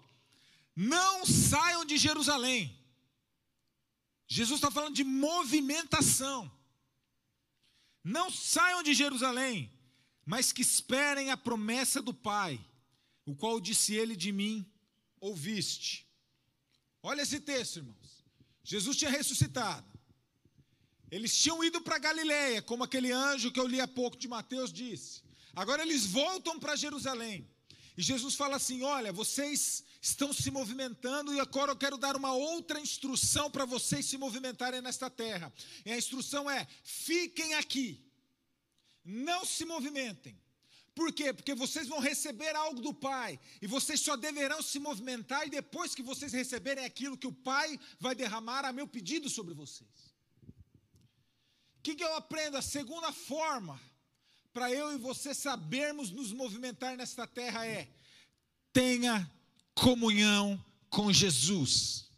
não 0.77 1.25
saiam 1.25 1.85
de 1.85 1.97
Jerusalém. 1.97 2.77
Jesus 4.27 4.59
está 4.59 4.71
falando 4.71 4.95
de 4.95 5.05
movimentação. 5.05 6.53
Não 8.05 8.31
saiam 8.31 8.83
de 8.83 8.93
Jerusalém, 8.93 9.73
mas 10.25 10.53
que 10.53 10.63
esperem 10.63 11.31
a 11.31 11.37
promessa 11.37 12.03
do 12.03 12.13
Pai, 12.13 12.61
o 13.25 13.35
qual 13.35 13.59
disse 13.59 13.95
ele 13.95 14.15
de 14.15 14.31
mim, 14.31 14.71
ouviste. 15.19 16.08
Olha 17.11 17.23
esse 17.23 17.41
texto, 17.41 17.77
irmãos. 17.77 18.23
Jesus 18.63 18.95
tinha 18.99 19.11
ressuscitado. 19.11 19.91
Eles 21.11 21.35
tinham 21.43 21.65
ido 21.65 21.81
para 21.81 21.99
Galiléia, 21.99 22.61
como 22.61 22.85
aquele 22.85 23.11
anjo 23.11 23.51
que 23.51 23.59
eu 23.59 23.67
li 23.67 23.81
há 23.81 23.89
pouco 23.89 24.19
de 24.19 24.29
Mateus 24.29 24.71
disse. 24.71 25.23
Agora 25.55 25.81
eles 25.81 26.05
voltam 26.05 26.61
para 26.61 26.77
Jerusalém. 26.77 27.49
E 27.97 28.03
Jesus 28.03 28.35
fala 28.35 28.57
assim: 28.57 28.83
Olha, 28.83 29.11
vocês 29.11 29.83
estão 30.03 30.35
se 30.35 30.51
movimentando 30.51 31.33
e 31.33 31.41
agora 31.41 31.73
eu 31.73 31.77
quero 31.77 31.97
dar 31.97 32.15
uma 32.15 32.35
outra 32.35 32.79
instrução 32.79 33.51
para 33.51 33.65
vocês 33.65 34.05
se 34.05 34.19
movimentarem 34.19 34.83
nesta 34.83 35.09
terra. 35.09 35.51
E 35.87 35.91
a 35.91 35.97
instrução 35.97 36.51
é: 36.51 36.69
fiquem 36.85 37.55
aqui, 37.55 38.05
não 39.03 39.47
se 39.47 39.65
movimentem. 39.65 40.39
Por 40.99 41.13
quê? 41.13 41.33
Porque 41.33 41.55
vocês 41.55 41.87
vão 41.87 42.01
receber 42.01 42.57
algo 42.57 42.81
do 42.81 42.93
Pai, 42.93 43.39
e 43.63 43.69
vocês 43.69 44.01
só 44.01 44.17
deverão 44.17 44.61
se 44.61 44.81
movimentar, 44.81 45.47
e 45.47 45.51
depois 45.51 45.95
que 45.95 46.03
vocês 46.03 46.33
receberem 46.33 46.85
aquilo 46.85 47.17
que 47.17 47.29
o 47.29 47.33
Pai 47.33 47.79
vai 48.01 48.17
derramar 48.17 48.65
a 48.65 48.73
meu 48.73 48.89
pedido 48.89 49.31
sobre 49.31 49.55
vocês. 49.55 50.13
O 51.79 51.83
que, 51.85 51.95
que 51.95 52.03
eu 52.03 52.17
aprendo? 52.17 52.57
A 52.57 52.63
segunda 52.63 53.13
forma 53.13 53.81
para 54.53 54.73
eu 54.73 54.93
e 54.93 54.99
você 54.99 55.33
sabermos 55.33 56.11
nos 56.11 56.33
movimentar 56.33 56.97
nesta 56.97 57.29
terra 57.29 57.65
é: 57.65 57.89
tenha 58.73 59.31
comunhão 59.77 60.61
com 60.91 61.13
Jesus. 61.13 62.11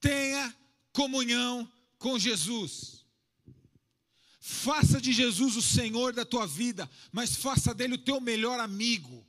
Tenha 0.00 0.56
comunhão 0.90 1.70
com 1.98 2.18
Jesus. 2.18 3.03
Faça 4.46 5.00
de 5.00 5.10
Jesus 5.10 5.56
o 5.56 5.62
Senhor 5.62 6.12
da 6.12 6.22
tua 6.22 6.46
vida, 6.46 6.90
mas 7.10 7.34
faça 7.34 7.72
dele 7.72 7.94
o 7.94 8.04
teu 8.04 8.20
melhor 8.20 8.60
amigo. 8.60 9.26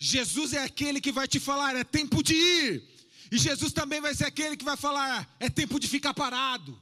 Jesus 0.00 0.52
é 0.52 0.64
aquele 0.64 1.00
que 1.00 1.12
vai 1.12 1.28
te 1.28 1.38
falar: 1.38 1.76
é 1.76 1.84
tempo 1.84 2.20
de 2.20 2.34
ir. 2.34 2.88
E 3.30 3.38
Jesus 3.38 3.72
também 3.72 4.00
vai 4.00 4.16
ser 4.16 4.24
aquele 4.24 4.56
que 4.56 4.64
vai 4.64 4.76
falar: 4.76 5.32
é 5.38 5.48
tempo 5.48 5.78
de 5.78 5.86
ficar 5.86 6.12
parado. 6.12 6.76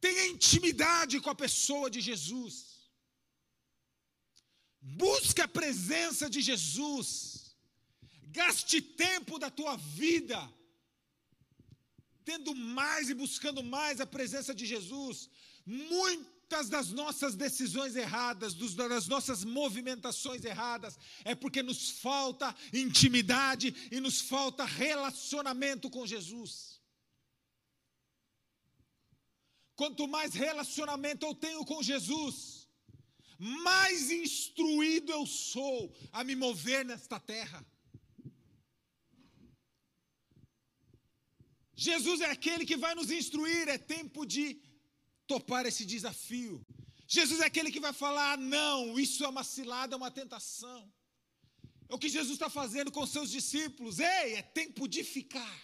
Tenha 0.00 0.28
intimidade 0.28 1.18
com 1.18 1.30
a 1.30 1.34
pessoa 1.34 1.90
de 1.90 2.00
Jesus. 2.00 2.54
Busque 4.80 5.40
a 5.40 5.48
presença 5.48 6.30
de 6.30 6.40
Jesus. 6.40 7.56
Gaste 8.28 8.80
tempo 8.80 9.40
da 9.40 9.50
tua 9.50 9.76
vida 9.76 10.38
tendo 12.24 12.54
mais 12.54 13.10
e 13.10 13.14
buscando 13.14 13.62
mais 13.62 14.00
a 14.00 14.06
presença 14.06 14.54
de 14.54 14.64
Jesus, 14.64 15.28
muitas 15.66 16.68
das 16.68 16.90
nossas 16.90 17.34
decisões 17.34 17.96
erradas, 17.96 18.54
das 18.54 19.06
nossas 19.06 19.44
movimentações 19.44 20.44
erradas, 20.44 20.98
é 21.24 21.34
porque 21.34 21.62
nos 21.62 21.90
falta 21.90 22.54
intimidade 22.72 23.74
e 23.90 24.00
nos 24.00 24.20
falta 24.20 24.64
relacionamento 24.64 25.90
com 25.90 26.06
Jesus. 26.06 26.80
Quanto 29.76 30.06
mais 30.06 30.34
relacionamento 30.34 31.26
eu 31.26 31.34
tenho 31.34 31.64
com 31.64 31.82
Jesus, 31.82 32.68
mais 33.38 34.10
instruído 34.10 35.10
eu 35.10 35.26
sou 35.26 35.92
a 36.12 36.22
me 36.22 36.36
mover 36.36 36.84
nesta 36.84 37.18
terra. 37.18 37.64
Jesus 41.76 42.20
é 42.20 42.30
aquele 42.30 42.64
que 42.64 42.76
vai 42.76 42.94
nos 42.94 43.10
instruir, 43.10 43.68
é 43.68 43.78
tempo 43.78 44.24
de 44.24 44.60
topar 45.26 45.66
esse 45.66 45.84
desafio. 45.84 46.64
Jesus 47.06 47.40
é 47.40 47.46
aquele 47.46 47.70
que 47.70 47.80
vai 47.80 47.92
falar: 47.92 48.38
não, 48.38 48.98
isso 48.98 49.24
é 49.24 49.28
uma 49.28 49.44
cilada, 49.44 49.94
é 49.94 49.96
uma 49.96 50.10
tentação. 50.10 50.92
É 51.88 51.94
o 51.94 51.98
que 51.98 52.08
Jesus 52.08 52.34
está 52.34 52.48
fazendo 52.48 52.90
com 52.90 53.04
seus 53.06 53.30
discípulos. 53.30 53.98
Ei, 53.98 54.34
é 54.34 54.42
tempo 54.42 54.88
de 54.88 55.04
ficar. 55.04 55.62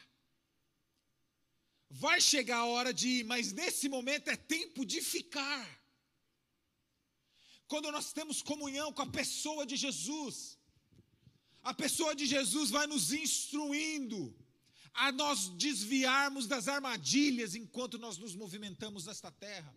Vai 1.88 2.20
chegar 2.20 2.58
a 2.58 2.66
hora 2.66 2.92
de 2.92 3.08
ir, 3.08 3.24
mas 3.24 3.52
nesse 3.52 3.88
momento 3.88 4.28
é 4.28 4.36
tempo 4.36 4.84
de 4.84 5.00
ficar. 5.00 5.80
Quando 7.66 7.90
nós 7.90 8.12
temos 8.12 8.42
comunhão 8.42 8.92
com 8.92 9.02
a 9.02 9.06
pessoa 9.06 9.64
de 9.64 9.76
Jesus, 9.76 10.58
a 11.62 11.72
pessoa 11.72 12.14
de 12.14 12.26
Jesus 12.26 12.70
vai 12.70 12.86
nos 12.86 13.12
instruindo 13.12 14.34
a 15.00 15.10
nós 15.10 15.48
desviarmos 15.56 16.46
das 16.46 16.68
armadilhas 16.68 17.54
enquanto 17.54 17.98
nós 17.98 18.18
nos 18.18 18.34
movimentamos 18.34 19.06
nesta 19.06 19.30
terra. 19.30 19.74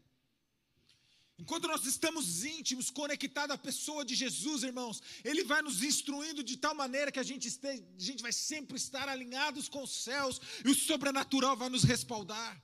Enquanto 1.39 1.65
nós 1.65 1.85
estamos 1.85 2.43
íntimos, 2.43 2.91
conectados 2.91 3.55
à 3.55 3.57
pessoa 3.57 4.03
de 4.03 4.15
Jesus, 4.15 4.63
irmãos, 4.63 5.01
Ele 5.23 5.45
vai 5.45 5.61
nos 5.61 5.81
instruindo 5.81 6.43
de 6.43 6.57
tal 6.57 6.75
maneira 6.75 7.09
que 7.09 7.21
a 7.21 7.23
gente, 7.23 7.47
esteja, 7.47 7.81
a 7.97 8.03
gente 8.03 8.21
vai 8.21 8.33
sempre 8.33 8.75
estar 8.75 9.07
alinhados 9.07 9.69
com 9.69 9.83
os 9.83 10.03
céus 10.03 10.41
e 10.65 10.69
o 10.69 10.75
sobrenatural 10.75 11.55
vai 11.55 11.69
nos 11.69 11.85
respaldar. 11.85 12.61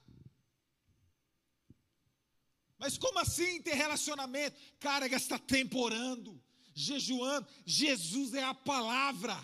Mas 2.77 2.97
como 2.97 3.19
assim 3.19 3.61
ter 3.61 3.75
relacionamento? 3.75 4.59
Cara, 4.81 5.07
gastar 5.07 5.39
tempo 5.39 5.79
orando, 5.79 6.37
jejuando. 6.73 7.47
Jesus 7.65 8.33
é 8.33 8.43
a 8.43 8.53
palavra, 8.53 9.37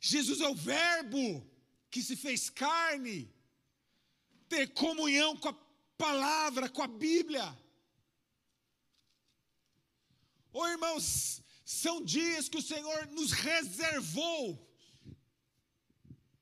Jesus 0.00 0.40
é 0.40 0.48
o 0.48 0.56
Verbo 0.56 1.53
que 1.94 2.02
se 2.02 2.16
fez 2.16 2.50
carne, 2.50 3.32
ter 4.48 4.64
comunhão 4.74 5.36
com 5.36 5.50
a 5.50 5.56
palavra, 5.96 6.68
com 6.68 6.82
a 6.82 6.88
Bíblia. 6.88 7.46
Oh, 10.52 10.66
irmãos, 10.66 11.40
são 11.64 12.04
dias 12.04 12.48
que 12.48 12.58
o 12.58 12.66
Senhor 12.72 13.06
nos 13.18 13.30
reservou. 13.30 14.42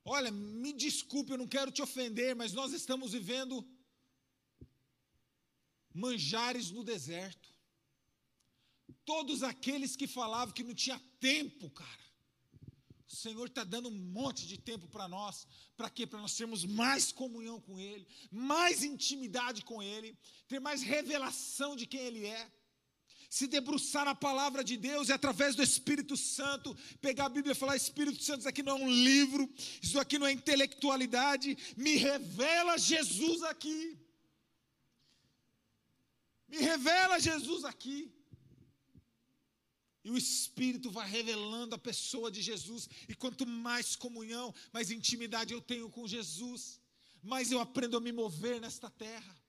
Olha, 0.03 0.31
me 0.31 0.73
desculpe, 0.73 1.33
eu 1.33 1.37
não 1.43 1.47
quero 1.47 1.71
te 1.71 1.83
ofender, 1.83 2.35
mas 2.35 2.55
nós 2.55 2.73
estamos 2.73 3.13
vivendo 3.13 3.63
manjares 5.93 6.71
no 6.71 6.83
deserto. 6.83 7.51
todos 9.05 9.43
aqueles 9.43 9.97
que 9.97 10.07
falavam 10.07 10.55
que 10.55 10.63
não 10.63 10.75
tinha 10.75 10.99
tempo, 11.21 11.69
cara. 11.69 12.12
O 13.13 13.17
Senhor 13.17 13.47
está 13.47 13.63
dando 13.63 13.91
um 13.91 13.99
monte 14.19 14.47
de 14.47 14.57
tempo 14.57 14.89
para 14.89 15.07
nós. 15.07 15.47
Para 15.77 15.91
quê? 15.91 16.07
Para 16.07 16.21
nós 16.21 16.35
termos 16.35 16.65
mais 16.65 17.13
comunhão 17.13 17.61
com 17.61 17.79
Ele, 17.79 18.07
mais 18.31 18.83
intimidade 18.83 19.63
com 19.67 19.83
Ele, 19.83 20.17
ter 20.49 20.59
mais 20.59 20.81
revelação 20.83 21.77
de 21.77 21.87
quem 21.87 22.01
Ele 22.01 22.27
é. 22.27 22.51
Se 23.29 23.47
debruçar 23.47 24.07
na 24.07 24.15
palavra 24.15 24.65
de 24.65 24.79
Deus 24.79 25.09
e 25.09 25.13
através 25.13 25.55
do 25.55 25.63
Espírito 25.63 26.17
Santo, 26.17 26.75
pegar 27.03 27.27
a 27.27 27.29
Bíblia 27.29 27.53
e 27.53 27.55
falar: 27.55 27.77
Espírito 27.77 28.23
Santo, 28.23 28.41
isso 28.41 28.49
aqui 28.49 28.63
não 28.63 28.79
é 28.79 28.83
um 28.83 28.91
livro, 28.91 29.49
isso 29.83 30.01
aqui 30.01 30.19
não 30.19 30.27
é 30.27 30.33
intelectualidade, 30.33 31.57
me 31.77 31.97
revela 31.97 32.79
Jesus 32.79 33.43
aqui. 33.43 33.99
Me 36.49 36.59
revela 36.59 37.21
Jesus 37.21 37.65
aqui. 37.65 38.11
E 40.05 40.11
o 40.11 40.19
Espírito 40.19 40.91
vai 40.91 41.09
revelando 41.09 41.75
a 41.75 41.79
pessoa 41.79 42.31
de 42.31 42.43
Jesus. 42.43 42.89
E 43.09 43.15
quanto 43.15 43.47
mais 43.47 43.95
comunhão, 43.95 44.55
mais 44.73 44.91
intimidade 44.91 45.53
eu 45.53 45.61
tenho 45.61 45.89
com 45.89 46.07
Jesus, 46.07 46.81
mais 47.23 47.53
eu 47.53 47.61
aprendo 47.61 47.97
a 47.97 48.01
me 48.01 48.11
mover 48.11 48.61
nesta 48.61 48.91
terra. 48.91 49.43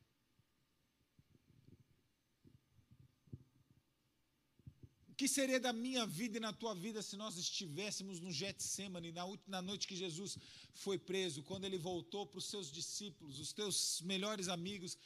O 5.07 5.15
que 5.15 5.27
seria 5.27 5.59
da 5.59 5.71
minha 5.71 6.05
vida 6.07 6.37
e 6.37 6.39
na 6.39 6.51
tua 6.51 6.73
vida 6.73 7.01
se 7.01 7.15
nós 7.15 7.37
estivéssemos 7.37 8.19
no 8.19 8.31
Getsemane, 8.31 9.11
na, 9.11 9.23
na 9.47 9.61
noite 9.61 9.87
que 9.87 9.95
Jesus 9.95 10.37
foi 10.73 10.97
preso, 10.97 11.43
quando 11.43 11.65
ele 11.65 11.77
voltou 11.77 12.25
para 12.25 12.39
os 12.39 12.45
seus 12.45 12.71
discípulos, 12.71 13.39
os 13.39 13.53
teus 13.53 14.01
melhores 14.01 14.47
amigos, 14.47 14.97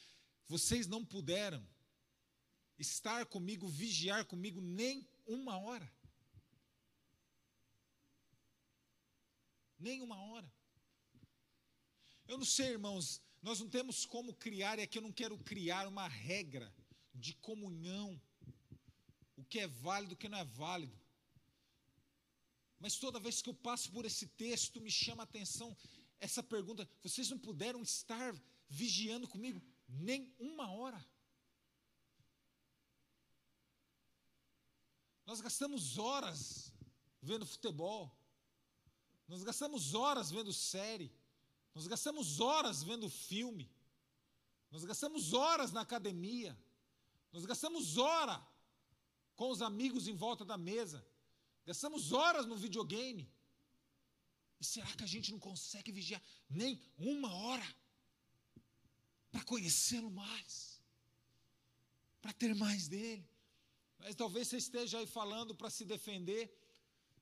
vocês 0.45 0.87
não 0.87 1.03
puderam 1.03 1.61
estar 2.79 3.25
comigo, 3.25 3.67
vigiar 3.67 4.23
comigo 4.25 4.61
nem 4.61 5.05
uma 5.27 5.57
hora. 5.57 5.91
Nem 9.77 10.01
uma 10.01 10.19
hora. 10.19 10.51
Eu 12.27 12.37
não 12.37 12.45
sei, 12.45 12.69
irmãos, 12.71 13.21
nós 13.41 13.59
não 13.59 13.69
temos 13.69 14.05
como 14.05 14.33
criar, 14.33 14.79
e 14.79 14.81
aqui 14.81 14.97
eu 14.97 15.01
não 15.01 15.11
quero 15.11 15.37
criar 15.37 15.87
uma 15.87 16.07
regra 16.07 16.73
de 17.13 17.33
comunhão, 17.35 18.19
o 19.35 19.43
que 19.43 19.59
é 19.59 19.67
válido, 19.67 20.13
o 20.13 20.17
que 20.17 20.29
não 20.29 20.37
é 20.37 20.43
válido. 20.43 20.97
Mas 22.79 22.97
toda 22.97 23.19
vez 23.19 23.41
que 23.41 23.49
eu 23.49 23.53
passo 23.53 23.91
por 23.91 24.05
esse 24.05 24.27
texto, 24.27 24.81
me 24.81 24.91
chama 24.91 25.23
a 25.23 25.25
atenção 25.25 25.75
essa 26.19 26.43
pergunta: 26.43 26.89
vocês 27.01 27.29
não 27.29 27.39
puderam 27.39 27.81
estar 27.81 28.35
vigiando 28.69 29.27
comigo 29.27 29.61
nem 29.87 30.33
uma 30.39 30.71
hora? 30.71 31.03
Nós 35.27 35.41
gastamos 35.41 35.97
horas 35.97 36.73
vendo 37.21 37.45
futebol. 37.45 38.17
Nós 39.27 39.43
gastamos 39.43 39.93
horas 39.93 40.31
vendo 40.31 40.53
série. 40.53 41.13
Nós 41.75 41.85
gastamos 41.85 42.39
horas 42.39 42.81
vendo 42.81 43.09
filme. 43.09 43.69
Nós 44.71 44.85
gastamos 44.85 45.33
horas 45.33 45.73
na 45.73 45.81
academia. 45.81 46.57
Nós 47.33 47.45
gastamos 47.45 47.97
hora 47.97 48.41
com 49.35 49.49
os 49.49 49.61
amigos 49.61 50.07
em 50.07 50.15
volta 50.15 50.45
da 50.45 50.57
mesa. 50.57 51.05
Gastamos 51.65 52.13
horas 52.13 52.45
no 52.45 52.55
videogame. 52.55 53.29
E 54.61 54.65
será 54.65 54.87
que 54.95 55.03
a 55.03 55.07
gente 55.07 55.29
não 55.33 55.39
consegue 55.39 55.91
vigiar 55.91 56.23
nem 56.49 56.81
uma 56.97 57.33
hora 57.33 57.75
para 59.29 59.43
conhecê-lo 59.43 60.09
mais? 60.09 60.81
Para 62.21 62.31
ter 62.31 62.55
mais 62.55 62.87
dele? 62.87 63.29
Mas 63.99 64.15
talvez 64.15 64.47
você 64.47 64.57
esteja 64.57 64.99
aí 64.99 65.07
falando 65.07 65.55
para 65.55 65.69
se 65.69 65.85
defender. 65.85 66.53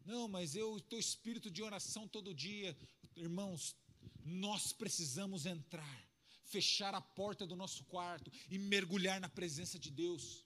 Não, 0.05 0.27
mas 0.27 0.55
eu 0.55 0.77
estou 0.77 0.99
espírito 0.99 1.49
de 1.49 1.63
oração 1.63 2.07
todo 2.07 2.33
dia. 2.33 2.77
Irmãos, 3.15 3.75
nós 4.23 4.73
precisamos 4.73 5.45
entrar, 5.45 6.09
fechar 6.43 6.93
a 6.93 7.01
porta 7.01 7.45
do 7.45 7.55
nosso 7.55 7.83
quarto 7.85 8.31
e 8.49 8.57
mergulhar 8.57 9.19
na 9.19 9.29
presença 9.29 9.79
de 9.79 9.89
Deus. 9.89 10.45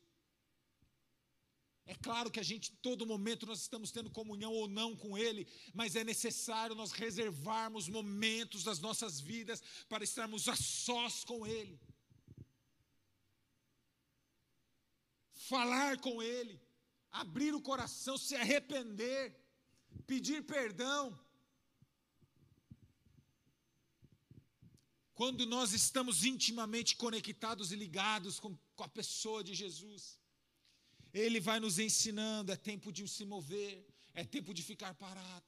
É 1.85 1.95
claro 1.95 2.29
que 2.29 2.39
a 2.39 2.43
gente, 2.43 2.71
todo 2.83 3.05
momento, 3.05 3.47
nós 3.47 3.61
estamos 3.61 3.91
tendo 3.91 4.11
comunhão 4.11 4.53
ou 4.53 4.67
não 4.67 4.95
com 4.95 5.17
Ele, 5.17 5.47
mas 5.73 5.95
é 5.95 6.03
necessário 6.03 6.75
nós 6.75 6.91
reservarmos 6.91 7.89
momentos 7.89 8.63
das 8.63 8.79
nossas 8.79 9.19
vidas 9.19 9.63
para 9.89 10.03
estarmos 10.03 10.47
a 10.47 10.55
sós 10.55 11.23
com 11.23 11.47
Ele. 11.47 11.79
Falar 15.49 15.99
com 16.05 16.21
Ele, 16.21 16.55
abrir 17.11 17.53
o 17.55 17.61
coração, 17.69 18.15
se 18.17 18.35
arrepender, 18.35 19.23
pedir 20.05 20.39
perdão. 20.43 21.01
Quando 25.19 25.45
nós 25.45 25.73
estamos 25.73 26.23
intimamente 26.23 26.95
conectados 26.95 27.71
e 27.71 27.75
ligados 27.75 28.39
com, 28.39 28.51
com 28.75 28.83
a 28.83 28.87
pessoa 28.99 29.43
de 29.43 29.53
Jesus, 29.53 30.03
Ele 31.13 31.39
vai 31.39 31.59
nos 31.59 31.77
ensinando: 31.79 32.51
é 32.51 32.55
tempo 32.71 32.91
de 32.91 33.07
se 33.07 33.25
mover, 33.25 33.73
é 34.13 34.23
tempo 34.23 34.53
de 34.53 34.63
ficar 34.71 34.93
parado. 34.93 35.45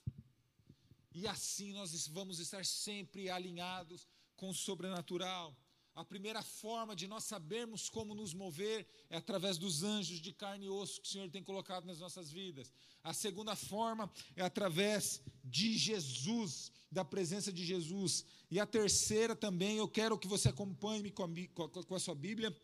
E 1.14 1.28
assim 1.28 1.74
nós 1.74 2.08
vamos 2.08 2.40
estar 2.40 2.66
sempre 2.66 3.30
alinhados 3.30 4.08
com 4.36 4.50
o 4.50 4.60
sobrenatural. 4.66 5.56
A 5.94 6.06
primeira 6.06 6.42
forma 6.42 6.96
de 6.96 7.06
nós 7.06 7.26
sabermos 7.26 7.90
como 7.90 8.16
nos 8.16 8.34
mover 8.34 8.88
é 9.10 9.18
através 9.18 9.58
dos 9.58 9.84
anjos 9.84 10.22
de 10.22 10.32
carne 10.32 10.66
e 10.66 10.70
osso 10.70 11.02
que 11.02 11.08
o 11.08 11.12
Senhor 11.12 11.30
tem 11.30 11.44
colocado 11.44 11.86
nas 11.86 12.00
nossas 12.00 12.32
vidas. 12.32 12.72
A 13.04 13.14
segunda 13.14 13.56
forma 13.58 14.10
é 14.36 14.42
através 14.42 15.22
de 15.44 15.78
Jesus, 15.78 16.72
da 16.90 17.04
presença 17.04 17.52
de 17.52 17.66
Jesus. 17.66 18.26
E 18.50 18.58
a 18.58 18.66
terceira 18.66 19.36
também, 19.36 19.78
eu 19.78 19.88
quero 19.88 20.18
que 20.18 20.30
você 20.30 20.48
acompanhe 20.48 21.12
com 21.12 21.24
a, 21.24 21.70
com 21.70 21.96
a 21.96 22.00
sua 22.00 22.16
Bíblia, 22.16 22.56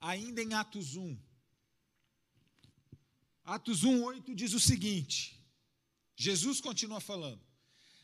ainda 0.00 0.40
em 0.40 0.54
Atos 0.54 0.94
1. 0.94 1.18
Atos 3.44 3.82
1, 3.82 4.04
8 4.04 4.34
diz 4.36 4.54
o 4.54 4.60
seguinte: 4.60 5.44
Jesus 6.16 6.60
continua 6.60 7.00
falando, 7.00 7.42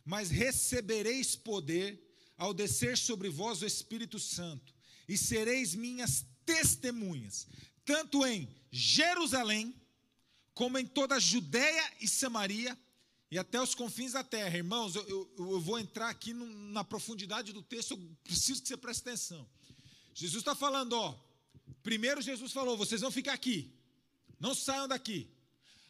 mas 0.05 0.31
recebereis 0.31 1.37
poder 1.37 2.10
ao 2.41 2.55
descer 2.55 2.97
sobre 2.97 3.29
vós 3.29 3.61
o 3.61 3.67
Espírito 3.67 4.19
Santo, 4.19 4.75
e 5.07 5.19
sereis 5.19 5.75
minhas 5.75 6.25
testemunhas, 6.47 7.47
tanto 7.85 8.25
em 8.25 8.49
Jerusalém, 8.73 9.75
como 10.55 10.79
em 10.79 10.87
toda 10.87 11.17
a 11.17 11.21
Judéia 11.21 11.93
e 12.01 12.09
Samaria, 12.09 12.77
e 13.31 13.39
até 13.39 13.61
os 13.61 13.75
confins 13.75 14.13
da 14.13 14.25
terra. 14.25 14.57
Irmãos, 14.57 14.97
eu, 14.97 15.07
eu, 15.07 15.35
eu 15.51 15.61
vou 15.61 15.79
entrar 15.79 16.09
aqui 16.09 16.33
no, 16.33 16.47
na 16.73 16.83
profundidade 16.83 17.53
do 17.53 17.63
texto, 17.63 17.91
eu 17.91 18.17
preciso 18.25 18.63
que 18.63 18.69
você 18.69 18.77
preste 18.77 19.03
atenção. 19.03 19.47
Jesus 20.15 20.41
está 20.41 20.55
falando, 20.55 20.95
ó, 20.95 21.15
primeiro 21.83 22.23
Jesus 22.23 22.53
falou, 22.53 22.75
vocês 22.75 23.03
vão 23.03 23.11
ficar 23.11 23.35
aqui, 23.35 23.71
não 24.41 24.55
saiam 24.55 24.89
daqui. 24.89 25.29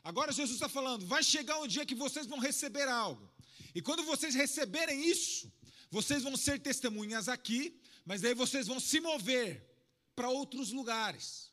Agora 0.03 0.33
Jesus 0.33 0.57
está 0.57 0.69
falando, 0.69 1.07
vai 1.07 1.23
chegar 1.23 1.61
um 1.61 1.69
dia 1.69 1.87
que 1.87 1.95
vocês 1.95 2.27
vão 2.27 2.41
receber 2.41 2.89
algo. 2.89 3.31
E 3.73 3.81
quando 3.81 4.03
vocês 4.03 4.35
receberem 4.35 5.09
isso, 5.09 5.49
vocês 5.91 6.23
vão 6.23 6.37
ser 6.37 6.61
testemunhas 6.61 7.29
aqui, 7.29 7.81
mas 8.05 8.21
daí 8.21 8.35
vocês 8.35 8.67
vão 8.67 8.79
se 8.79 9.01
mover 9.01 9.67
para 10.15 10.29
outros 10.29 10.71
lugares. 10.71 11.51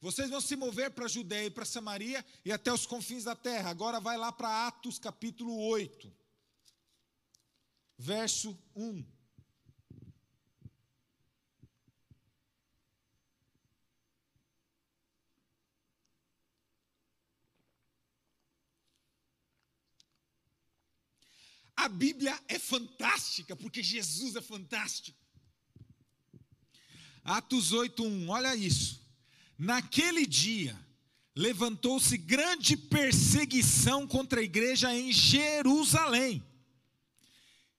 Vocês 0.00 0.30
vão 0.30 0.40
se 0.40 0.56
mover 0.56 0.90
para 0.90 1.04
a 1.04 1.08
Judéia 1.08 1.46
e 1.46 1.50
para 1.50 1.64
Samaria 1.64 2.24
e 2.44 2.52
até 2.52 2.72
os 2.72 2.86
confins 2.86 3.24
da 3.24 3.36
terra. 3.36 3.70
Agora 3.70 4.00
vai 4.00 4.16
lá 4.16 4.32
para 4.32 4.66
Atos 4.66 4.98
capítulo 4.98 5.58
8, 5.68 6.12
verso 7.98 8.58
1. 8.74 9.19
A 21.80 21.88
Bíblia 21.88 22.38
é 22.46 22.58
fantástica, 22.58 23.56
porque 23.56 23.82
Jesus 23.82 24.36
é 24.36 24.42
fantástico. 24.42 25.18
Atos 27.24 27.72
8:1, 27.72 28.28
olha 28.28 28.54
isso. 28.54 29.00
Naquele 29.56 30.26
dia 30.26 30.78
levantou-se 31.34 32.18
grande 32.18 32.76
perseguição 32.76 34.06
contra 34.06 34.40
a 34.40 34.42
igreja 34.42 34.94
em 34.94 35.10
Jerusalém. 35.10 36.44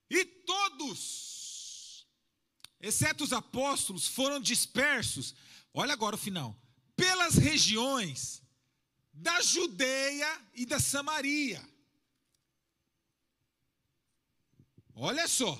E 0.09 0.25
todos, 0.25 2.07
exceto 2.79 3.23
os 3.23 3.31
apóstolos, 3.31 4.07
foram 4.07 4.39
dispersos. 4.39 5.35
Olha 5.71 5.93
agora 5.93 6.15
o 6.15 6.19
final. 6.19 6.59
Pelas 6.95 7.35
regiões 7.35 8.41
da 9.13 9.41
Judeia 9.43 10.41
e 10.55 10.65
da 10.65 10.79
Samaria 10.79 11.70
Olha 14.95 15.27
só. 15.27 15.59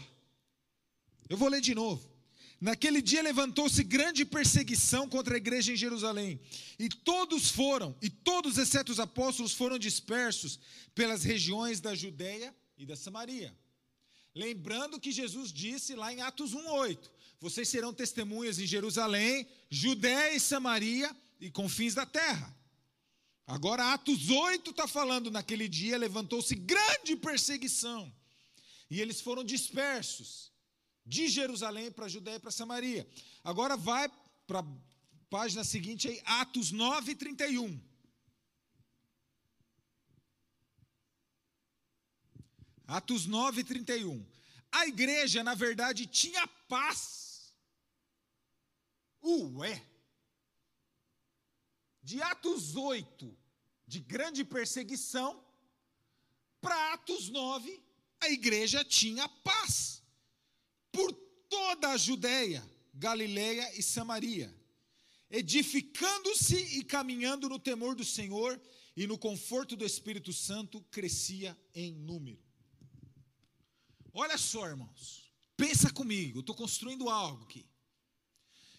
Eu 1.30 1.38
vou 1.38 1.50
ler 1.50 1.62
de 1.62 1.74
novo. 1.74 2.12
Naquele 2.60 3.02
dia 3.02 3.24
levantou-se 3.24 3.84
grande 3.84 4.24
perseguição 4.24 5.10
contra 5.10 5.34
a 5.34 5.38
igreja 5.38 5.74
em 5.74 5.76
Jerusalém, 5.76 6.40
e 6.78 6.88
todos 6.88 7.50
foram, 7.50 7.98
e 8.00 8.08
todos, 8.08 8.60
exceto 8.60 8.92
os 8.92 9.00
apóstolos, 9.00 9.52
foram 9.52 9.80
dispersos 9.80 10.60
pelas 10.94 11.24
regiões 11.24 11.80
da 11.80 11.96
Judéia 11.96 12.56
e 12.78 12.86
da 12.86 12.96
Samaria. 12.96 13.58
Lembrando 14.36 15.00
que 15.00 15.12
Jesus 15.12 15.52
disse 15.52 15.96
lá 15.96 16.14
em 16.14 16.22
Atos 16.22 16.54
1:8: 16.54 17.10
Vocês 17.40 17.68
serão 17.68 17.92
testemunhas 17.92 18.60
em 18.60 18.68
Jerusalém, 18.68 19.48
Judéia 19.68 20.36
e 20.36 20.40
Samaria 20.40 21.10
e 21.40 21.50
confins 21.50 21.96
da 21.96 22.06
terra. 22.06 22.56
Agora 23.48 23.92
Atos 23.92 24.30
8 24.30 24.70
está 24.70 24.88
falando, 24.88 25.32
naquele 25.32 25.68
dia 25.68 25.98
levantou-se 25.98 26.54
grande 26.56 27.16
perseguição, 27.16 28.14
e 28.92 29.00
eles 29.00 29.22
foram 29.22 29.42
dispersos 29.42 30.52
de 31.06 31.30
Jerusalém 31.30 31.90
para 31.90 32.10
Judéia 32.10 32.36
e 32.36 32.40
para 32.40 32.52
Samaria. 32.52 33.10
Agora 33.42 33.78
vai 33.78 34.10
para 34.46 34.60
a 34.60 34.66
página 35.30 35.64
seguinte 35.64 36.10
aí, 36.10 36.22
Atos 36.26 36.72
9, 36.72 37.16
31. 37.16 37.82
Atos 42.86 43.26
9, 43.26 43.64
31. 43.64 44.28
A 44.70 44.86
igreja, 44.86 45.42
na 45.42 45.56
verdade, 45.56 46.06
tinha 46.06 46.46
paz. 46.68 47.56
Ué! 49.24 49.88
De 52.04 52.22
Atos 52.22 52.76
8, 52.76 53.38
de 53.88 54.02
grande 54.02 54.44
perseguição, 54.44 55.42
para 56.60 56.94
Atos 56.94 57.30
9, 57.30 57.91
a 58.22 58.30
igreja 58.30 58.86
tinha 58.86 59.28
paz 59.28 60.02
por 60.92 61.12
toda 61.50 61.90
a 61.90 61.98
Judéia, 61.98 62.64
Galiléia 62.94 63.78
e 63.78 63.82
Samaria, 63.82 64.54
edificando-se 65.30 66.56
e 66.78 66.84
caminhando 66.84 67.50
no 67.50 67.60
temor 67.60 67.96
do 67.96 68.06
Senhor 68.06 68.62
e 68.96 69.08
no 69.08 69.18
conforto 69.18 69.76
do 69.76 69.86
Espírito 69.86 70.32
Santo, 70.32 70.82
crescia 70.92 71.58
em 71.74 71.94
número. 71.94 72.42
Olha 74.14 74.38
só, 74.38 74.68
irmãos, 74.68 75.34
pensa 75.56 75.90
comigo, 75.92 76.42
estou 76.42 76.56
construindo 76.56 77.10
algo 77.10 77.44
aqui. 77.46 77.66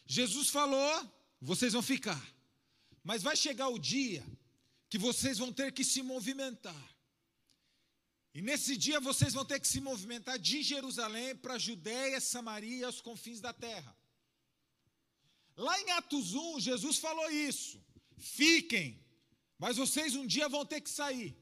Jesus 0.07 0.49
falou: 0.49 1.11
vocês 1.40 1.72
vão 1.72 1.82
ficar, 1.82 2.22
mas 3.03 3.22
vai 3.22 3.34
chegar 3.34 3.68
o 3.68 3.78
dia 3.78 4.24
que 4.88 4.99
vocês 4.99 5.38
vão 5.38 5.53
ter 5.53 5.72
que 5.72 5.82
se 5.82 6.03
movimentar. 6.03 6.91
E 8.35 8.41
nesse 8.41 8.76
dia 8.76 8.99
vocês 8.99 9.35
vão 9.35 9.45
ter 9.45 9.61
que 9.61 9.68
se 9.68 9.80
movimentar 9.80 10.39
de 10.39 10.62
Jerusalém 10.62 11.37
para 11.37 11.59
Judéia, 11.59 12.20
Samaria 12.20 12.78
e 12.78 12.85
aos 12.85 13.01
confins 13.01 13.41
da 13.41 13.53
terra. 13.53 13.95
Lá 15.57 15.78
em 15.80 15.91
Atos 15.91 16.33
1, 16.33 16.61
Jesus 16.61 16.99
falou 16.99 17.30
isso. 17.30 17.78
Fiquem, 18.16 18.99
mas 19.59 19.76
vocês 19.76 20.14
um 20.14 20.26
dia 20.26 20.49
vão 20.49 20.64
ter 20.64 20.80
que 20.80 20.89
sair. 20.91 21.37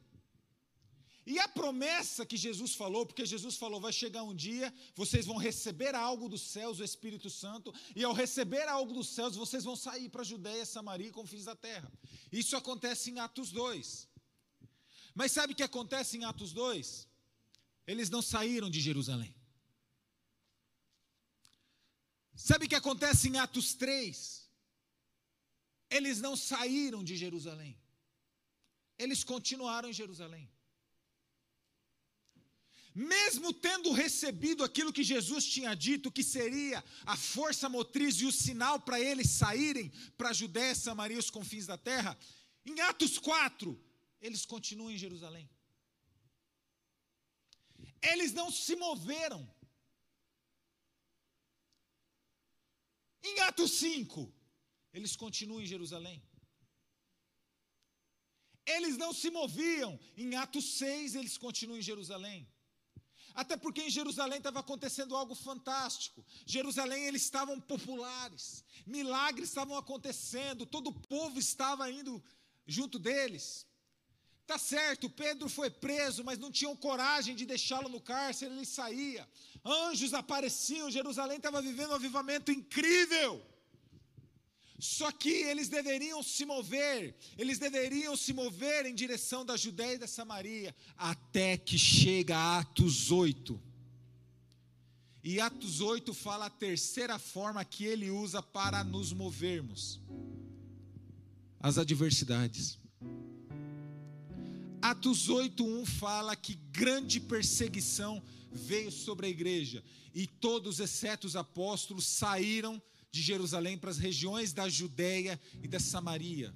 E 1.25 1.39
a 1.39 1.47
promessa 1.47 2.27
que 2.27 2.37
Jesus 2.37 2.75
falou, 2.75 3.07
porque 3.07 3.25
Jesus 3.25 3.57
falou, 3.57 3.81
vai 3.81 3.93
chegar 3.93 4.25
um 4.25 4.35
dia, 4.35 4.75
vocês 4.97 5.27
vão 5.27 5.37
receber 5.37 5.95
algo 5.95 6.29
dos 6.29 6.41
céus, 6.41 6.81
o 6.81 6.85
Espírito 6.85 7.31
Santo, 7.31 7.73
e 7.95 8.03
ao 8.03 8.13
receber 8.13 8.67
algo 8.69 8.93
dos 8.93 9.11
céus, 9.11 9.37
vocês 9.37 9.63
vão 9.63 9.77
sair 9.77 10.09
para 10.09 10.25
Judéia, 10.25 10.67
Samaria 10.67 11.07
e 11.07 11.13
confins 11.13 11.45
da 11.45 11.55
terra. 11.55 11.89
Isso 12.33 12.57
acontece 12.57 13.11
em 13.11 13.21
Atos 13.21 13.53
2. 13.53 14.10
Mas 15.15 15.33
sabe 15.33 15.53
o 15.53 15.57
que 15.57 15.63
acontece 15.63 16.17
em 16.17 16.25
Atos 16.25 16.53
2? 16.53 17.09
Eles 17.87 18.11
não 18.11 18.23
saíram 18.23 18.71
de 18.71 18.81
Jerusalém. 18.81 19.35
Sabe 22.35 22.67
o 22.67 22.69
que 22.69 22.75
acontece 22.75 23.29
em 23.29 23.39
Atos 23.39 23.75
3? 23.75 24.49
Eles 25.91 26.21
não 26.21 26.37
saíram 26.37 27.03
de 27.03 27.17
Jerusalém. 27.17 27.79
Eles 28.99 29.25
continuaram 29.25 29.89
em 29.89 29.93
Jerusalém. 29.93 30.51
Mesmo 32.95 33.53
tendo 33.53 33.93
recebido 33.93 34.65
aquilo 34.65 34.93
que 34.93 35.05
Jesus 35.05 35.45
tinha 35.45 35.75
dito, 35.75 36.11
que 36.11 36.25
seria 36.25 36.83
a 37.05 37.17
força 37.17 37.69
motriz 37.69 38.17
e 38.17 38.27
o 38.27 38.33
sinal 38.33 38.81
para 38.81 39.01
eles 39.01 39.31
saírem 39.31 39.93
para 40.17 40.31
a 40.31 40.33
Judéia, 40.33 40.75
Samaria 40.75 41.17
e 41.17 41.21
os 41.21 41.31
confins 41.31 41.67
da 41.67 41.79
terra, 41.79 42.19
em 42.65 42.81
Atos 42.81 43.19
4, 43.19 43.79
eles 44.21 44.45
continuam 44.45 44.91
em 44.91 44.99
Jerusalém. 44.99 45.49
Eles 48.03 48.33
não 48.33 48.51
se 48.51 48.77
moveram. 48.77 49.43
Em 53.23 53.39
Atos 53.41 53.73
5, 53.73 54.33
eles 54.93 55.15
continuam 55.17 55.61
em 55.61 55.67
Jerusalém. 55.67 56.23
Eles 58.67 58.97
não 58.97 59.13
se 59.13 59.31
moviam. 59.31 59.99
Em 60.17 60.35
Atos 60.37 60.79
6, 60.79 61.15
eles 61.15 61.37
continuam 61.37 61.79
em 61.79 61.83
Jerusalém. 61.83 62.49
Até 63.35 63.57
porque 63.57 63.83
em 63.83 63.91
Jerusalém 63.91 64.39
estava 64.39 64.61
acontecendo 64.61 65.17
algo 65.17 65.35
fantástico. 65.35 66.25
Jerusalém 66.45 67.05
eles 67.05 67.23
estavam 67.23 67.61
populares. 67.61 68.65
Milagres 68.87 69.49
estavam 69.49 69.77
acontecendo, 69.77 70.67
todo 70.67 70.89
o 70.89 71.01
povo 71.01 71.39
estava 71.39 71.91
indo 71.91 72.23
junto 72.67 72.99
deles. 72.99 73.67
Tá 74.51 74.59
certo, 74.59 75.09
Pedro 75.09 75.49
foi 75.49 75.71
preso, 75.71 76.25
mas 76.25 76.37
não 76.37 76.51
tinham 76.51 76.75
coragem 76.75 77.37
de 77.37 77.47
deixá-lo 77.47 77.89
no 77.89 78.01
cárcere, 78.01 78.53
ele 78.53 78.67
saía. 78.67 79.25
Anjos 79.65 80.13
apareciam, 80.13 80.91
Jerusalém 80.91 81.37
estava 81.37 81.63
vivendo 81.63 81.91
um 81.91 81.95
avivamento 81.95 82.51
incrível. 82.51 83.41
Só 84.77 85.13
que 85.13 85.29
eles 85.29 85.69
deveriam 85.69 86.21
se 86.21 86.45
mover, 86.45 87.15
eles 87.39 87.61
deveriam 87.61 88.17
se 88.17 88.33
mover 88.33 88.87
em 88.87 88.93
direção 89.03 89.45
da 89.47 89.57
Judéia 89.57 89.95
e 89.95 89.99
da 89.99 90.09
Samaria, 90.09 90.75
até 90.97 91.57
que 91.57 91.79
chega 91.79 92.59
Atos 92.59 93.13
8. 93.13 93.63
E 95.23 95.39
Atos 95.39 95.81
8 95.81 96.13
fala 96.13 96.47
a 96.47 96.51
terceira 96.51 97.21
forma 97.21 97.65
que 97.65 97.85
ele 97.85 98.11
usa 98.11 98.43
para 98.43 98.83
nos 98.83 99.13
movermos: 99.13 100.01
as 101.61 101.79
adversidades. 101.79 102.80
Atos 104.83 105.29
8:1 105.29 105.85
fala 105.85 106.35
que 106.35 106.55
grande 106.73 107.21
perseguição 107.21 108.23
veio 108.51 108.91
sobre 108.91 109.27
a 109.27 109.31
igreja 109.31 109.85
e 110.15 110.27
todos, 110.27 110.81
exceto 110.81 111.27
os 111.27 111.37
apóstolos, 111.37 112.07
saíram 112.07 112.83
de 113.13 113.21
Jerusalém 113.21 113.77
para 113.77 113.91
as 113.91 113.99
regiões 113.99 114.53
da 114.53 114.69
Judéia 114.69 115.39
e 115.63 115.69
da 115.69 115.79
Samaria. 115.79 116.55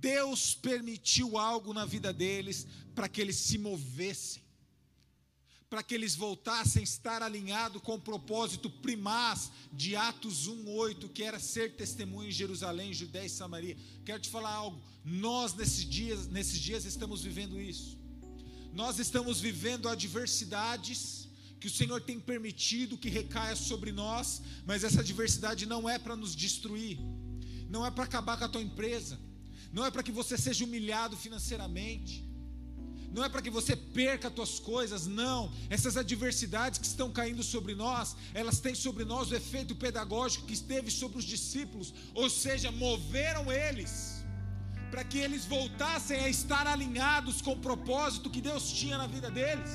Deus 0.00 0.54
permitiu 0.54 1.38
algo 1.38 1.72
na 1.72 1.84
vida 1.84 2.12
deles 2.12 2.66
para 2.94 3.08
que 3.08 3.20
eles 3.20 3.36
se 3.36 3.58
movessem 3.58 4.42
para 5.70 5.84
que 5.84 5.94
eles 5.94 6.16
voltassem 6.16 6.80
a 6.80 6.84
estar 6.84 7.22
alinhados 7.22 7.80
com 7.80 7.94
o 7.94 8.00
propósito 8.00 8.68
primaz 8.68 9.52
de 9.72 9.94
Atos 9.94 10.48
1:8, 10.48 11.08
que 11.08 11.22
era 11.22 11.38
ser 11.38 11.76
testemunho 11.76 12.28
em 12.28 12.32
Jerusalém, 12.32 12.92
Judéia 12.92 13.26
e 13.26 13.30
Samaria. 13.30 13.76
Quero 14.04 14.20
te 14.20 14.28
falar 14.28 14.50
algo, 14.50 14.82
nós 15.04 15.54
nesses 15.54 15.84
dias, 15.88 16.26
nesses 16.26 16.58
dias 16.58 16.84
estamos 16.84 17.22
vivendo 17.22 17.60
isso. 17.60 17.96
Nós 18.72 18.98
estamos 18.98 19.40
vivendo 19.40 19.88
adversidades 19.88 21.28
que 21.60 21.68
o 21.68 21.70
Senhor 21.70 22.00
tem 22.00 22.18
permitido 22.18 22.98
que 22.98 23.08
recaia 23.08 23.54
sobre 23.54 23.92
nós, 23.92 24.42
mas 24.66 24.82
essa 24.82 25.00
adversidade 25.00 25.66
não 25.66 25.88
é 25.88 25.98
para 25.98 26.16
nos 26.16 26.34
destruir, 26.34 26.98
não 27.68 27.86
é 27.86 27.90
para 27.92 28.04
acabar 28.04 28.36
com 28.36 28.44
a 28.44 28.48
tua 28.48 28.62
empresa, 28.62 29.20
não 29.72 29.84
é 29.84 29.90
para 29.90 30.02
que 30.02 30.10
você 30.10 30.36
seja 30.36 30.64
humilhado 30.64 31.16
financeiramente, 31.16 32.24
não 33.12 33.24
é 33.24 33.28
para 33.28 33.42
que 33.42 33.50
você 33.50 33.74
perca 33.74 34.28
as 34.28 34.34
tuas 34.34 34.58
coisas, 34.60 35.06
não. 35.06 35.52
Essas 35.68 35.96
adversidades 35.96 36.78
que 36.78 36.86
estão 36.86 37.10
caindo 37.10 37.42
sobre 37.42 37.74
nós, 37.74 38.16
elas 38.32 38.60
têm 38.60 38.74
sobre 38.74 39.04
nós 39.04 39.30
o 39.30 39.34
efeito 39.34 39.74
pedagógico 39.74 40.46
que 40.46 40.54
esteve 40.54 40.90
sobre 40.90 41.18
os 41.18 41.24
discípulos, 41.24 41.92
ou 42.14 42.30
seja, 42.30 42.70
moveram 42.70 43.50
eles 43.50 44.20
para 44.90 45.04
que 45.04 45.18
eles 45.18 45.44
voltassem 45.44 46.18
a 46.18 46.28
estar 46.28 46.66
alinhados 46.66 47.40
com 47.40 47.52
o 47.52 47.56
propósito 47.56 48.28
que 48.28 48.40
Deus 48.40 48.72
tinha 48.72 48.98
na 48.98 49.06
vida 49.06 49.30
deles. 49.30 49.70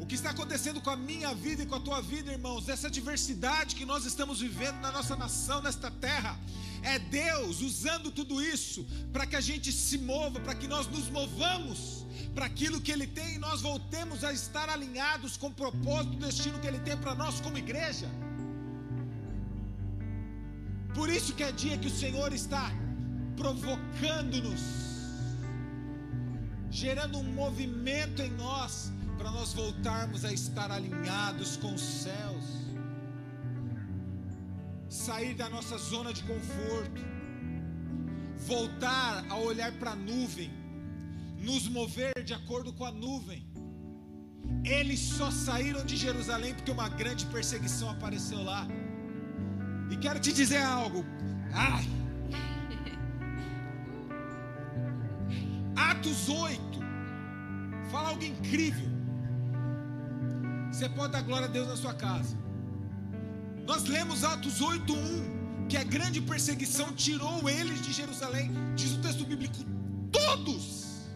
O 0.00 0.06
que 0.06 0.14
está 0.14 0.30
acontecendo 0.30 0.80
com 0.80 0.90
a 0.90 0.96
minha 0.96 1.34
vida 1.34 1.62
e 1.62 1.66
com 1.66 1.74
a 1.74 1.80
tua 1.80 2.00
vida, 2.00 2.30
irmãos, 2.30 2.68
essa 2.68 2.88
diversidade 2.88 3.74
que 3.74 3.84
nós 3.84 4.04
estamos 4.04 4.40
vivendo 4.40 4.76
na 4.80 4.92
nossa 4.92 5.16
nação, 5.16 5.60
nesta 5.60 5.90
terra, 5.90 6.38
é 6.94 6.98
Deus 6.98 7.60
usando 7.60 8.10
tudo 8.10 8.40
isso 8.40 8.86
para 9.12 9.26
que 9.26 9.36
a 9.36 9.40
gente 9.40 9.72
se 9.72 9.98
mova, 9.98 10.38
para 10.40 10.54
que 10.54 10.68
nós 10.68 10.86
nos 10.86 11.08
movamos 11.08 12.06
para 12.34 12.46
aquilo 12.46 12.80
que 12.80 12.92
Ele 12.92 13.06
tem 13.06 13.34
e 13.34 13.38
nós 13.38 13.62
voltemos 13.62 14.22
a 14.22 14.32
estar 14.32 14.68
alinhados 14.68 15.36
com 15.36 15.48
o 15.48 15.54
propósito, 15.62 16.14
o 16.14 16.20
destino 16.26 16.60
que 16.60 16.66
Ele 16.66 16.78
tem 16.80 16.96
para 16.96 17.14
nós 17.14 17.40
como 17.40 17.58
igreja. 17.58 18.08
Por 20.94 21.08
isso 21.10 21.34
que 21.34 21.42
é 21.42 21.50
dia 21.50 21.76
que 21.76 21.88
o 21.88 21.98
Senhor 22.02 22.32
está 22.32 22.70
provocando-nos, 23.36 24.60
gerando 26.70 27.18
um 27.18 27.24
movimento 27.42 28.22
em 28.22 28.30
nós, 28.30 28.92
para 29.18 29.30
nós 29.30 29.52
voltarmos 29.52 30.24
a 30.24 30.32
estar 30.32 30.70
alinhados 30.70 31.56
com 31.56 31.74
os 31.74 31.82
céus. 31.82 32.55
Sair 34.88 35.34
da 35.34 35.48
nossa 35.48 35.76
zona 35.78 36.12
de 36.12 36.22
conforto, 36.22 37.02
voltar 38.46 39.24
a 39.28 39.36
olhar 39.36 39.72
para 39.72 39.92
a 39.92 39.96
nuvem, 39.96 40.50
nos 41.38 41.68
mover 41.68 42.12
de 42.24 42.32
acordo 42.34 42.72
com 42.72 42.84
a 42.84 42.92
nuvem. 42.92 43.46
Eles 44.64 45.00
só 45.00 45.30
saíram 45.30 45.84
de 45.84 45.96
Jerusalém 45.96 46.54
porque 46.54 46.70
uma 46.70 46.88
grande 46.88 47.26
perseguição 47.26 47.90
apareceu 47.90 48.42
lá. 48.42 48.66
E 49.90 49.96
quero 49.96 50.20
te 50.20 50.32
dizer 50.32 50.62
algo. 50.62 51.04
Ai. 51.52 51.84
Atos 55.76 56.28
8. 56.28 56.60
Fala 57.90 58.10
algo 58.10 58.24
incrível. 58.24 58.88
Você 60.70 60.88
pode 60.88 61.12
dar 61.12 61.22
glória 61.22 61.46
a 61.46 61.50
Deus 61.50 61.68
na 61.68 61.76
sua 61.76 61.94
casa. 61.94 62.36
Nós 63.66 63.84
lemos 63.84 64.22
Atos 64.22 64.60
8:1, 64.60 65.68
que 65.68 65.76
a 65.76 65.82
grande 65.82 66.20
perseguição 66.20 66.92
tirou 66.92 67.48
eles 67.50 67.82
de 67.82 67.92
Jerusalém. 67.92 68.52
Diz 68.76 68.92
o 68.92 68.98
texto 68.98 69.24
bíblico: 69.24 69.56
todos, 70.12 71.08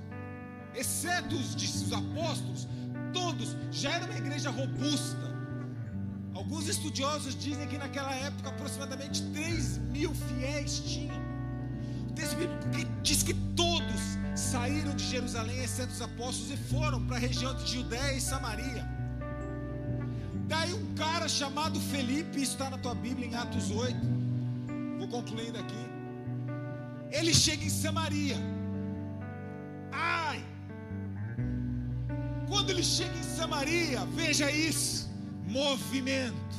exceto 0.74 1.36
os, 1.36 1.55
os 1.55 1.92
apóstolos, 1.92 2.68
todos 3.12 3.57
já 3.70 3.92
era 3.92 4.05
uma 4.05 4.18
igreja 4.18 4.51
robusta. 4.51 5.30
Alguns 6.34 6.68
estudiosos 6.68 7.34
dizem 7.36 7.68
que 7.68 7.78
naquela 7.78 8.14
época 8.14 8.48
aproximadamente 8.48 9.22
3 9.32 9.78
mil 9.78 10.12
fiéis 10.14 10.80
tinham. 10.80 11.20
O 12.09 12.12
texto 12.12 12.36
bíblico 12.36 12.64
diz 13.03 13.22
que 13.22 13.34
todos 13.55 14.01
saíram 14.34 14.94
de 14.96 15.05
Jerusalém, 15.05 15.62
exceto 15.62 15.92
os 15.92 16.03
apóstolos, 16.03 16.51
e 16.51 16.57
foram 16.57 17.07
para 17.07 17.16
a 17.16 17.20
região 17.20 17.55
de 17.55 17.74
Judéia 17.74 18.16
e 18.16 18.20
Samaria. 18.20 18.99
Daí 20.51 20.72
um 20.74 20.94
cara 20.94 21.28
chamado 21.28 21.78
Felipe, 21.92 22.42
está 22.42 22.68
na 22.68 22.76
tua 22.76 22.94
Bíblia 23.05 23.28
em 23.28 23.36
Atos 23.36 23.70
8. 23.70 23.96
Vou 24.98 25.07
concluindo 25.07 25.57
aqui. 25.57 25.82
Ele 27.18 27.32
chega 27.32 27.64
em 27.64 27.70
Samaria. 27.70 28.36
Ai! 29.92 30.44
Quando 32.48 32.70
ele 32.70 32.82
chega 32.82 33.16
em 33.16 33.22
Samaria, 33.22 34.05
veja 34.07 34.51
isso: 34.51 35.09
movimento. 35.46 36.57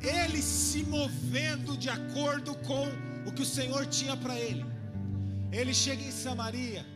Ele 0.00 0.40
se 0.40 0.82
movendo 0.84 1.76
de 1.76 1.90
acordo 1.90 2.54
com 2.68 2.84
o 3.26 3.32
que 3.32 3.42
o 3.42 3.50
Senhor 3.58 3.84
tinha 3.84 4.16
para 4.16 4.36
ele. 4.40 4.64
Ele 5.52 5.74
chega 5.74 6.02
em 6.02 6.10
Samaria 6.10 6.86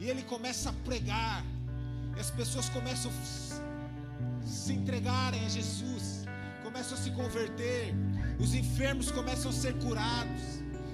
e 0.00 0.10
ele 0.10 0.24
começa 0.34 0.70
a 0.70 0.72
pregar. 0.88 1.44
E 2.16 2.20
as 2.20 2.32
pessoas 2.32 2.68
começam 2.68 3.12
a 3.12 3.69
se 4.50 4.72
entregarem 4.72 5.44
a 5.46 5.48
Jesus, 5.48 6.24
começam 6.62 6.98
a 6.98 7.00
se 7.00 7.10
converter, 7.12 7.94
os 8.38 8.54
enfermos 8.54 9.10
começam 9.10 9.50
a 9.50 9.54
ser 9.54 9.74
curados. 9.78 10.42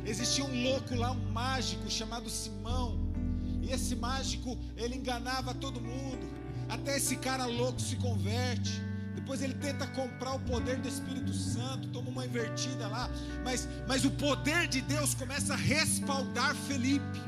Existia 0.05 0.45
um 0.45 0.63
louco 0.63 0.95
lá, 0.95 1.11
um 1.11 1.33
mágico 1.33 1.91
chamado 1.91 2.29
Simão, 2.29 2.99
e 3.63 3.73
esse 3.73 3.97
mágico 3.97 4.57
ele 4.77 4.97
enganava 4.97 5.55
todo 5.55 5.81
mundo, 5.81 6.27
até 6.69 6.97
esse 6.97 7.17
cara 7.17 7.47
louco 7.47 7.81
se 7.81 7.97
converte. 7.97 8.83
Depois 9.15 9.43
ele 9.43 9.55
tenta 9.55 9.87
comprar 9.89 10.35
o 10.35 10.41
poder 10.41 10.77
do 10.77 10.87
Espírito 10.87 11.33
Santo, 11.33 11.89
toma 11.89 12.11
uma 12.11 12.27
invertida 12.27 12.87
lá, 12.87 13.11
mas, 13.43 13.67
mas 13.89 14.05
o 14.05 14.11
poder 14.11 14.69
de 14.69 14.81
Deus 14.83 15.15
começa 15.15 15.55
a 15.55 15.57
respaldar 15.57 16.55
Felipe. 16.55 17.21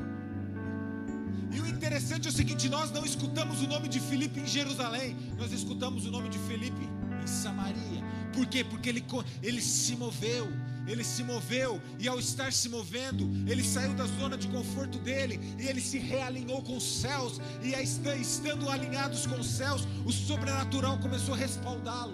E 1.51 1.59
o 1.59 1.67
interessante 1.67 2.27
é 2.27 2.29
o 2.29 2.33
seguinte: 2.33 2.69
nós 2.69 2.91
não 2.91 3.05
escutamos 3.05 3.61
o 3.61 3.67
nome 3.67 3.87
de 3.87 3.99
Felipe 3.99 4.39
em 4.39 4.45
Jerusalém, 4.47 5.15
nós 5.37 5.51
escutamos 5.51 6.05
o 6.05 6.11
nome 6.11 6.29
de 6.29 6.37
Felipe 6.39 6.87
em 7.21 7.27
Samaria. 7.27 8.03
Por 8.33 8.45
quê? 8.45 8.63
Porque 8.63 8.89
ele, 8.89 9.03
ele 9.41 9.61
se 9.61 9.95
moveu, 9.95 10.47
ele 10.87 11.03
se 11.03 11.23
moveu, 11.23 11.81
e 11.99 12.07
ao 12.07 12.19
estar 12.19 12.53
se 12.53 12.69
movendo, 12.69 13.29
ele 13.49 13.63
saiu 13.63 13.93
da 13.93 14.05
zona 14.05 14.37
de 14.37 14.47
conforto 14.47 14.99
dele, 14.99 15.39
e 15.59 15.67
ele 15.67 15.81
se 15.81 15.97
realinhou 15.97 16.61
com 16.61 16.77
os 16.77 17.01
céus, 17.01 17.41
e 17.61 17.73
estando 18.21 18.69
alinhados 18.69 19.25
com 19.25 19.39
os 19.39 19.47
céus, 19.47 19.87
o 20.05 20.11
sobrenatural 20.11 20.99
começou 20.99 21.33
a 21.33 21.37
respaldá-lo. 21.37 22.13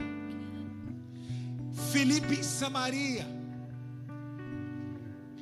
Felipe 1.92 2.36
em 2.36 2.44
Samaria, 2.44 3.26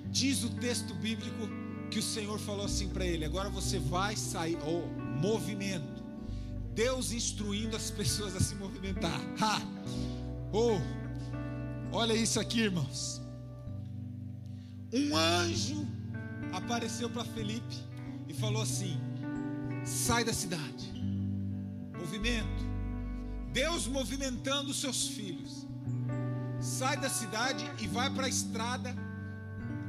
diz 0.10 0.44
o 0.44 0.50
texto 0.50 0.94
bíblico 0.96 1.63
que 1.90 2.00
o 2.00 2.04
Senhor 2.04 2.40
falou 2.40 2.66
assim 2.66 2.90
para 2.90 3.06
ele: 3.06 3.26
agora 3.26 3.50
você 3.50 3.80
vai 3.80 4.16
sair, 4.16 4.58
oh, 4.66 4.88
movimento. 5.20 6.04
Deus 6.74 7.12
instruindo 7.12 7.76
as 7.76 7.92
pessoas 7.92 8.36
a 8.36 8.40
se 8.40 8.56
movimentar. 8.56 9.20
Ha! 9.40 9.62
Oh, 10.52 10.80
olha 11.92 12.14
isso 12.14 12.40
aqui, 12.40 12.62
irmãos. 12.62 13.22
Um 14.92 15.16
anjo 15.16 15.88
apareceu 16.52 17.10
para 17.10 17.26
Felipe 17.26 17.76
e 18.28 18.34
falou 18.34 18.62
assim: 18.62 18.98
sai 19.86 20.24
da 20.24 20.34
cidade. 20.34 20.92
Movimento. 21.98 22.64
Deus 23.52 23.88
movimentando 23.88 24.72
os 24.72 24.82
seus 24.82 25.08
filhos. 25.08 25.68
Sai 26.60 26.98
da 26.98 27.10
cidade 27.10 27.70
e 27.80 27.88
vai 27.88 28.10
para 28.10 28.26
a 28.26 28.30
estrada 28.30 28.96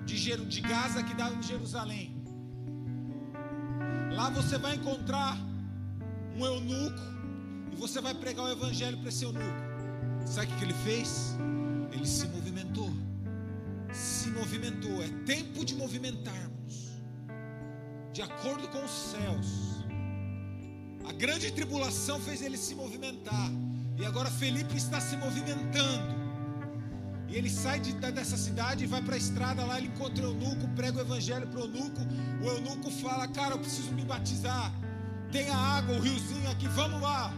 de, 0.05 0.61
Gaza 0.61 1.03
que 1.03 1.15
dá 1.15 1.31
em 1.31 1.43
Jerusalém. 1.43 2.23
Lá 4.13 4.31
você 4.31 4.59
vai 4.59 4.77
encontrar 4.77 5.37
um 6.37 6.45
eunuco 6.45 7.01
e 7.73 7.77
você 7.77 8.01
vai 8.01 8.15
pregar 8.15 8.45
o 8.47 8.51
evangelho 8.51 8.99
para 8.99 9.09
esse 9.09 9.25
eunuco. 9.25 9.45
Sabe 10.25 10.53
o 10.53 10.57
que 10.57 10.65
ele 10.65 10.75
fez? 10.75 11.37
Ele 11.93 12.07
se 12.07 12.27
movimentou. 12.29 12.91
Se 13.93 14.31
movimentou. 14.31 15.03
É 15.03 15.09
tempo 15.25 15.65
de 15.65 15.75
movimentarmos. 15.75 17.03
De 18.13 18.23
acordo 18.23 18.69
com 18.69 18.85
os 18.85 18.91
céus. 18.91 19.85
A 21.09 21.13
grande 21.13 21.53
tribulação 21.53 22.21
fez 22.21 22.41
ele 22.43 22.57
se 22.57 22.75
movimentar. 22.75 23.51
E 23.99 24.05
agora 24.05 24.31
Felipe 24.31 24.77
está 24.77 25.01
se 25.01 25.17
movimentando 25.17 26.24
e 27.29 27.37
ele 27.37 27.51
sai 27.51 27.81
de, 27.81 27.93
dessa 27.93 28.37
cidade 28.37 28.85
e 28.85 28.87
vai 28.87 29.03
para 29.03 29.15
a 29.15 29.19
estrada 29.19 29.65
lá. 29.65 29.79
Ele 29.79 29.89
encontra 29.89 30.25
o 30.25 30.31
eunuco, 30.31 30.69
prega 30.69 30.99
o 30.99 31.01
evangelho 31.01 31.47
para 31.47 31.61
o 31.61 31.65
eunuco. 31.65 32.01
O 32.43 32.47
eunuco 32.47 32.91
fala: 32.91 33.27
Cara, 33.29 33.55
eu 33.55 33.59
preciso 33.59 33.93
me 33.93 34.05
batizar. 34.05 34.73
Tem 35.33 35.49
a 35.51 35.57
água, 35.57 35.97
o 35.97 36.01
riozinho 36.01 36.51
aqui, 36.51 36.69
vamos 36.69 37.01
lá. 37.01 37.33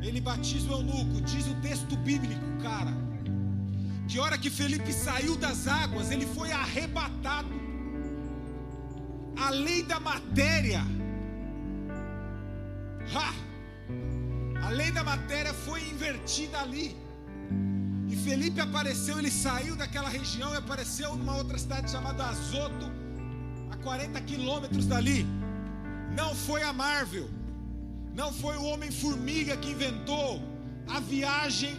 Ele 0.00 0.20
batiza 0.20 0.68
o 0.68 0.72
eunuco. 0.72 1.20
Diz 1.20 1.46
o 1.46 1.54
texto 1.56 1.96
bíblico, 1.96 2.44
cara. 2.62 2.92
Que 4.08 4.18
hora 4.18 4.36
que 4.36 4.50
Felipe 4.50 4.92
saiu 4.92 5.36
das 5.36 5.66
águas, 5.68 6.10
ele 6.10 6.26
foi 6.26 6.50
arrebatado. 6.50 7.54
A 9.36 9.50
lei 9.50 9.82
da 9.82 10.00
matéria. 10.00 10.82
Ha! 13.14 13.34
A 14.66 14.68
lei 14.70 14.90
da 14.90 15.04
matéria 15.04 15.52
foi 15.52 15.80
invertida 15.88 16.60
ali. 16.60 17.01
E 18.12 18.16
Felipe 18.16 18.60
apareceu, 18.60 19.18
ele 19.18 19.30
saiu 19.30 19.74
daquela 19.74 20.10
região 20.16 20.52
e 20.52 20.58
apareceu 20.58 21.16
numa 21.16 21.34
outra 21.34 21.56
cidade 21.56 21.90
chamada 21.90 22.26
Azoto, 22.26 22.92
a 23.70 23.76
40 23.78 24.20
quilômetros 24.20 24.84
dali. 24.84 25.26
Não 26.14 26.34
foi 26.34 26.62
a 26.62 26.74
Marvel, 26.74 27.30
não 28.14 28.30
foi 28.30 28.58
o 28.58 28.64
Homem-Formiga 28.64 29.56
que 29.56 29.70
inventou 29.70 30.42
a 30.86 31.00
viagem 31.00 31.74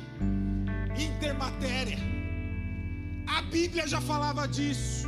intermatéria. 1.08 2.00
A 3.28 3.44
Bíblia 3.44 3.88
já 3.88 4.02
falava 4.02 4.48
disso. 4.48 5.08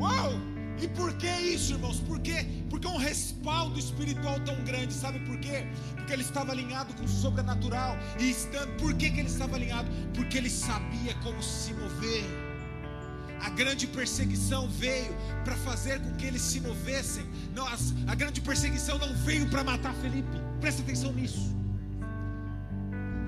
Uau! 0.00 0.55
E 0.80 0.88
por 0.88 1.12
que 1.14 1.26
isso, 1.26 1.72
irmãos? 1.72 2.00
Por 2.00 2.20
quê? 2.20 2.46
Porque 2.68 2.86
um 2.86 2.98
respaldo 2.98 3.78
espiritual 3.78 4.38
tão 4.40 4.62
grande, 4.64 4.92
sabe 4.92 5.18
por 5.20 5.38
quê? 5.38 5.66
Porque 5.94 6.12
ele 6.12 6.22
estava 6.22 6.52
alinhado 6.52 6.92
com 6.94 7.04
o 7.04 7.08
sobrenatural. 7.08 7.96
E 8.20 8.30
estando, 8.30 8.76
por 8.76 8.92
que, 8.94 9.10
que 9.10 9.20
ele 9.20 9.28
estava 9.28 9.56
alinhado? 9.56 9.88
Porque 10.14 10.36
ele 10.36 10.50
sabia 10.50 11.14
como 11.22 11.42
se 11.42 11.72
mover. 11.72 12.24
A 13.40 13.50
grande 13.50 13.86
perseguição 13.86 14.68
veio 14.68 15.14
para 15.44 15.56
fazer 15.56 16.00
com 16.00 16.14
que 16.16 16.26
eles 16.26 16.42
se 16.42 16.60
movessem. 16.60 17.24
Não, 17.54 17.66
a 18.06 18.14
grande 18.14 18.40
perseguição 18.40 18.98
não 18.98 19.14
veio 19.14 19.48
para 19.48 19.64
matar 19.64 19.94
Felipe. 19.94 20.28
Presta 20.60 20.82
atenção 20.82 21.12
nisso. 21.12 21.55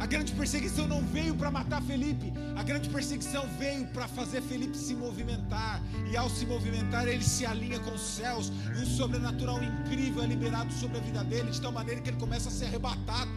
A 0.00 0.06
grande 0.06 0.32
perseguição 0.32 0.86
não 0.86 1.02
veio 1.02 1.34
para 1.34 1.50
matar 1.50 1.82
Felipe, 1.82 2.32
a 2.56 2.62
grande 2.62 2.88
perseguição 2.88 3.44
veio 3.58 3.84
para 3.88 4.06
fazer 4.06 4.40
Felipe 4.42 4.76
se 4.76 4.94
movimentar. 4.94 5.82
E 6.10 6.16
ao 6.16 6.30
se 6.30 6.46
movimentar, 6.46 7.08
ele 7.08 7.24
se 7.24 7.44
alinha 7.44 7.80
com 7.80 7.92
os 7.92 8.00
céus, 8.00 8.52
e 8.76 8.82
um 8.82 8.86
sobrenatural 8.86 9.60
incrível 9.62 10.22
é 10.22 10.26
liberado 10.26 10.72
sobre 10.72 10.98
a 10.98 11.00
vida 11.00 11.24
dele, 11.24 11.50
de 11.50 11.60
tal 11.60 11.72
maneira 11.72 12.00
que 12.00 12.10
ele 12.10 12.16
começa 12.16 12.48
a 12.48 12.52
ser 12.52 12.66
arrebatado. 12.66 13.30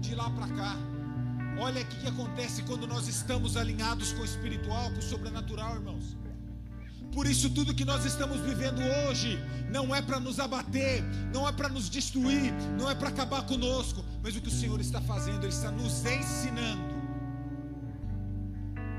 De 0.00 0.14
lá 0.14 0.28
para 0.30 0.48
cá. 0.48 0.76
Olha 1.58 1.80
o 1.82 1.86
que 1.86 2.06
acontece 2.06 2.62
quando 2.62 2.86
nós 2.86 3.08
estamos 3.08 3.56
alinhados 3.56 4.12
com 4.12 4.22
o 4.22 4.24
espiritual, 4.24 4.90
com 4.90 4.98
o 4.98 5.02
sobrenatural, 5.02 5.76
irmãos. 5.76 6.21
Por 7.12 7.26
isso, 7.26 7.50
tudo 7.50 7.74
que 7.74 7.84
nós 7.84 8.04
estamos 8.06 8.40
vivendo 8.40 8.80
hoje 9.06 9.38
não 9.70 9.94
é 9.94 10.00
para 10.00 10.18
nos 10.18 10.40
abater, 10.40 11.04
não 11.32 11.46
é 11.46 11.52
para 11.52 11.68
nos 11.68 11.90
destruir, 11.90 12.52
não 12.78 12.90
é 12.90 12.94
para 12.94 13.08
acabar 13.08 13.42
conosco, 13.42 14.02
mas 14.22 14.34
o 14.34 14.40
que 14.40 14.48
o 14.48 14.50
Senhor 14.50 14.80
está 14.80 15.00
fazendo, 15.00 15.44
Ele 15.44 15.52
está 15.52 15.70
nos 15.70 16.04
ensinando 16.04 16.92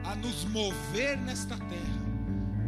a 0.03 0.15
nos 0.15 0.43
mover 0.45 1.17
nesta 1.17 1.57
terra, 1.57 2.03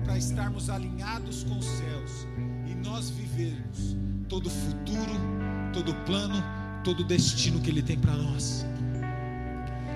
para 0.03 0.17
estarmos 0.17 0.69
alinhados 0.69 1.43
com 1.43 1.57
os 1.57 1.65
céus 1.65 2.27
e 2.67 2.75
nós 2.75 3.09
vivermos 3.09 3.95
todo 4.27 4.47
o 4.47 4.49
futuro, 4.49 5.13
todo 5.73 5.91
o 5.91 5.95
plano, 6.05 6.43
todo 6.83 7.01
o 7.01 7.03
destino 7.03 7.59
que 7.59 7.69
Ele 7.69 7.81
tem 7.81 7.97
para 7.97 8.13
nós. 8.13 8.65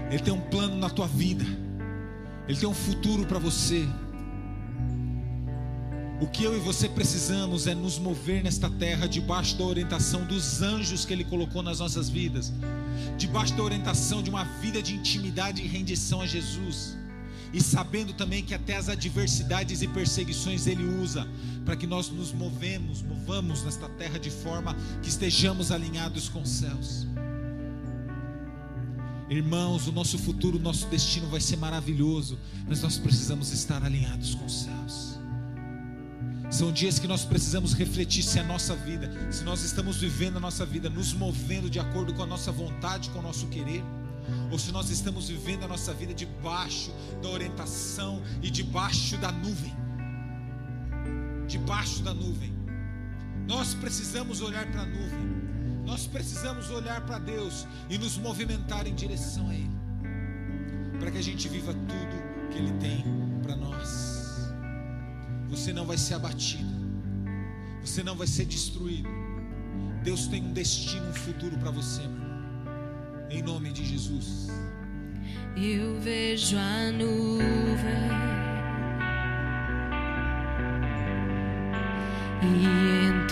Ele 0.10 0.20
tem 0.20 0.34
um 0.34 0.42
plano 0.42 0.76
na 0.76 0.90
tua 0.90 1.08
vida, 1.08 1.46
Ele 2.48 2.58
tem 2.58 2.68
um 2.68 2.74
futuro 2.74 3.26
para 3.26 3.40
você. 3.40 3.88
O 6.22 6.28
que 6.28 6.44
eu 6.44 6.54
e 6.54 6.60
você 6.60 6.90
precisamos 6.90 7.66
é 7.66 7.74
nos 7.74 7.98
mover 7.98 8.44
nesta 8.44 8.70
terra 8.70 9.08
debaixo 9.08 9.56
da 9.56 9.64
orientação 9.64 10.26
dos 10.26 10.62
anjos 10.62 11.06
que 11.06 11.14
Ele 11.14 11.24
colocou 11.24 11.64
nas 11.64 11.80
nossas 11.80 12.10
vidas, 12.10 12.52
debaixo 13.18 13.56
da 13.56 13.64
orientação 13.64 14.22
de 14.22 14.30
uma 14.30 14.44
vida 14.44 14.82
de 14.82 14.96
intimidade 14.96 15.62
e 15.62 15.68
rendição 15.68 16.20
a 16.20 16.28
Jesus, 16.28 16.98
e 17.54 17.64
sabendo 17.64 18.12
também 18.12 18.44
que 18.44 18.54
até 18.54 18.76
as 18.76 18.90
adversidades 18.90 19.82
e 19.82 19.88
perseguições 19.88 20.68
Ele 20.68 20.84
usa 20.84 21.26
para 21.64 21.78
que 21.78 21.88
nós 21.88 22.10
nos 22.10 22.34
movemos, 22.34 23.02
movamos 23.02 23.64
nesta 23.64 23.88
terra 23.88 24.20
de 24.20 24.30
forma 24.30 24.76
que 25.02 25.08
estejamos 25.08 25.72
alinhados 25.72 26.28
com 26.28 26.42
os 26.42 26.50
céus. 26.50 27.08
Irmãos, 29.30 29.88
o 29.88 29.92
nosso 29.94 30.18
futuro, 30.18 30.58
o 30.58 30.62
nosso 30.62 30.86
destino 30.88 31.28
vai 31.28 31.40
ser 31.40 31.56
maravilhoso, 31.56 32.38
mas 32.68 32.82
nós 32.82 32.98
precisamos 32.98 33.54
estar 33.54 33.86
alinhados 33.86 34.36
com 34.36 34.46
os 34.46 34.64
céus. 34.64 35.19
São 36.60 36.74
dias 36.74 37.00
que 37.00 37.08
nós 37.08 37.24
precisamos 37.24 37.74
refletir 37.74 38.22
se 38.22 38.38
a 38.38 38.44
nossa 38.44 38.76
vida, 38.76 39.10
se 39.32 39.46
nós 39.46 39.64
estamos 39.64 39.96
vivendo 39.96 40.36
a 40.36 40.40
nossa 40.42 40.66
vida, 40.66 40.90
nos 40.90 41.14
movendo 41.14 41.70
de 41.70 41.80
acordo 41.80 42.14
com 42.14 42.22
a 42.22 42.26
nossa 42.26 42.52
vontade, 42.52 43.10
com 43.12 43.20
o 43.20 43.22
nosso 43.22 43.48
querer, 43.48 43.82
ou 44.52 44.60
se 44.60 44.70
nós 44.70 44.90
estamos 44.90 45.30
vivendo 45.30 45.64
a 45.64 45.70
nossa 45.70 45.94
vida 45.94 46.14
debaixo 46.14 46.92
da 47.22 47.30
orientação 47.30 48.22
e 48.44 48.52
debaixo 48.52 49.16
da 49.20 49.32
nuvem. 49.32 49.74
Debaixo 51.48 52.04
da 52.04 52.14
nuvem. 52.14 52.54
Nós 53.48 53.74
precisamos 53.74 54.42
olhar 54.42 54.70
para 54.70 54.82
a 54.82 54.86
nuvem. 54.86 55.86
Nós 55.86 56.08
precisamos 56.08 56.70
olhar 56.72 57.00
para 57.06 57.20
Deus 57.20 57.66
e 57.90 57.98
nos 57.98 58.18
movimentar 58.18 58.86
em 58.86 58.94
direção 58.94 59.48
a 59.48 59.56
Ele, 59.56 59.78
para 61.00 61.10
que 61.10 61.20
a 61.20 61.24
gente 61.24 61.48
viva 61.48 61.74
tudo 61.74 62.50
que 62.52 62.58
Ele 62.58 62.74
tem 62.74 63.06
para 63.44 63.56
nós 63.56 64.09
você 65.50 65.74
não 65.74 65.86
vai 65.86 65.98
ser 65.98 66.14
abatido, 66.14 66.70
você 67.84 68.04
não 68.04 68.16
vai 68.16 68.28
ser 68.28 68.46
destruído. 68.46 69.10
Deus 70.04 70.28
tem 70.28 70.44
um 70.44 70.54
destino, 70.54 71.10
um 71.10 71.14
futuro 71.14 71.58
para 71.58 71.72
você, 71.72 72.02
meu 72.02 72.12
irmão. 72.12 72.30
Em 73.30 73.42
nome 73.42 73.72
de 73.72 73.84
Jesus. 73.86 74.48
Eu 75.58 76.00
vejo 76.00 76.58
a 76.58 76.92
nuvem 76.92 78.40
e 82.42 83.28